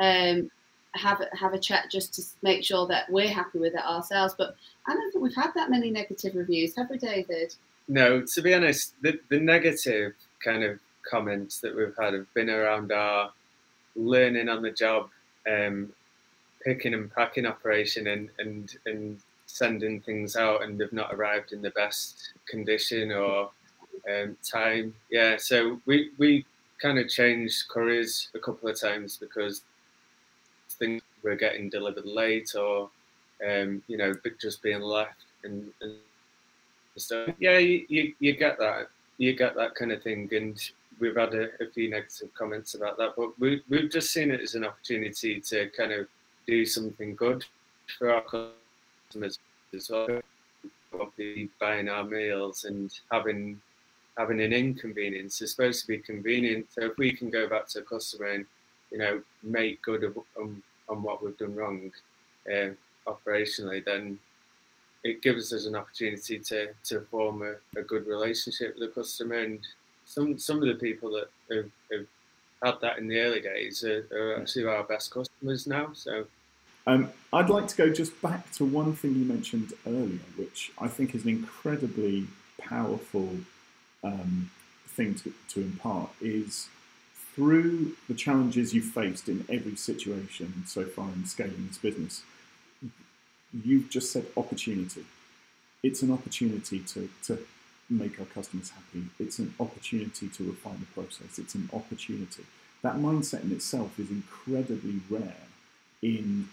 um, 0.00 0.50
have 0.96 1.20
a, 1.20 1.28
have 1.36 1.54
a 1.54 1.58
chat 1.58 1.90
just 1.90 2.14
to 2.14 2.22
make 2.42 2.64
sure 2.64 2.86
that 2.86 3.10
we're 3.10 3.28
happy 3.28 3.58
with 3.58 3.74
it 3.74 3.84
ourselves. 3.84 4.34
But 4.36 4.56
I 4.86 4.94
don't 4.94 5.10
think 5.12 5.22
we've 5.22 5.34
had 5.34 5.52
that 5.54 5.70
many 5.70 5.90
negative 5.90 6.34
reviews, 6.34 6.74
have 6.76 6.90
we, 6.90 6.98
David? 6.98 7.54
No, 7.88 8.22
to 8.22 8.42
be 8.42 8.54
honest, 8.54 8.94
the, 9.02 9.18
the 9.28 9.38
negative 9.38 10.14
kind 10.44 10.64
of 10.64 10.78
comments 11.08 11.60
that 11.60 11.74
we've 11.74 11.94
had 11.98 12.14
have 12.14 12.32
been 12.34 12.50
around 12.50 12.92
our 12.92 13.30
learning 13.94 14.48
on 14.48 14.62
the 14.62 14.70
job, 14.70 15.08
um, 15.50 15.92
picking 16.64 16.94
and 16.94 17.12
packing 17.12 17.46
operation, 17.46 18.08
and 18.08 18.28
and 18.38 18.76
and 18.86 19.20
sending 19.46 20.00
things 20.00 20.36
out, 20.36 20.62
and 20.62 20.78
they've 20.78 20.92
not 20.92 21.14
arrived 21.14 21.52
in 21.52 21.62
the 21.62 21.70
best 21.70 22.32
condition 22.48 23.12
or 23.12 23.50
um, 24.12 24.36
time. 24.42 24.94
Yeah, 25.10 25.36
so 25.36 25.80
we 25.86 26.10
we 26.18 26.44
kind 26.80 26.98
of 26.98 27.08
changed 27.08 27.68
curries 27.68 28.28
a 28.34 28.38
couple 28.38 28.68
of 28.68 28.78
times 28.78 29.16
because 29.16 29.62
things 30.78 31.02
were 31.22 31.36
getting 31.36 31.68
delivered 31.68 32.06
late 32.06 32.54
or 32.54 32.90
um, 33.46 33.82
you 33.88 33.96
know 33.96 34.14
just 34.40 34.62
being 34.62 34.80
left 34.80 35.24
and, 35.44 35.70
and 35.80 35.96
stuff. 36.96 37.30
Yeah, 37.38 37.58
you, 37.58 37.84
you, 37.88 38.14
you 38.18 38.36
get 38.36 38.58
that 38.58 38.88
you 39.18 39.34
get 39.34 39.56
that 39.56 39.74
kind 39.74 39.92
of 39.92 40.02
thing, 40.02 40.28
and 40.32 40.58
we've 40.98 41.16
had 41.16 41.34
a, 41.34 41.48
a, 41.62 41.70
few 41.72 41.90
negative 41.90 42.28
comments 42.34 42.74
about 42.74 42.98
that, 42.98 43.14
but 43.16 43.38
we, 43.38 43.62
we've 43.68 43.90
just 43.90 44.12
seen 44.12 44.30
it 44.30 44.40
as 44.40 44.54
an 44.54 44.64
opportunity 44.64 45.40
to 45.40 45.68
kind 45.70 45.92
of 45.92 46.06
do 46.46 46.66
something 46.66 47.14
good 47.14 47.44
for 47.98 48.12
our 48.12 48.22
customers 48.22 49.38
as 49.74 49.90
well. 49.90 50.20
Buying 51.60 51.88
our 51.88 52.04
meals 52.04 52.64
and 52.64 52.90
having 53.10 53.60
having 54.16 54.40
an 54.40 54.52
inconvenience. 54.52 55.40
It's 55.42 55.50
supposed 55.50 55.82
to 55.82 55.88
be 55.88 55.98
convenient. 55.98 56.66
So 56.72 56.86
if 56.86 56.96
we 56.96 57.12
can 57.12 57.28
go 57.28 57.46
back 57.48 57.68
to 57.68 57.80
a 57.80 57.82
customer 57.82 58.28
and 58.28 58.46
you 58.96 59.02
know, 59.02 59.20
make 59.42 59.82
good 59.82 60.04
of, 60.04 60.16
um, 60.40 60.62
on 60.88 61.02
what 61.02 61.22
we've 61.22 61.36
done 61.36 61.54
wrong 61.54 61.92
uh, 62.50 62.70
operationally, 63.06 63.84
then 63.84 64.18
it 65.04 65.20
gives 65.20 65.52
us 65.52 65.66
an 65.66 65.76
opportunity 65.76 66.38
to, 66.38 66.68
to 66.84 67.00
form 67.10 67.42
a, 67.42 67.78
a, 67.78 67.82
good 67.82 68.06
relationship 68.06 68.74
with 68.74 68.88
the 68.88 69.00
customer. 69.00 69.34
And 69.34 69.60
some 70.06 70.38
some 70.38 70.62
of 70.62 70.68
the 70.68 70.76
people 70.76 71.10
that 71.10 71.28
have, 71.54 71.70
have 71.92 72.06
had 72.62 72.80
that 72.80 72.98
in 72.98 73.06
the 73.06 73.20
early 73.20 73.42
days 73.42 73.84
are, 73.84 74.06
are 74.12 74.40
actually 74.40 74.64
our 74.64 74.84
best 74.84 75.10
customers 75.10 75.66
now. 75.66 75.90
So. 75.92 76.24
Um, 76.86 77.10
I'd 77.34 77.50
like 77.50 77.68
to 77.68 77.76
go 77.76 77.92
just 77.92 78.22
back 78.22 78.50
to 78.52 78.64
one 78.64 78.94
thing 78.94 79.14
you 79.14 79.24
mentioned 79.26 79.74
earlier, 79.86 80.20
which 80.36 80.72
I 80.78 80.88
think 80.88 81.14
is 81.14 81.24
an 81.24 81.30
incredibly 81.30 82.28
powerful 82.58 83.28
um, 84.02 84.50
thing 84.86 85.16
to, 85.16 85.34
to 85.48 85.60
impart, 85.60 86.10
is 86.22 86.68
through 87.36 87.92
the 88.08 88.14
challenges 88.14 88.72
you've 88.74 88.86
faced 88.86 89.28
in 89.28 89.44
every 89.48 89.76
situation 89.76 90.64
so 90.66 90.84
far 90.84 91.10
in 91.10 91.26
scaling 91.26 91.66
this 91.68 91.78
business, 91.78 92.22
you've 93.52 93.90
just 93.90 94.10
said 94.10 94.26
opportunity. 94.36 95.04
it's 95.82 96.02
an 96.02 96.10
opportunity 96.10 96.80
to, 96.80 97.08
to 97.22 97.38
make 97.88 98.18
our 98.18 98.26
customers 98.26 98.70
happy. 98.70 99.06
It's 99.20 99.38
an 99.38 99.54
opportunity 99.60 100.28
to 100.28 100.44
refine 100.44 100.80
the 100.80 100.86
process. 101.00 101.38
It's 101.38 101.54
an 101.54 101.68
opportunity. 101.72 102.44
That 102.82 102.96
mindset 102.96 103.44
in 103.44 103.52
itself 103.52 103.98
is 104.00 104.10
incredibly 104.10 105.00
rare 105.08 105.46
in 106.02 106.48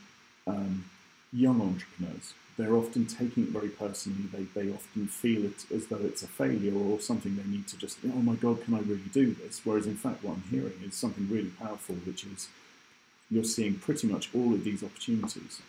um, 0.46 0.86
young 1.32 1.62
entrepreneurs. 1.62 2.34
They're 2.58 2.76
often 2.76 3.08
taking 3.08 3.44
it 3.44 3.50
very 3.50 3.70
personally. 3.70 4.30
They, 4.32 4.44
they 4.44 4.72
often 4.72 5.08
feel 5.08 5.46
it 5.46 5.66
as 5.74 5.88
though 5.88 5.98
it's 5.98 6.22
a 6.22 6.28
failure 6.28 6.76
or 6.76 7.00
something 7.00 7.36
they 7.36 7.44
need 7.44 7.68
to 7.70 7.78
just, 7.78 7.98
oh 8.06 8.22
my 8.22 8.36
God, 8.36 8.64
can 8.64 8.76
I 8.76 8.80
really 8.80 9.10
do 9.12 9.34
this? 9.34 9.62
Whereas 9.64 9.88
in 9.88 9.96
fact, 9.96 10.24
what 10.24 10.36
I'm 10.36 10.44
hearing 10.52 10.80
is 10.86 10.96
something 10.96 11.28
really 11.30 11.50
powerful, 11.50 11.96
which 11.96 12.26
is 12.26 12.50
you're 13.32 13.44
seeing 13.44 13.76
pretty 13.76 14.08
much 14.08 14.30
all 14.36 14.54
of 14.54 14.64
these 14.64 14.84
opportunities 14.84 15.62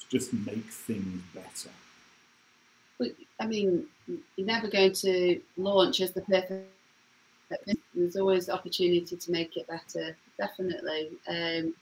to 0.00 0.08
just 0.08 0.32
make 0.32 0.70
things 0.70 1.22
better. 1.34 1.70
I 3.38 3.46
mean, 3.46 3.86
you're 4.36 4.46
never 4.46 4.68
going 4.68 4.92
to 4.92 5.40
launch 5.56 6.00
as 6.00 6.12
the 6.12 6.20
perfect. 6.22 6.68
There's 7.94 8.16
always 8.16 8.48
opportunity 8.48 9.16
to 9.16 9.30
make 9.30 9.56
it 9.56 9.66
better. 9.66 10.16
Definitely. 10.38 11.10
Um, 11.28 11.74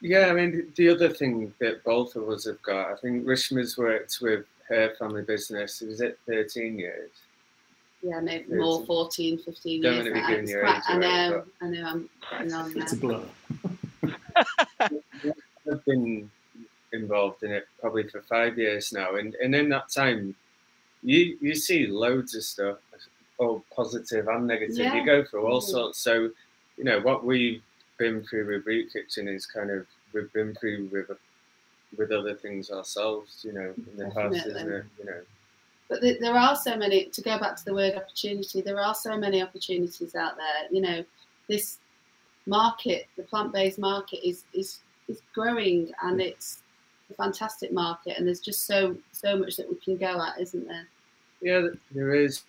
yeah, 0.00 0.26
I 0.26 0.32
mean, 0.32 0.72
the 0.76 0.88
other 0.88 1.08
thing 1.08 1.52
that 1.60 1.84
both 1.84 2.16
of 2.16 2.28
us 2.28 2.46
have 2.46 2.62
got, 2.62 2.92
I 2.92 2.96
think 2.96 3.24
Rishma's 3.24 3.76
worked 3.76 4.18
with 4.20 4.44
her 4.68 4.94
family 4.98 5.22
business, 5.22 5.82
is 5.82 6.00
it 6.00 6.18
13 6.26 6.78
years? 6.78 7.10
Yeah, 8.02 8.20
maybe 8.20 8.44
13. 8.44 8.58
more, 8.58 8.86
14, 8.86 9.38
15 9.38 9.82
Don't 9.82 9.92
years. 9.92 10.04
Don't 10.04 10.14
want 10.14 10.26
to 10.26 10.28
be 10.28 10.34
giving 10.34 10.48
your 10.48 10.66
age 10.66 10.82
I 10.88 10.96
know, 10.96 11.44
I 11.60 11.66
know, 11.66 11.84
I'm 11.84 12.10
getting 12.30 12.52
on 12.52 12.76
It's 12.76 12.92
a 12.92 12.96
blur. 12.96 13.24
I've 14.80 15.84
been 15.84 16.30
involved 16.92 17.42
in 17.42 17.52
it 17.52 17.66
probably 17.80 18.08
for 18.08 18.22
five 18.22 18.58
years 18.58 18.92
now, 18.92 19.16
and, 19.16 19.34
and 19.36 19.54
in 19.54 19.68
that 19.68 19.90
time, 19.90 20.34
you 21.02 21.38
you 21.40 21.54
see 21.54 21.86
loads 21.86 22.34
of 22.34 22.42
stuff, 22.42 22.78
all 23.38 23.64
positive 23.74 24.28
and 24.28 24.46
negative. 24.46 24.76
Yeah. 24.76 24.94
You 24.94 25.06
go 25.06 25.24
through 25.24 25.46
all 25.46 25.60
mm-hmm. 25.60 25.70
sorts. 25.70 25.98
So, 26.00 26.30
you 26.76 26.84
know, 26.84 27.00
what 27.00 27.24
we've 27.24 27.62
been 28.00 28.24
through 28.24 28.52
with 28.52 28.66
Root 28.66 28.92
Kitchen 28.92 29.28
is 29.28 29.46
kind 29.46 29.70
of 29.70 29.86
we've 30.12 30.32
been 30.32 30.54
through 30.56 30.88
with 30.90 31.16
with 31.96 32.10
other 32.10 32.34
things 32.34 32.70
ourselves. 32.70 33.42
You 33.44 33.52
know, 33.52 33.74
in 33.76 33.96
the 33.96 34.04
Definitely. 34.06 34.38
past, 34.38 34.48
isn't 34.48 34.72
it? 34.72 34.84
You 34.98 35.04
know. 35.04 35.20
But 35.88 36.00
there 36.02 36.34
are 36.34 36.56
so 36.56 36.76
many. 36.76 37.04
To 37.04 37.22
go 37.22 37.38
back 37.38 37.56
to 37.56 37.64
the 37.64 37.74
word 37.74 37.94
opportunity, 37.94 38.60
there 38.60 38.80
are 38.80 38.94
so 38.94 39.16
many 39.16 39.42
opportunities 39.42 40.14
out 40.14 40.36
there. 40.36 40.68
You 40.70 40.80
know, 40.80 41.04
this 41.48 41.78
market, 42.46 43.06
the 43.16 43.22
plant-based 43.24 43.78
market, 43.78 44.26
is 44.26 44.44
is 44.54 44.80
is 45.08 45.20
growing, 45.34 45.92
and 46.02 46.18
mm. 46.18 46.26
it's 46.26 46.62
a 47.10 47.14
fantastic 47.14 47.72
market, 47.72 48.16
and 48.16 48.26
there's 48.26 48.40
just 48.40 48.66
so 48.66 48.96
so 49.12 49.36
much 49.36 49.56
that 49.56 49.68
we 49.68 49.76
can 49.76 49.96
go 49.96 50.22
at, 50.22 50.40
isn't 50.40 50.66
there? 50.66 50.88
Yeah, 51.42 51.68
there 51.92 52.14
is. 52.14 52.42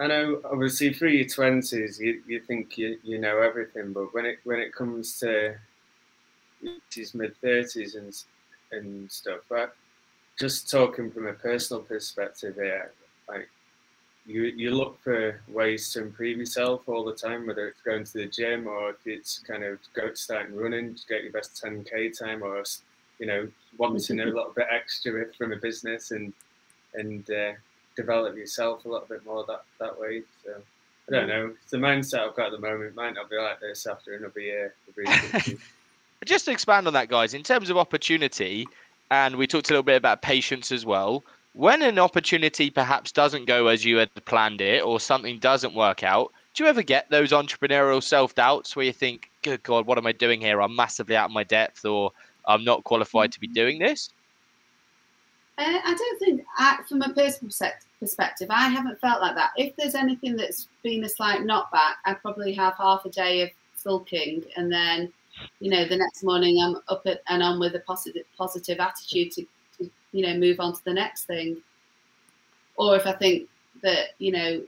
I 0.00 0.06
know, 0.06 0.40
obviously, 0.50 0.94
through 0.94 1.10
your 1.10 1.28
twenties, 1.28 2.00
you, 2.00 2.22
you 2.26 2.40
think 2.40 2.78
you, 2.78 2.98
you 3.02 3.18
know 3.18 3.42
everything, 3.42 3.92
but 3.92 4.14
when 4.14 4.24
it 4.24 4.38
when 4.44 4.58
it 4.58 4.74
comes 4.74 5.18
to 5.20 5.56
his 6.90 7.14
mid 7.14 7.36
thirties 7.42 7.96
and 7.96 8.16
and 8.72 9.12
stuff, 9.12 9.40
but 9.50 9.76
just 10.38 10.70
talking 10.70 11.10
from 11.10 11.26
a 11.26 11.34
personal 11.34 11.82
perspective 11.82 12.54
here, 12.54 12.92
like 13.28 13.50
you 14.24 14.44
you 14.44 14.70
look 14.70 14.98
for 15.02 15.38
ways 15.48 15.92
to 15.92 16.00
improve 16.00 16.38
yourself 16.38 16.88
all 16.88 17.04
the 17.04 17.14
time, 17.14 17.46
whether 17.46 17.68
it's 17.68 17.82
going 17.82 18.04
to 18.04 18.12
the 18.14 18.26
gym 18.26 18.66
or 18.66 18.90
if 18.90 19.06
it's 19.06 19.40
kind 19.40 19.62
of 19.62 19.78
go 19.92 20.14
starting 20.14 20.56
running 20.56 20.94
to 20.94 21.02
get 21.10 21.24
your 21.24 21.32
best 21.32 21.62
10k 21.62 22.18
time, 22.18 22.42
or 22.42 22.64
you 23.18 23.26
know 23.26 23.46
wanting 23.76 24.20
a 24.20 24.24
little 24.38 24.52
bit 24.56 24.66
extra 24.70 25.26
from 25.36 25.52
a 25.52 25.56
business 25.56 26.10
and 26.10 26.32
and 26.94 27.30
uh, 27.30 27.52
develop 27.96 28.36
yourself 28.36 28.84
a 28.84 28.88
little 28.88 29.06
bit 29.06 29.24
more 29.24 29.44
that 29.46 29.64
that 29.78 29.98
way. 29.98 30.22
So 30.44 30.52
I 31.08 31.12
don't 31.12 31.28
know. 31.28 31.52
The 31.70 31.76
mindset 31.76 32.28
I've 32.28 32.36
got 32.36 32.46
at 32.46 32.52
the 32.52 32.58
moment 32.58 32.94
might 32.94 33.14
not 33.14 33.28
be 33.28 33.36
like 33.36 33.60
this 33.60 33.86
after 33.86 34.14
another 34.14 34.40
year. 34.40 34.74
Just 36.24 36.44
to 36.44 36.52
expand 36.52 36.86
on 36.86 36.92
that, 36.92 37.08
guys, 37.08 37.34
in 37.34 37.42
terms 37.42 37.70
of 37.70 37.76
opportunity, 37.76 38.66
and 39.10 39.36
we 39.36 39.46
talked 39.46 39.70
a 39.70 39.72
little 39.72 39.82
bit 39.82 39.96
about 39.96 40.22
patience 40.22 40.70
as 40.70 40.84
well. 40.84 41.24
When 41.52 41.82
an 41.82 41.98
opportunity 41.98 42.70
perhaps 42.70 43.10
doesn't 43.10 43.46
go 43.46 43.66
as 43.66 43.84
you 43.84 43.96
had 43.96 44.14
planned 44.24 44.60
it, 44.60 44.84
or 44.84 45.00
something 45.00 45.38
doesn't 45.38 45.74
work 45.74 46.04
out, 46.04 46.32
do 46.54 46.62
you 46.62 46.70
ever 46.70 46.82
get 46.82 47.10
those 47.10 47.32
entrepreneurial 47.32 48.02
self 48.02 48.34
doubts 48.34 48.76
where 48.76 48.84
you 48.84 48.92
think, 48.92 49.30
"Good 49.42 49.62
God, 49.62 49.86
what 49.86 49.98
am 49.98 50.06
I 50.06 50.12
doing 50.12 50.40
here? 50.40 50.60
I'm 50.60 50.76
massively 50.76 51.16
out 51.16 51.30
of 51.30 51.32
my 51.32 51.44
depth," 51.44 51.84
or 51.84 52.12
I'm 52.46 52.64
not 52.64 52.84
qualified 52.84 53.32
to 53.32 53.40
be 53.40 53.48
mm-hmm. 53.48 53.54
doing 53.54 53.78
this? 53.78 54.10
Uh, 55.60 55.78
I 55.84 55.94
don't 55.94 56.18
think, 56.18 56.44
I, 56.56 56.78
from 56.88 57.02
a 57.02 57.12
personal 57.12 57.52
perspective, 58.00 58.48
I 58.48 58.68
haven't 58.68 58.98
felt 58.98 59.20
like 59.20 59.34
that. 59.34 59.50
If 59.58 59.76
there's 59.76 59.94
anything 59.94 60.34
that's 60.34 60.68
been 60.82 61.04
a 61.04 61.08
slight 61.08 61.40
knockback, 61.40 61.96
I 62.06 62.14
probably 62.14 62.54
have 62.54 62.74
half 62.78 63.04
a 63.04 63.10
day 63.10 63.42
of 63.42 63.50
sulking, 63.76 64.42
and 64.56 64.72
then, 64.72 65.12
you 65.58 65.70
know, 65.70 65.86
the 65.86 65.98
next 65.98 66.24
morning 66.24 66.62
I'm 66.62 66.76
up 66.88 67.02
at, 67.04 67.20
and 67.28 67.42
on 67.42 67.60
with 67.60 67.74
a 67.74 67.80
positive 67.80 68.24
positive 68.38 68.80
attitude 68.80 69.32
to, 69.32 69.44
to, 69.78 69.90
you 70.12 70.26
know, 70.26 70.34
move 70.38 70.60
on 70.60 70.72
to 70.72 70.84
the 70.84 70.94
next 70.94 71.24
thing. 71.24 71.58
Or 72.76 72.96
if 72.96 73.06
I 73.06 73.12
think 73.12 73.48
that, 73.82 74.14
you 74.18 74.32
know, 74.32 74.62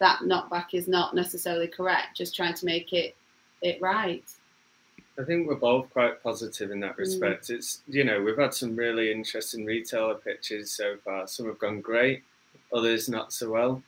that 0.00 0.20
knockback 0.20 0.68
is 0.72 0.88
not 0.88 1.14
necessarily 1.14 1.68
correct, 1.68 2.16
just 2.16 2.34
trying 2.34 2.54
to 2.54 2.64
make 2.64 2.94
it 2.94 3.14
it 3.60 3.78
right. 3.82 4.24
I 5.18 5.22
think 5.22 5.46
we're 5.46 5.54
both 5.54 5.90
quite 5.90 6.22
positive 6.22 6.70
in 6.70 6.80
that 6.80 6.94
mm. 6.94 6.98
respect. 6.98 7.44
Mm. 7.44 7.56
It's 7.56 7.82
you 7.88 8.04
know 8.04 8.22
we've 8.22 8.38
had 8.38 8.54
some 8.54 8.76
really 8.76 9.12
interesting 9.12 9.64
retailer 9.64 10.14
pitches 10.14 10.72
so 10.72 10.96
far. 11.04 11.26
Some 11.26 11.46
have 11.46 11.58
gone 11.58 11.80
great, 11.80 12.22
others 12.72 13.08
not 13.08 13.32
so 13.32 13.50
well. 13.50 13.82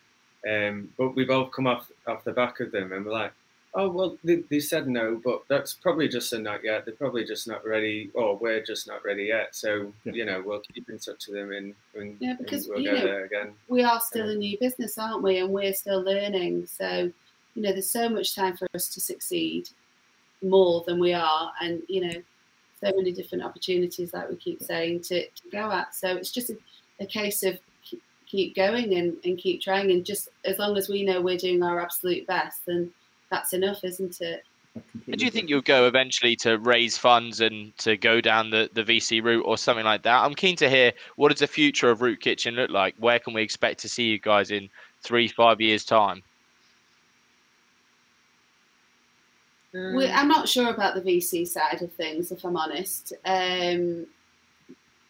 Um, 0.48 0.90
but 0.96 1.16
we 1.16 1.24
both 1.24 1.50
come 1.50 1.66
off 1.66 1.90
off 2.06 2.24
the 2.24 2.32
back 2.32 2.60
of 2.60 2.70
them, 2.70 2.92
and 2.92 3.04
we're 3.04 3.12
like, 3.12 3.32
oh 3.74 3.90
well, 3.90 4.16
they, 4.22 4.36
they, 4.48 4.60
said 4.60 4.86
no, 4.86 5.20
but 5.24 5.42
that's 5.48 5.74
probably 5.74 6.08
just 6.08 6.32
a 6.32 6.38
not 6.38 6.62
yet. 6.62 6.84
They're 6.84 6.94
probably 6.94 7.24
just 7.24 7.48
not 7.48 7.64
ready, 7.66 8.10
or 8.14 8.36
we're 8.36 8.62
just 8.62 8.86
not 8.86 9.04
ready 9.04 9.24
yet. 9.24 9.56
So 9.56 9.92
yeah. 10.04 10.12
you 10.12 10.24
know 10.24 10.42
we'll 10.44 10.62
keep 10.72 10.88
in 10.88 10.98
touch 10.98 11.26
with 11.26 11.36
them, 11.36 11.50
and, 11.50 11.74
and 11.96 12.16
yeah, 12.20 12.34
because 12.38 12.68
we'll 12.68 12.80
you 12.80 12.92
know, 12.92 13.24
again. 13.24 13.52
We 13.68 13.82
are 13.82 14.00
still 14.00 14.28
a 14.28 14.34
new 14.34 14.56
business, 14.60 14.96
aren't 14.98 15.24
we? 15.24 15.38
And 15.38 15.50
we're 15.50 15.74
still 15.74 16.02
learning. 16.02 16.66
So 16.66 17.10
you 17.56 17.62
know, 17.62 17.72
there's 17.72 17.90
so 17.90 18.08
much 18.08 18.36
time 18.36 18.56
for 18.56 18.68
us 18.74 18.88
to 18.94 19.00
succeed 19.00 19.70
more 20.42 20.84
than 20.86 20.98
we 20.98 21.12
are, 21.12 21.52
and 21.60 21.82
you 21.88 22.06
know, 22.06 22.22
so 22.84 22.92
many 22.96 23.12
different 23.12 23.44
opportunities, 23.44 24.12
like 24.12 24.28
we 24.28 24.36
keep 24.36 24.62
saying, 24.62 25.00
to, 25.00 25.26
to 25.26 25.42
go 25.50 25.70
at. 25.70 25.94
So 25.94 26.16
it's 26.16 26.30
just 26.30 26.50
a, 26.50 26.56
a 27.00 27.06
case 27.06 27.42
of 27.42 27.58
keep 28.26 28.54
going 28.56 28.94
and, 28.94 29.16
and 29.24 29.38
keep 29.38 29.62
trying, 29.62 29.90
and 29.90 30.04
just 30.04 30.28
as 30.44 30.58
long 30.58 30.76
as 30.76 30.88
we 30.88 31.04
know 31.04 31.20
we're 31.20 31.36
doing 31.36 31.62
our 31.62 31.80
absolute 31.80 32.26
best, 32.26 32.66
then 32.66 32.90
that's 33.30 33.52
enough, 33.52 33.84
isn't 33.84 34.20
it? 34.20 34.42
do 35.10 35.24
you 35.24 35.30
think 35.30 35.48
you'll 35.48 35.62
go 35.62 35.86
eventually 35.86 36.36
to 36.36 36.58
raise 36.58 36.98
funds 36.98 37.40
and 37.40 37.76
to 37.78 37.96
go 37.96 38.20
down 38.20 38.50
the, 38.50 38.68
the 38.74 38.82
VC 38.82 39.22
route 39.22 39.44
or 39.46 39.56
something 39.56 39.84
like 39.84 40.02
that? 40.02 40.22
I'm 40.22 40.34
keen 40.34 40.56
to 40.56 40.68
hear 40.68 40.92
what 41.16 41.30
does 41.30 41.40
the 41.40 41.46
future 41.46 41.90
of 41.90 42.02
Root 42.02 42.20
Kitchen 42.20 42.54
look 42.54 42.70
like? 42.70 42.94
Where 42.98 43.18
can 43.18 43.32
we 43.32 43.42
expect 43.42 43.80
to 43.80 43.88
see 43.88 44.04
you 44.04 44.18
guys 44.18 44.50
in 44.50 44.68
three, 45.02 45.28
five 45.28 45.60
years' 45.60 45.84
time? 45.84 46.22
We, 49.96 50.08
I'm 50.08 50.28
not 50.28 50.48
sure 50.48 50.70
about 50.70 50.94
the 50.94 51.00
VC 51.00 51.46
side 51.46 51.82
of 51.82 51.92
things, 51.92 52.32
if 52.32 52.44
I'm 52.44 52.56
honest. 52.56 53.12
Um, 53.24 54.06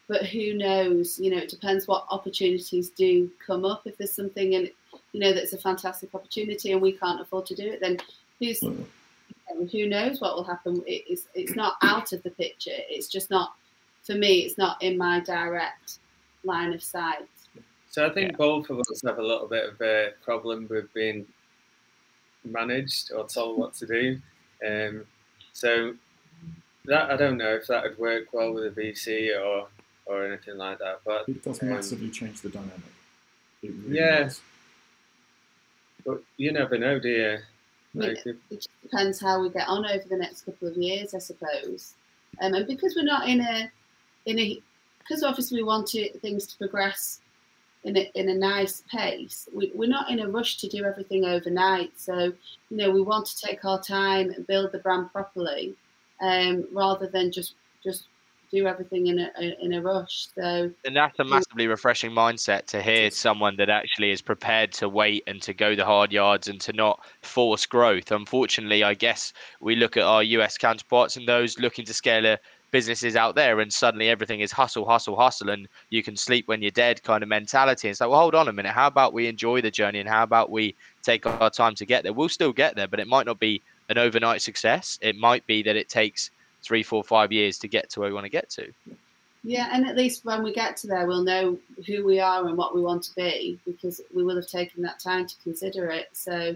but 0.07 0.25
who 0.25 0.53
knows? 0.53 1.19
You 1.19 1.31
know, 1.31 1.37
it 1.37 1.49
depends 1.49 1.87
what 1.87 2.05
opportunities 2.09 2.89
do 2.89 3.29
come 3.45 3.65
up. 3.65 3.83
If 3.85 3.97
there's 3.97 4.13
something 4.13 4.55
and 4.55 4.69
you 5.11 5.19
know 5.19 5.33
that's 5.33 5.53
a 5.53 5.57
fantastic 5.57 6.13
opportunity 6.13 6.71
and 6.71 6.81
we 6.81 6.93
can't 6.93 7.21
afford 7.21 7.45
to 7.47 7.55
do 7.55 7.67
it, 7.67 7.79
then 7.81 7.97
who's 8.39 8.61
mm. 8.61 8.85
who 9.71 9.87
knows 9.87 10.21
what 10.21 10.35
will 10.35 10.43
happen? 10.43 10.81
it's 10.87 11.27
it's 11.33 11.55
not 11.55 11.75
out 11.81 12.13
of 12.13 12.23
the 12.23 12.31
picture. 12.31 12.71
It's 12.89 13.07
just 13.07 13.29
not 13.29 13.53
for 14.03 14.15
me. 14.15 14.39
It's 14.39 14.57
not 14.57 14.81
in 14.81 14.97
my 14.97 15.19
direct 15.19 15.99
line 16.43 16.73
of 16.73 16.81
sight. 16.81 17.27
So 17.89 18.05
I 18.05 18.09
think 18.09 18.31
yeah. 18.31 18.37
both 18.37 18.69
of 18.69 18.79
us 18.79 19.01
have 19.05 19.17
a 19.17 19.23
little 19.23 19.47
bit 19.47 19.69
of 19.69 19.81
a 19.81 20.11
problem 20.23 20.67
with 20.69 20.93
being 20.93 21.25
managed 22.45 23.11
or 23.11 23.27
told 23.27 23.57
what 23.57 23.73
to 23.75 23.85
do. 23.85 24.19
Um, 24.65 25.05
so 25.53 25.93
that 26.85 27.11
I 27.11 27.17
don't 27.17 27.37
know 27.37 27.53
if 27.55 27.67
that 27.67 27.83
would 27.83 27.97
work 27.97 28.33
well 28.33 28.53
with 28.53 28.65
a 28.65 28.81
VC 28.81 29.37
or 29.39 29.67
or 30.05 30.25
anything 30.25 30.57
like 30.57 30.79
that. 30.79 31.01
But 31.05 31.27
it 31.27 31.43
does 31.43 31.61
um, 31.61 31.69
massively 31.69 32.09
change 32.09 32.41
the 32.41 32.49
dynamic. 32.49 32.81
Really 33.61 33.97
yeah, 33.97 34.23
does. 34.23 34.41
but 36.05 36.21
you 36.37 36.51
never 36.51 36.77
know, 36.77 36.99
do 36.99 37.09
you? 37.09 37.37
Like, 37.93 38.25
it, 38.25 38.37
it 38.51 38.67
depends 38.83 39.19
how 39.19 39.41
we 39.41 39.49
get 39.49 39.67
on 39.67 39.85
over 39.85 40.03
the 40.07 40.17
next 40.17 40.41
couple 40.41 40.67
of 40.67 40.77
years, 40.77 41.13
I 41.13 41.19
suppose. 41.19 41.95
Um, 42.41 42.53
and 42.53 42.67
because 42.67 42.95
we're 42.95 43.03
not 43.03 43.27
in 43.27 43.41
a 43.41 43.71
in 44.25 44.39
a 44.39 44.61
because 44.99 45.23
obviously 45.23 45.59
we 45.59 45.63
want 45.63 45.87
to, 45.87 46.11
things 46.19 46.45
to 46.47 46.57
progress 46.57 47.21
in 47.83 47.97
a, 47.97 48.11
in 48.15 48.29
a 48.29 48.33
nice 48.33 48.83
pace. 48.91 49.47
We, 49.53 49.71
we're 49.73 49.89
not 49.89 50.09
in 50.09 50.19
a 50.19 50.27
rush 50.27 50.57
to 50.57 50.67
do 50.67 50.83
everything 50.83 51.25
overnight. 51.25 51.91
So, 51.99 52.33
you 52.69 52.77
know, 52.77 52.91
we 52.91 53.01
want 53.01 53.27
to 53.27 53.39
take 53.39 53.63
our 53.65 53.81
time 53.81 54.31
and 54.31 54.45
build 54.45 54.71
the 54.71 54.79
brand 54.79 55.11
properly 55.11 55.75
um, 56.21 56.65
rather 56.73 57.07
than 57.07 57.31
just 57.31 57.55
just 57.83 58.07
do 58.49 58.65
everything 58.65 59.07
in 59.07 59.19
a, 59.19 59.29
in 59.61 59.73
a 59.73 59.81
rush. 59.81 60.27
So 60.35 60.71
and 60.85 60.95
that's 60.95 61.19
a 61.19 61.23
massively 61.25 61.67
refreshing 61.67 62.11
mindset 62.11 62.65
to 62.67 62.81
hear 62.81 63.11
someone 63.11 63.57
that 63.57 63.69
actually 63.69 64.11
is 64.11 64.21
prepared 64.21 64.71
to 64.73 64.89
wait 64.89 65.23
and 65.27 65.41
to 65.41 65.53
go 65.53 65.75
the 65.75 65.85
hard 65.85 66.11
yards 66.11 66.47
and 66.47 66.59
to 66.61 66.73
not 66.73 67.05
force 67.21 67.65
growth. 67.65 68.11
Unfortunately, 68.11 68.83
I 68.83 68.93
guess 68.93 69.33
we 69.59 69.75
look 69.75 69.97
at 69.97 70.03
our 70.03 70.23
US 70.23 70.57
counterparts 70.57 71.17
and 71.17 71.27
those 71.27 71.59
looking 71.59 71.85
to 71.85 71.93
scale 71.93 72.25
a 72.25 72.39
businesses 72.71 73.15
out 73.15 73.35
there 73.35 73.59
and 73.59 73.71
suddenly 73.71 74.09
everything 74.09 74.41
is 74.41 74.51
hustle 74.51 74.85
hustle 74.85 75.15
hustle 75.15 75.49
and 75.49 75.67
you 75.89 76.03
can 76.03 76.15
sleep 76.15 76.47
when 76.47 76.61
you're 76.61 76.71
dead 76.71 77.01
kind 77.03 77.23
of 77.23 77.29
mentality. 77.29 77.89
It's 77.89 78.01
like 78.01 78.09
well 78.09 78.19
hold 78.19 78.35
on 78.35 78.47
a 78.47 78.53
minute. 78.53 78.71
How 78.71 78.87
about 78.87 79.13
we 79.13 79.27
enjoy 79.27 79.61
the 79.61 79.71
journey 79.71 79.99
and 79.99 80.09
how 80.09 80.23
about 80.23 80.49
we 80.49 80.75
take 81.03 81.25
our 81.25 81.49
time 81.49 81.75
to 81.75 81.85
get 81.85 82.03
there? 82.03 82.13
We'll 82.13 82.29
still 82.29 82.53
get 82.53 82.75
there 82.75 82.87
but 82.87 82.99
it 82.99 83.07
might 83.07 83.25
not 83.25 83.39
be 83.39 83.61
an 83.89 83.97
overnight 83.97 84.41
success. 84.41 84.99
It 85.01 85.15
might 85.15 85.45
be 85.47 85.63
that 85.63 85.75
it 85.75 85.89
takes 85.89 86.31
three 86.61 86.83
four 86.83 87.03
five 87.03 87.31
years 87.31 87.57
to 87.59 87.67
get 87.67 87.89
to 87.91 87.99
where 87.99 88.09
we 88.09 88.13
want 88.13 88.25
to 88.25 88.29
get 88.29 88.49
to. 88.51 88.71
Yeah 89.43 89.69
and 89.71 89.87
at 89.87 89.95
least 89.95 90.25
when 90.25 90.43
we 90.43 90.51
get 90.53 90.75
to 90.77 90.87
there 90.87 91.07
we'll 91.07 91.23
know 91.23 91.57
who 91.85 92.05
we 92.05 92.19
are 92.19 92.47
and 92.47 92.57
what 92.57 92.75
we 92.75 92.81
want 92.81 93.03
to 93.03 93.15
be 93.15 93.59
because 93.65 94.01
we 94.13 94.23
will 94.23 94.35
have 94.35 94.47
taken 94.47 94.83
that 94.83 94.99
time 94.99 95.25
to 95.25 95.35
consider 95.43 95.89
it. 95.89 96.07
So 96.13 96.55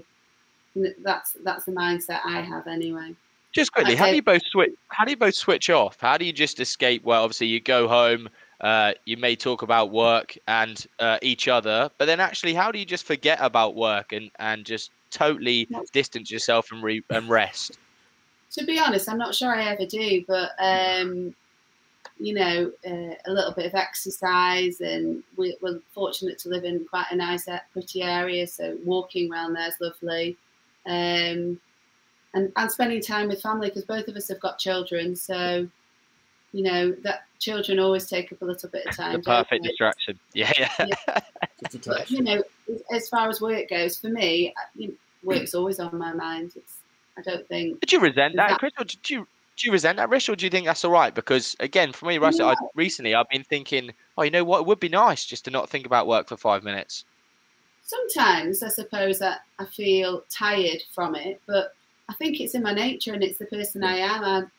that's 1.03 1.35
that's 1.43 1.65
the 1.65 1.71
mindset 1.71 2.21
i 2.25 2.41
have 2.41 2.67
anyway 2.67 3.13
just 3.53 3.73
quickly, 3.73 3.93
okay. 3.93 3.99
how 3.99 4.09
do 4.09 4.15
you 4.15 4.21
both 4.21 4.43
switch? 4.45 4.71
How 4.89 5.05
do 5.05 5.11
you 5.11 5.17
both 5.17 5.35
switch 5.35 5.69
off? 5.69 5.97
How 5.99 6.17
do 6.17 6.25
you 6.25 6.33
just 6.33 6.59
escape? 6.59 7.03
Well, 7.03 7.23
obviously 7.23 7.47
you 7.47 7.59
go 7.59 7.87
home. 7.87 8.29
Uh, 8.61 8.93
you 9.05 9.17
may 9.17 9.35
talk 9.35 9.63
about 9.63 9.91
work 9.91 10.37
and 10.47 10.85
uh, 10.99 11.17
each 11.23 11.47
other, 11.47 11.89
but 11.97 12.05
then 12.05 12.19
actually, 12.19 12.53
how 12.53 12.71
do 12.71 12.77
you 12.77 12.85
just 12.85 13.05
forget 13.05 13.39
about 13.41 13.75
work 13.75 14.11
and, 14.11 14.29
and 14.37 14.65
just 14.65 14.91
totally 15.09 15.67
distance 15.91 16.29
yourself 16.29 16.71
and 16.71 16.83
re- 16.83 17.03
and 17.09 17.27
rest? 17.27 17.77
To 18.51 18.65
be 18.65 18.77
honest, 18.77 19.09
I'm 19.09 19.17
not 19.17 19.33
sure 19.33 19.53
I 19.53 19.63
ever 19.63 19.87
do, 19.87 20.23
but 20.27 20.51
um, 20.59 21.33
you 22.19 22.35
know, 22.35 22.71
uh, 22.85 23.15
a 23.25 23.31
little 23.31 23.51
bit 23.51 23.65
of 23.65 23.73
exercise, 23.73 24.79
and 24.79 25.23
we, 25.37 25.57
are 25.63 25.79
fortunate 25.93 26.37
to 26.39 26.49
live 26.49 26.63
in 26.63 26.85
quite 26.87 27.07
a 27.09 27.15
nice, 27.15 27.47
uh, 27.47 27.59
pretty 27.73 28.03
area, 28.03 28.45
so 28.45 28.77
walking 28.85 29.31
around 29.31 29.53
there 29.53 29.67
is 29.67 29.75
lovely. 29.81 30.37
Um, 30.85 31.59
and, 32.33 32.51
and 32.55 32.71
spending 32.71 33.01
time 33.01 33.27
with 33.27 33.41
family 33.41 33.69
because 33.69 33.85
both 33.85 34.07
of 34.07 34.15
us 34.15 34.27
have 34.29 34.39
got 34.39 34.57
children. 34.57 35.15
So, 35.15 35.67
you 36.53 36.63
know, 36.63 36.91
that 37.03 37.21
children 37.39 37.79
always 37.79 38.07
take 38.07 38.31
up 38.31 38.41
a 38.41 38.45
little 38.45 38.69
bit 38.69 38.85
of 38.85 38.95
time. 38.95 39.13
The 39.13 39.19
perfect 39.19 39.63
distraction. 39.63 40.19
Yeah. 40.33 40.51
yeah. 40.57 40.69
yeah. 41.07 41.19
but, 41.85 42.09
you 42.09 42.23
know, 42.23 42.43
as 42.93 43.09
far 43.09 43.29
as 43.29 43.41
work 43.41 43.69
goes, 43.69 43.97
for 43.97 44.09
me, 44.09 44.53
you 44.75 44.89
know, 44.89 44.93
work's 45.23 45.53
always 45.53 45.79
on 45.79 45.97
my 45.97 46.13
mind. 46.13 46.53
It's, 46.55 46.77
I 47.17 47.21
don't 47.21 47.47
think. 47.47 47.79
Did 47.81 47.91
you 47.91 47.99
resent 47.99 48.35
that, 48.37 48.49
that, 48.49 48.59
Chris? 48.59 48.73
Or 48.79 48.85
did 48.85 49.09
you 49.09 49.27
do 49.57 49.67
you 49.67 49.73
resent 49.73 49.97
that, 49.97 50.09
Rish, 50.09 50.29
or 50.29 50.35
do 50.35 50.45
you 50.45 50.49
think 50.49 50.65
that's 50.65 50.83
all 50.85 50.91
right? 50.91 51.13
Because 51.13 51.55
again, 51.59 51.91
for 51.91 52.05
me, 52.05 52.17
Russell, 52.17 52.47
yeah. 52.47 52.55
I, 52.59 52.67
recently 52.73 53.13
I've 53.13 53.29
been 53.29 53.43
thinking, 53.43 53.91
oh, 54.17 54.23
you 54.23 54.31
know 54.31 54.43
what? 54.43 54.61
It 54.61 54.65
would 54.65 54.79
be 54.79 54.89
nice 54.89 55.25
just 55.25 55.45
to 55.45 55.51
not 55.51 55.69
think 55.69 55.85
about 55.85 56.07
work 56.07 56.27
for 56.27 56.37
five 56.37 56.63
minutes. 56.63 57.05
Sometimes 57.83 58.63
I 58.63 58.69
suppose 58.69 59.19
that 59.19 59.41
I 59.59 59.65
feel 59.65 60.23
tired 60.29 60.81
from 60.95 61.15
it, 61.15 61.41
but 61.45 61.75
I 62.11 62.13
think 62.15 62.41
it's 62.41 62.55
in 62.55 62.63
my 62.63 62.73
nature 62.73 63.13
and 63.13 63.23
it's 63.23 63.37
the 63.37 63.45
person 63.45 63.85
I 63.85 63.95
am. 63.95 64.51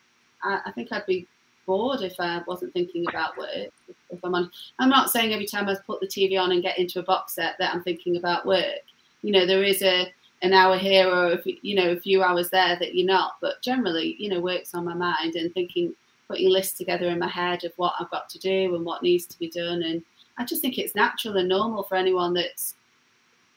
I, 0.43 0.61
I 0.65 0.73
think 0.73 0.89
I'd 0.91 1.05
be 1.05 1.29
bored 1.67 2.01
if 2.01 2.19
I 2.19 2.41
wasn't 2.47 2.73
thinking 2.73 3.05
about 3.09 3.37
work. 3.37 3.69
If 4.09 4.25
I'm 4.25 4.35
on, 4.35 4.51
I'm 4.79 4.89
not 4.89 5.11
saying 5.11 5.35
every 5.35 5.47
time 5.47 5.69
I 5.69 5.77
put 5.87 6.01
the 6.01 6.07
TV 6.07 6.41
on 6.41 6.53
and 6.53 6.63
get 6.63 6.79
into 6.79 7.01
a 7.01 7.03
box 7.03 7.35
set 7.35 7.57
that 7.59 7.75
I'm 7.75 7.83
thinking 7.83 8.17
about 8.17 8.47
work. 8.47 8.81
You 9.21 9.33
know, 9.33 9.47
there 9.47 9.63
is 9.63 9.83
a 9.83 10.11
an 10.41 10.55
hour 10.55 10.77
here 10.77 11.09
or 11.09 11.33
if, 11.33 11.43
you 11.63 11.77
know 11.77 11.91
a 11.91 12.01
few 12.01 12.23
hours 12.23 12.49
there 12.49 12.77
that 12.79 12.95
you're 12.95 13.07
not. 13.07 13.35
But 13.43 13.63
generally, 13.63 14.17
you 14.19 14.31
know, 14.31 14.41
work's 14.41 14.75
on 14.75 14.87
my 14.87 14.95
mind 14.95 15.35
and 15.35 15.53
thinking, 15.53 15.95
putting 16.29 16.49
lists 16.49 16.79
together 16.79 17.09
in 17.11 17.19
my 17.19 17.29
head 17.29 17.65
of 17.65 17.73
what 17.77 17.95
I've 18.01 18.11
got 18.11 18.31
to 18.31 18.39
do 18.39 18.75
and 18.75 18.85
what 18.85 19.03
needs 19.03 19.27
to 19.27 19.39
be 19.39 19.51
done. 19.51 19.83
And 19.83 20.03
I 20.39 20.47
just 20.47 20.63
think 20.63 20.79
it's 20.79 20.95
natural 20.95 21.37
and 21.37 21.51
normal 21.51 21.83
for 21.83 21.97
anyone 21.97 22.33
that's 22.33 22.77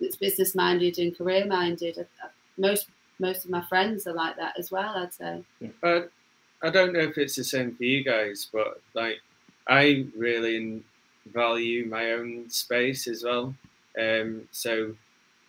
that's 0.02 0.18
business 0.18 0.54
minded 0.54 1.00
and 1.00 1.18
career 1.18 1.46
minded. 1.46 2.06
Most 2.58 2.88
most 3.20 3.46
of 3.46 3.52
my 3.52 3.62
friends 3.64 4.08
are 4.08 4.14
like 4.14 4.36
that 4.38 4.58
as 4.58 4.72
well. 4.72 4.96
I'd 4.96 5.14
say. 5.14 5.44
Yeah. 5.60 6.02
I 6.62 6.70
don't 6.70 6.94
know 6.94 7.00
if 7.00 7.18
it's 7.18 7.36
the 7.36 7.44
same 7.44 7.76
for 7.76 7.84
you 7.84 8.04
guys, 8.04 8.50
but 8.52 8.82
like 8.94 9.20
I 9.68 10.08
really 10.18 10.84
value 11.34 11.86
my 11.86 12.14
own 12.14 12.50
space 12.50 13.08
as 13.08 13.24
well. 13.24 13.54
Um, 14.02 14.48
so 14.52 14.96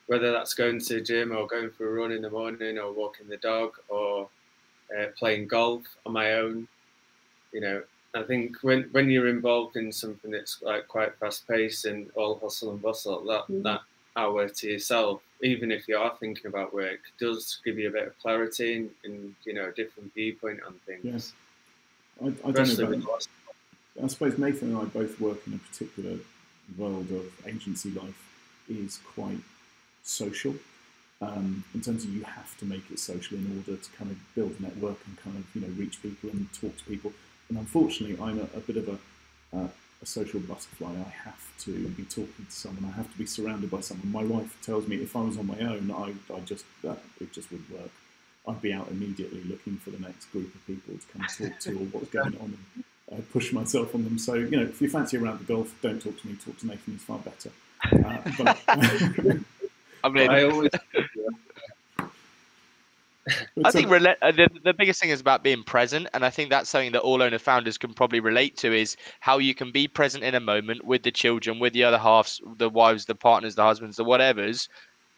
whether 0.06 0.30
that's 0.30 0.54
going 0.54 0.80
to 0.80 0.94
the 0.94 1.00
gym 1.00 1.32
or 1.36 1.46
going 1.46 1.70
for 1.70 1.88
a 1.88 2.00
run 2.00 2.12
in 2.12 2.22
the 2.22 2.30
morning 2.30 2.78
or 2.78 2.92
walking 2.92 3.28
the 3.28 3.38
dog 3.38 3.72
or 3.88 4.28
uh, 4.96 5.06
playing 5.18 5.48
golf 5.48 5.82
on 6.04 6.12
my 6.12 6.34
own, 6.34 6.68
you 7.52 7.60
know, 7.60 7.82
I 8.14 8.22
think 8.22 8.56
when 8.62 8.88
when 8.92 9.10
you're 9.10 9.28
involved 9.28 9.76
in 9.76 9.92
something 9.92 10.30
that's 10.30 10.62
like 10.62 10.88
quite 10.88 11.18
fast 11.18 11.46
paced 11.46 11.84
and 11.84 12.10
all 12.14 12.38
hustle 12.38 12.70
and 12.72 12.80
bustle, 12.80 13.24
that 13.24 13.42
mm-hmm. 13.42 13.62
that 13.62 13.80
hour 14.16 14.48
to 14.48 14.66
yourself 14.68 15.22
even 15.42 15.70
if 15.70 15.86
you 15.88 15.96
are 15.96 16.14
thinking 16.18 16.46
about 16.46 16.72
work, 16.72 17.00
does 17.18 17.60
give 17.64 17.78
you 17.78 17.88
a 17.88 17.92
bit 17.92 18.06
of 18.06 18.18
clarity 18.18 18.76
and, 18.76 18.90
and 19.04 19.34
you 19.44 19.52
know 19.52 19.66
a 19.68 19.72
different 19.72 20.12
viewpoint 20.14 20.60
on 20.66 20.74
things. 20.86 21.04
Yes, 21.04 21.32
I, 22.22 22.28
I 22.48 22.52
don't 22.52 22.78
know. 22.78 22.92
About, 22.92 23.26
I 24.02 24.06
suppose 24.06 24.38
Nathan 24.38 24.74
and 24.74 24.78
I 24.78 24.84
both 24.84 25.20
work 25.20 25.46
in 25.46 25.54
a 25.54 25.58
particular 25.58 26.18
world 26.76 27.10
of 27.10 27.26
agency 27.46 27.90
life 27.90 28.22
is 28.68 29.00
quite 29.14 29.38
social. 30.02 30.54
Um, 31.22 31.64
in 31.74 31.80
terms 31.80 32.04
of 32.04 32.10
you 32.10 32.24
have 32.24 32.58
to 32.58 32.66
make 32.66 32.90
it 32.90 32.98
social 32.98 33.38
in 33.38 33.46
order 33.56 33.80
to 33.80 33.90
kind 33.92 34.10
of 34.10 34.18
build 34.34 34.54
a 34.58 34.62
network 34.62 34.98
and 35.06 35.16
kind 35.18 35.36
of 35.36 35.44
you 35.54 35.62
know 35.62 35.74
reach 35.76 36.02
people 36.02 36.30
and 36.30 36.48
talk 36.52 36.76
to 36.78 36.84
people. 36.84 37.12
And 37.48 37.58
unfortunately, 37.58 38.18
I'm 38.22 38.38
a, 38.38 38.56
a 38.56 38.60
bit 38.60 38.76
of 38.76 38.88
a 38.88 39.56
uh, 39.56 39.68
a 40.06 40.08
social 40.08 40.40
butterfly. 40.40 40.90
I 40.92 41.10
have 41.24 41.42
to 41.60 41.88
be 41.88 42.04
talking 42.04 42.46
to 42.48 42.52
someone. 42.52 42.90
I 42.92 42.96
have 42.96 43.10
to 43.10 43.18
be 43.18 43.26
surrounded 43.26 43.70
by 43.70 43.80
someone. 43.80 44.12
My 44.12 44.24
wife 44.24 44.56
tells 44.62 44.86
me 44.86 44.96
if 44.96 45.16
I 45.16 45.22
was 45.22 45.36
on 45.38 45.46
my 45.46 45.58
own, 45.58 45.90
I, 45.90 46.14
I 46.34 46.40
just 46.40 46.64
that 46.82 46.98
it 47.20 47.32
just 47.32 47.50
wouldn't 47.50 47.70
work. 47.70 47.90
I'd 48.48 48.62
be 48.62 48.72
out 48.72 48.88
immediately 48.88 49.42
looking 49.42 49.76
for 49.78 49.90
the 49.90 49.98
next 49.98 50.26
group 50.26 50.54
of 50.54 50.66
people 50.66 50.94
to 50.94 51.06
come 51.12 51.26
talk 51.26 51.58
to 51.60 51.72
or 51.72 51.86
what's 51.92 52.10
going 52.10 52.36
on 52.38 52.56
and 52.56 52.84
uh, 53.12 53.22
push 53.32 53.52
myself 53.52 53.94
on 53.94 54.04
them. 54.04 54.18
So 54.18 54.34
you 54.34 54.56
know, 54.56 54.62
if 54.62 54.80
you 54.80 54.88
fancy 54.88 55.16
around 55.16 55.40
the 55.40 55.44
golf, 55.44 55.74
don't 55.82 56.00
talk 56.00 56.20
to 56.20 56.28
me. 56.28 56.36
Talk 56.36 56.58
to 56.58 56.66
Nathan. 56.66 56.92
He's 56.92 57.02
far 57.02 57.18
better. 57.18 57.50
Uh, 57.84 58.18
but, 58.38 58.58
I 60.04 60.08
mean, 60.08 60.30
I 60.30 60.44
always. 60.44 60.70
I 63.64 63.70
think 63.72 63.90
uh, 63.90 64.30
the, 64.30 64.48
the 64.62 64.72
biggest 64.72 65.00
thing 65.00 65.10
is 65.10 65.20
about 65.20 65.42
being 65.42 65.64
present, 65.64 66.06
and 66.14 66.24
I 66.24 66.30
think 66.30 66.48
that's 66.48 66.70
something 66.70 66.92
that 66.92 67.00
all 67.00 67.22
owner 67.22 67.38
founders 67.38 67.76
can 67.76 67.92
probably 67.92 68.20
relate 68.20 68.56
to 68.58 68.72
is 68.72 68.96
how 69.20 69.38
you 69.38 69.54
can 69.54 69.72
be 69.72 69.88
present 69.88 70.22
in 70.22 70.34
a 70.34 70.40
moment 70.40 70.84
with 70.84 71.02
the 71.02 71.10
children, 71.10 71.58
with 71.58 71.72
the 71.72 71.82
other 71.82 71.98
halves, 71.98 72.40
the 72.58 72.68
wives, 72.68 73.06
the 73.06 73.16
partners, 73.16 73.56
the 73.56 73.64
husbands, 73.64 73.96
the 73.96 74.04
whatevers, 74.04 74.68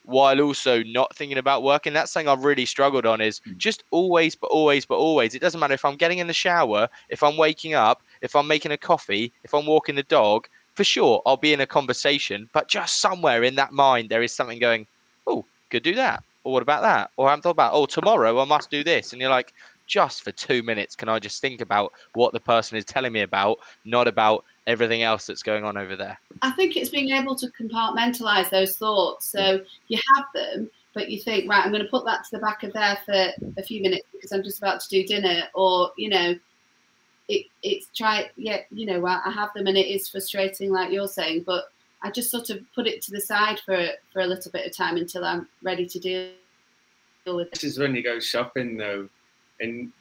while 0.05 0.41
also 0.41 0.83
not 0.85 1.15
thinking 1.15 1.37
about 1.37 1.63
work. 1.63 1.85
And 1.85 1.95
that's 1.95 2.11
something 2.11 2.29
I've 2.29 2.45
really 2.45 2.65
struggled 2.65 3.05
on 3.05 3.21
is 3.21 3.41
hmm. 3.41 3.53
just 3.59 3.85
always, 3.91 4.35
but 4.35 4.49
always, 4.49 4.87
but 4.87 4.97
always. 4.97 5.35
It 5.35 5.41
doesn't 5.43 5.61
matter 5.61 5.75
if 5.75 5.85
I'm 5.85 5.97
getting 5.97 6.19
in 6.19 6.29
the 6.29 6.33
shower, 6.33 6.89
if 7.11 7.23
I'm 7.23 7.37
waking 7.37 7.75
up, 7.75 8.03
if 8.23 8.35
I'm 8.35 8.49
making 8.49 8.73
a 8.73 8.79
coffee, 8.79 9.33
if 9.45 9.53
I'm 9.53 9.67
walking 9.67 9.97
the 9.97 10.03
dog. 10.05 10.49
For 10.77 10.85
sure, 10.85 11.21
I'll 11.27 11.37
be 11.37 11.53
in 11.53 11.61
a 11.61 11.67
conversation, 11.67 12.49
but 12.53 12.69
just 12.69 13.01
somewhere 13.01 13.43
in 13.43 13.57
that 13.57 13.73
mind 13.73 14.09
there 14.09 14.23
is 14.23 14.33
something 14.33 14.61
going, 14.61 14.87
"Oh, 15.27 15.45
could 15.71 15.83
do 15.83 15.95
that." 15.97 16.23
What 16.51 16.63
about 16.63 16.83
that? 16.83 17.11
Or 17.17 17.29
I'm 17.29 17.41
thought 17.41 17.51
about, 17.51 17.75
oh, 17.75 17.87
tomorrow 17.87 18.41
I 18.41 18.45
must 18.45 18.71
do 18.71 18.83
this. 18.83 19.13
And 19.13 19.21
you're 19.21 19.31
like, 19.31 19.53
just 19.87 20.23
for 20.23 20.33
two 20.33 20.63
minutes, 20.63 20.95
can 20.95 21.09
I 21.09 21.19
just 21.19 21.41
think 21.41 21.61
about 21.61 21.93
what 22.15 22.33
the 22.33 22.41
person 22.41 22.77
is 22.77 22.85
telling 22.85 23.13
me 23.13 23.23
about, 23.23 23.59
not 23.85 24.07
about 24.07 24.45
everything 24.67 25.03
else 25.03 25.27
that's 25.27 25.43
going 25.43 25.65
on 25.65 25.77
over 25.77 25.97
there? 25.97 26.19
I 26.43 26.51
think 26.53 26.77
it's 26.77 26.91
being 26.91 27.11
able 27.11 27.35
to 27.37 27.49
compartmentalize 27.59 28.51
those 28.51 28.77
thoughts. 28.77 29.27
So 29.27 29.61
you 29.89 29.99
have 30.17 30.27
them, 30.35 30.71
but 30.95 31.11
you 31.11 31.19
think, 31.21 31.51
right, 31.51 31.65
I'm 31.65 31.73
going 31.73 31.83
to 31.83 31.91
put 31.91 32.05
that 32.05 32.25
to 32.25 32.31
the 32.33 32.39
back 32.39 32.63
of 32.63 32.73
there 32.75 32.99
for 33.07 33.33
a 33.57 33.63
few 33.63 33.83
minutes 33.83 34.07
because 34.13 34.33
I'm 34.33 34.43
just 34.43 34.59
about 34.59 34.81
to 34.83 34.89
do 34.89 35.07
dinner, 35.07 35.45
or 35.55 35.91
you 35.97 36.11
know, 36.11 36.35
it, 37.29 37.47
it's 37.63 37.87
try, 37.95 38.31
yeah, 38.37 38.61
you 38.71 38.87
know, 38.87 39.05
I 39.07 39.31
have 39.31 39.53
them 39.55 39.67
and 39.67 39.77
it 39.77 39.87
is 39.87 40.09
frustrating, 40.09 40.71
like 40.71 40.93
you're 40.93 41.09
saying, 41.09 41.45
but 41.47 41.65
I 42.03 42.11
just 42.11 42.31
sort 42.31 42.51
of 42.51 42.61
put 42.75 42.87
it 42.87 43.03
to 43.03 43.11
the 43.11 43.21
side 43.21 43.61
for 43.61 43.89
for 44.13 44.21
a 44.21 44.27
little 44.27 44.51
bit 44.51 44.67
of 44.67 44.77
time 44.77 44.97
until 44.97 45.25
I'm 45.25 45.49
ready 45.63 45.87
to 45.87 45.99
deal 45.99 46.31
with 47.27 47.49
it. 47.49 47.55
This 47.55 47.65
is 47.65 47.79
when 47.79 47.95
you 47.95 48.03
go 48.03 48.21
shopping 48.21 48.77
though, 48.77 49.09
and 49.61 49.93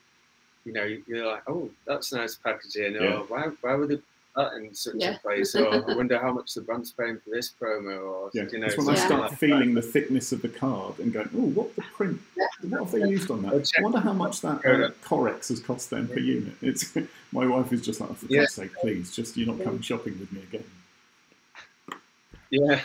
you 0.66 0.74
know 0.74 0.84
you're 1.08 1.28
like, 1.28 1.44
oh, 1.48 1.70
that's 1.86 2.14
nice 2.14 2.36
packaging. 2.36 2.96
Yeah. 2.96 3.16
Or 3.16 3.20
why 3.24 3.48
why 3.62 3.76
would 3.76 3.90
they 3.90 4.00
that 4.38 4.54
in 4.54 4.74
such 4.74 4.96
yeah. 4.98 5.16
a 5.16 5.20
place? 5.20 5.56
Or 5.56 5.68
I 5.74 5.96
wonder 5.96 6.18
how 6.18 6.32
much 6.32 6.54
the 6.54 6.62
brand's 6.62 6.92
paying 6.92 7.20
for 7.20 7.32
this 7.32 7.54
promo. 7.60 8.02
Or 8.02 8.30
yeah, 8.34 8.44
you 8.52 8.60
know, 8.60 8.68
it's 8.68 8.78
when 8.78 8.90
I 8.90 8.96
start 8.96 9.34
feeling 9.34 9.74
the 9.74 9.82
thickness 9.82 10.32
of 10.32 10.42
the 10.42 10.50
card 10.50 11.00
and 11.00 11.12
going, 11.12 11.30
oh, 11.36 11.48
what 11.48 11.76
the 11.76 11.82
print? 11.82 12.22
What 12.62 12.80
have 12.80 12.92
they 12.92 13.08
used 13.10 13.30
on 13.30 13.42
that? 13.44 13.70
I 13.78 13.82
wonder 13.82 14.00
how 14.00 14.14
much 14.14 14.42
that 14.42 14.64
uh, 14.64 14.92
Correx 15.04 15.50
has 15.50 15.60
cost 15.60 15.90
them 15.90 16.08
per 16.08 16.20
unit. 16.20 16.54
It's 16.62 16.96
my 17.32 17.46
wife 17.46 17.74
is 17.74 17.82
just 17.82 18.00
like, 18.00 18.16
for 18.16 18.28
God's 18.28 18.54
sake, 18.54 18.74
please, 18.80 19.14
just 19.14 19.36
you're 19.36 19.48
not 19.48 19.64
coming 19.64 19.82
shopping 19.82 20.18
with 20.20 20.32
me 20.32 20.42
again. 20.44 20.64
Yeah. 22.50 22.82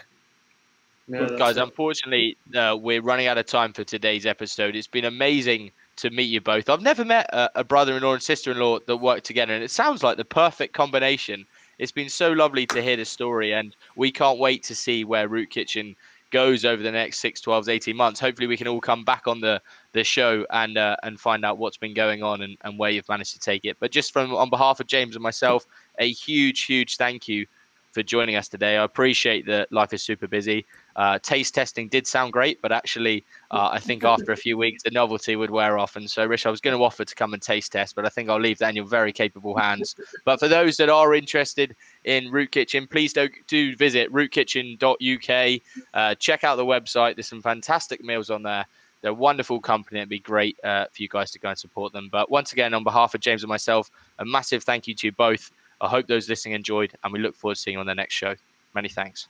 No, 1.09 1.29
guys, 1.37 1.57
unfortunately, 1.57 2.37
uh, 2.55 2.77
we're 2.81 3.03
running 3.03 3.27
out 3.27 3.37
of 3.37 3.47
time 3.47 3.73
for 3.73 3.85
today's 3.85 4.25
episode. 4.25 4.77
It's 4.77 4.87
been 4.87 5.05
amazing 5.05 5.73
to 5.97 6.11
meet 6.11 6.25
you 6.25 6.41
both. 6.41 6.71
I've 6.71 6.81
never 6.81 7.05
met 7.05 7.27
a, 7.33 7.61
a 7.61 7.65
brother-in-law 7.65 8.15
and 8.15 8.23
sister-in-law 8.23 8.81
that 8.87 8.97
work 8.97 9.23
together, 9.23 9.53
and 9.53 9.63
it 9.63 9.71
sounds 9.71 10.03
like 10.03 10.17
the 10.17 10.25
perfect 10.25 10.75
combination. 10.75 11.45
It's 11.79 11.93
been 11.93 12.09
so 12.09 12.33
lovely 12.33 12.67
to 12.67 12.81
hear 12.81 12.97
the 12.97 13.05
story, 13.05 13.53
and 13.53 13.75
we 13.97 14.13
can't 14.13 14.39
wait 14.39 14.63
to 14.65 14.75
see 14.75 15.05
where 15.05 15.29
Root 15.29 15.51
Kitchen 15.51 15.97
goes 16.31 16.65
over 16.65 16.83
the 16.83 16.91
next 16.91 17.19
6 17.19 17.43
12 17.43 17.69
18 17.69 17.95
months 17.95 18.19
hopefully 18.19 18.47
we 18.47 18.57
can 18.57 18.67
all 18.67 18.81
come 18.81 19.05
back 19.05 19.29
on 19.29 19.41
the 19.41 19.61
the 19.93 20.03
show 20.03 20.47
and 20.51 20.79
uh, 20.79 20.97
and 21.03 21.21
find 21.21 21.45
out 21.45 21.59
what's 21.59 21.77
been 21.77 21.93
going 21.93 22.23
on 22.23 22.41
and, 22.41 22.57
and 22.63 22.79
where 22.79 22.91
you've 22.91 23.09
managed 23.09 23.35
to 23.35 23.39
take 23.39 23.67
it 23.67 23.77
but 23.79 23.93
just 23.93 24.13
from 24.15 24.35
on 24.35 24.49
behalf 24.49 24.81
of 24.81 24.87
james 24.87 25.15
and 25.15 25.23
myself 25.23 25.67
a 25.99 26.11
huge 26.11 26.63
huge 26.65 26.97
thank 26.97 27.29
you 27.29 27.47
for 27.93 28.03
joining 28.03 28.37
us 28.37 28.49
today. 28.49 28.77
I 28.77 28.85
appreciate 28.85 29.47
that 29.47 29.71
life 29.71 29.93
is 29.93 30.03
super 30.03 30.27
busy. 30.27 30.65
Uh, 30.97 31.19
taste 31.19 31.55
testing 31.55 31.89
did 31.89 32.07
sound 32.07 32.33
great, 32.33 32.61
but 32.61 32.73
actually, 32.73 33.25
uh, 33.51 33.69
I 33.73 33.79
think 33.79 34.05
after 34.15 34.33
a 34.33 34.37
few 34.37 34.57
weeks, 34.57 34.83
the 34.83 34.91
novelty 34.91 35.37
would 35.37 35.51
wear 35.51 35.79
off. 35.79 35.97
And 35.97 36.11
so, 36.11 36.25
Rich, 36.25 36.47
I 36.47 36.51
was 36.51 36.61
going 36.61 36.77
to 36.77 36.83
offer 36.83 37.05
to 37.05 37.15
come 37.15 37.35
and 37.35 37.43
taste 37.43 37.73
test, 37.73 37.95
but 37.95 38.07
I 38.07 38.09
think 38.09 38.29
I'll 38.29 38.41
leave 38.41 38.59
that 38.59 38.71
in 38.71 38.77
your 38.77 38.87
very 38.87 39.13
capable 39.13 39.57
hands. 39.57 39.95
but 40.25 40.41
for 40.41 40.49
those 40.49 40.77
that 40.79 40.89
are 40.89 41.15
interested 41.15 41.77
in 42.05 42.31
Root 42.31 42.51
Kitchen, 42.53 42.87
please 42.87 43.13
do, 43.13 43.29
do 43.47 43.77
visit 43.77 44.13
rootkitchen.uk. 44.13 45.61
Uh, 45.95 46.15
check 46.17 46.45
out 46.45 46.57
the 46.57 46.65
website. 46.65 47.17
There's 47.17 47.29
some 47.29 47.43
fantastic 47.43 48.03
meals 48.03 48.31
on 48.31 48.43
there. 48.43 48.67
They're 49.03 49.11
a 49.11 49.15
wonderful 49.15 49.61
company. 49.61 49.99
It'd 49.99 50.09
be 50.09 50.21
great 50.21 50.57
uh, 50.63 50.87
for 50.93 51.03
you 51.03 51.09
guys 51.09 51.33
to 51.33 51.39
go 51.39 51.49
and 51.49 51.59
support 51.59 51.93
them. 51.93 52.09
But 52.11 52.31
once 52.31 52.53
again, 52.53 52.73
on 52.73 52.85
behalf 52.85 53.15
of 53.15 53.21
James 53.21 53.43
and 53.43 53.49
myself, 53.49 53.91
a 54.21 54.25
massive 54.25 54.63
thank 54.63 54.87
you 54.87 54.95
to 54.95 55.09
you 55.09 55.13
both. 55.13 55.51
I 55.83 55.89
hope 55.89 56.07
those 56.07 56.29
listening 56.29 56.55
enjoyed, 56.55 56.93
and 57.03 57.13
we 57.13 57.19
look 57.19 57.35
forward 57.35 57.57
to 57.57 57.61
seeing 57.61 57.75
you 57.75 57.81
on 57.81 57.87
the 57.87 57.95
next 57.95 58.15
show. 58.15 58.37
Many 58.75 58.89
thanks. 58.89 59.27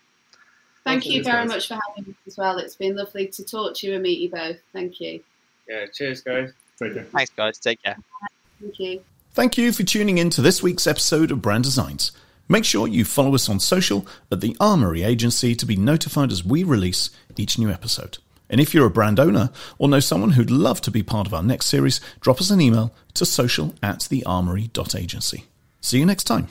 Thank 0.84 1.06
you 1.06 1.24
very 1.24 1.46
much 1.46 1.68
for 1.68 1.78
having 1.88 2.12
us 2.12 2.16
as 2.26 2.36
well. 2.36 2.58
It's 2.58 2.76
been 2.76 2.94
lovely 2.94 3.26
to 3.28 3.44
talk 3.44 3.74
to 3.76 3.86
you 3.86 3.94
and 3.94 4.02
meet 4.02 4.18
you 4.18 4.30
both. 4.30 4.58
Thank 4.72 5.00
you. 5.00 5.22
Yeah, 5.68 5.86
cheers, 5.86 6.20
guys. 6.20 6.52
Take 6.78 6.94
care. 6.94 7.04
Thanks, 7.04 7.32
guys. 7.34 7.58
Take 7.58 7.82
care. 7.82 7.96
Thank 8.60 8.78
you. 8.78 9.02
Thank 9.32 9.56
you 9.56 9.72
for 9.72 9.82
tuning 9.82 10.18
in 10.18 10.28
to 10.30 10.42
this 10.42 10.62
week's 10.62 10.86
episode 10.86 11.30
of 11.30 11.40
Brand 11.40 11.64
Designs. 11.64 12.12
Make 12.48 12.64
sure 12.64 12.86
you 12.86 13.04
follow 13.04 13.34
us 13.34 13.48
on 13.48 13.60
social 13.60 14.06
at 14.30 14.42
the 14.42 14.56
Armory 14.60 15.04
Agency 15.04 15.54
to 15.54 15.64
be 15.64 15.76
notified 15.76 16.30
as 16.30 16.44
we 16.44 16.64
release 16.64 17.10
each 17.36 17.58
new 17.58 17.70
episode. 17.70 18.18
And 18.50 18.60
if 18.60 18.74
you're 18.74 18.86
a 18.86 18.90
brand 18.90 19.18
owner 19.18 19.50
or 19.78 19.88
know 19.88 20.00
someone 20.00 20.32
who'd 20.32 20.50
love 20.50 20.82
to 20.82 20.90
be 20.90 21.02
part 21.02 21.26
of 21.26 21.32
our 21.32 21.42
next 21.42 21.66
series, 21.66 22.00
drop 22.20 22.40
us 22.40 22.50
an 22.50 22.60
email 22.60 22.92
to 23.14 23.24
social 23.24 23.74
at 23.82 24.00
thearmory.agency. 24.00 25.46
See 25.82 25.98
you 25.98 26.06
next 26.06 26.24
time. 26.24 26.46